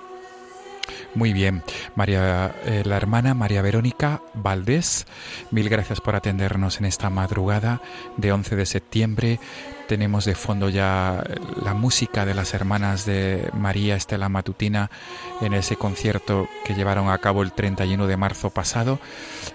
Muy 1.15 1.33
bien, 1.33 1.63
María, 1.95 2.53
eh, 2.65 2.83
la 2.85 2.97
hermana 2.97 3.35
María 3.35 3.63
Verónica 3.63 4.21
Valdés, 4.35 5.07
mil 5.53 5.69
gracias 5.69 6.01
por 6.01 6.17
atendernos 6.17 6.81
en 6.81 6.87
esta 6.87 7.09
madrugada 7.09 7.81
de 8.17 8.33
11 8.33 8.57
de 8.57 8.67
septiembre. 8.67 9.39
Tenemos 9.87 10.25
de 10.25 10.35
fondo 10.35 10.69
ya 10.69 11.23
la 11.63 11.75
música 11.75 12.25
de 12.25 12.35
las 12.35 12.55
hermanas 12.55 13.05
de 13.05 13.51
María 13.53 13.97
Estela 13.97 14.29
Matutina 14.29 14.91
en 15.41 15.53
ese 15.53 15.77
concierto 15.77 16.49
que 16.65 16.75
llevaron 16.75 17.11
a 17.11 17.19
cabo 17.19 17.43
el 17.43 17.53
31 17.53 18.07
de 18.07 18.17
marzo 18.17 18.51
pasado 18.51 18.99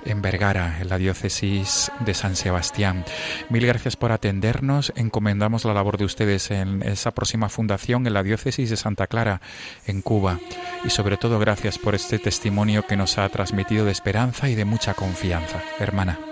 en 0.06 0.22
Vergara, 0.22 0.78
en 0.80 0.90
la 0.90 0.98
diócesis 0.98 1.92
de 2.00 2.14
San 2.14 2.36
Sebastián. 2.36 3.06
Mil 3.50 3.66
gracias 3.66 3.96
por 3.96 4.12
atendernos. 4.12 4.94
Encomendamos 4.96 5.66
la 5.66 5.74
labor 5.74 5.98
de 5.98 6.06
ustedes 6.06 6.52
en 6.52 6.84
esa 6.84 7.12
próxima 7.12 7.50
fundación 7.50 8.06
en 8.06 8.14
la 8.14 8.24
diócesis 8.24 8.70
de 8.70 8.78
Santa 8.78 9.08
Clara, 9.08 9.42
en 9.86 10.02
Cuba. 10.02 10.40
Y 10.86 10.90
sobre 10.90 11.18
todo 11.18 11.40
gracias 11.40 11.78
por 11.78 11.96
este 11.96 12.20
testimonio 12.20 12.86
que 12.86 12.98
nos 12.98 13.18
ha 13.18 13.28
transmitido 13.30 13.86
de 13.86 13.92
esperanza 13.92 14.50
y 14.50 14.56
de 14.56 14.66
mucha 14.66 14.94
confianza. 14.94 15.62
Hermana. 15.80 16.29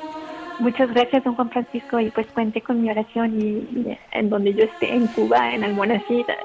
Muchas 0.59 0.91
gracias, 0.91 1.23
don 1.23 1.35
Juan 1.35 1.49
Francisco, 1.51 1.99
y 1.99 2.09
pues 2.09 2.27
cuente 2.27 2.61
con 2.61 2.81
mi 2.81 2.89
oración 2.89 3.39
y, 3.39 3.43
y 3.79 3.97
en 4.11 4.29
donde 4.29 4.53
yo 4.53 4.63
esté, 4.63 4.93
en 4.93 5.07
Cuba, 5.07 5.53
en 5.53 5.63
Almonacida. 5.63 6.35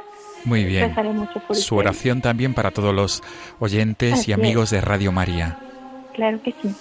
Muy 0.45 0.65
bien. 0.65 0.93
Mucho 1.15 1.41
por 1.47 1.57
Su 1.57 1.77
oración 1.77 2.21
también 2.21 2.53
para 2.53 2.71
todos 2.73 2.95
los 2.95 3.23
oyentes 3.59 4.13
Así 4.15 4.31
y 4.31 4.35
amigos 4.35 4.65
es. 4.65 4.71
de 4.73 4.81
Radio 4.81 5.13
María. 5.13 5.57
Claro 6.15 6.43
que 6.43 6.53
sí. 6.61 6.75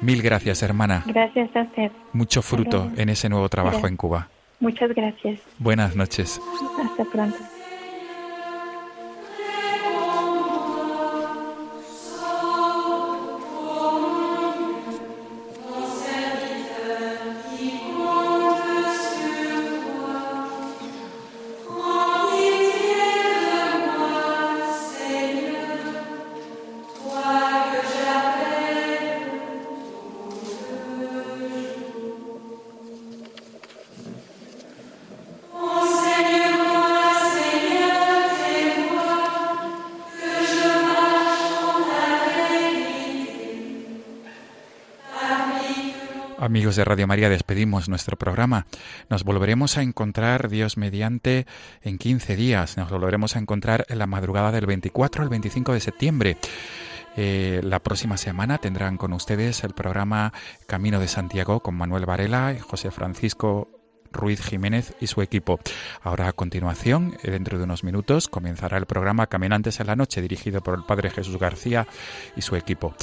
Mil 0.00 0.22
gracias, 0.22 0.62
hermana. 0.62 1.02
Gracias 1.06 1.54
a 1.56 1.62
usted. 1.62 1.90
Mucho 2.12 2.42
fruto 2.42 2.80
Gracias. 2.82 2.98
en 2.98 3.08
ese 3.08 3.28
nuevo 3.28 3.48
trabajo 3.48 3.76
Gracias. 3.78 3.90
en 3.90 3.96
Cuba. 3.96 4.28
Muchas 4.60 4.94
gracias. 4.94 5.40
Buenas 5.58 5.96
noches. 5.96 6.40
Hasta 6.84 7.04
pronto. 7.04 7.36
Amigos 46.50 46.74
de 46.74 46.84
Radio 46.84 47.06
María, 47.06 47.28
despedimos 47.28 47.88
nuestro 47.88 48.18
programa. 48.18 48.66
Nos 49.08 49.22
volveremos 49.22 49.78
a 49.78 49.82
encontrar, 49.82 50.48
Dios 50.48 50.76
mediante, 50.76 51.46
en 51.80 51.96
15 51.96 52.34
días. 52.34 52.76
Nos 52.76 52.90
volveremos 52.90 53.36
a 53.36 53.38
encontrar 53.38 53.86
en 53.88 54.00
la 54.00 54.08
madrugada 54.08 54.50
del 54.50 54.66
24 54.66 55.22
al 55.22 55.28
25 55.28 55.74
de 55.74 55.80
septiembre. 55.80 56.36
Eh, 57.16 57.60
la 57.62 57.78
próxima 57.78 58.16
semana 58.16 58.58
tendrán 58.58 58.96
con 58.96 59.12
ustedes 59.12 59.62
el 59.62 59.74
programa 59.74 60.32
Camino 60.66 60.98
de 60.98 61.06
Santiago 61.06 61.60
con 61.60 61.76
Manuel 61.76 62.04
Varela 62.04 62.52
y 62.52 62.58
José 62.58 62.90
Francisco 62.90 63.79
Ruiz 64.12 64.42
Jiménez 64.42 64.94
y 65.00 65.06
su 65.06 65.22
equipo. 65.22 65.60
Ahora 66.02 66.28
a 66.28 66.32
continuación, 66.32 67.16
dentro 67.22 67.58
de 67.58 67.64
unos 67.64 67.84
minutos, 67.84 68.28
comenzará 68.28 68.78
el 68.78 68.86
programa 68.86 69.26
Caminantes 69.26 69.80
en 69.80 69.86
la 69.86 69.96
Noche, 69.96 70.22
dirigido 70.22 70.62
por 70.62 70.74
el 70.74 70.84
Padre 70.84 71.10
Jesús 71.10 71.38
García 71.38 71.86
y 72.36 72.42
su 72.42 72.56
equipo. 72.56 72.94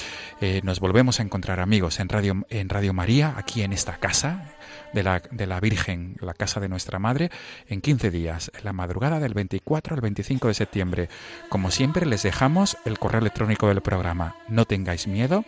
Eh, 0.41 0.61
nos 0.63 0.79
volvemos 0.79 1.19
a 1.19 1.23
encontrar 1.23 1.59
amigos 1.59 1.99
en 1.99 2.09
Radio, 2.09 2.45
en 2.49 2.69
Radio 2.69 2.93
María, 2.93 3.33
aquí 3.37 3.61
en 3.61 3.73
esta 3.73 3.97
casa 3.97 4.55
de 4.93 5.03
la, 5.03 5.21
de 5.31 5.47
la 5.47 5.59
Virgen, 5.59 6.15
la 6.19 6.33
casa 6.33 6.59
de 6.59 6.69
nuestra 6.69 6.99
Madre, 6.99 7.31
en 7.67 7.81
15 7.81 8.11
días, 8.11 8.51
en 8.57 8.65
la 8.65 8.73
madrugada 8.73 9.19
del 9.19 9.33
24 9.33 9.95
al 9.95 10.01
25 10.01 10.47
de 10.47 10.53
septiembre. 10.53 11.09
Como 11.49 11.71
siempre, 11.71 12.05
les 12.05 12.23
dejamos 12.23 12.77
el 12.85 12.99
correo 12.99 13.21
electrónico 13.21 13.67
del 13.67 13.81
programa. 13.81 14.35
No 14.47 14.65
tengáis 14.65 15.07
miedo, 15.07 15.45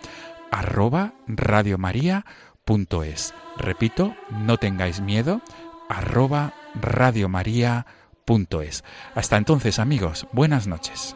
arroba 0.52 1.14
radiomaria.es. 2.70 3.34
Repito, 3.58 4.16
no 4.30 4.58
tengáis 4.58 5.02
miedo, 5.02 5.42
arroba 5.90 6.54
radiomaria.es. 6.76 8.84
Hasta 9.16 9.38
entonces, 9.38 9.80
amigos, 9.80 10.28
buenas 10.32 10.68
noches. 10.68 11.16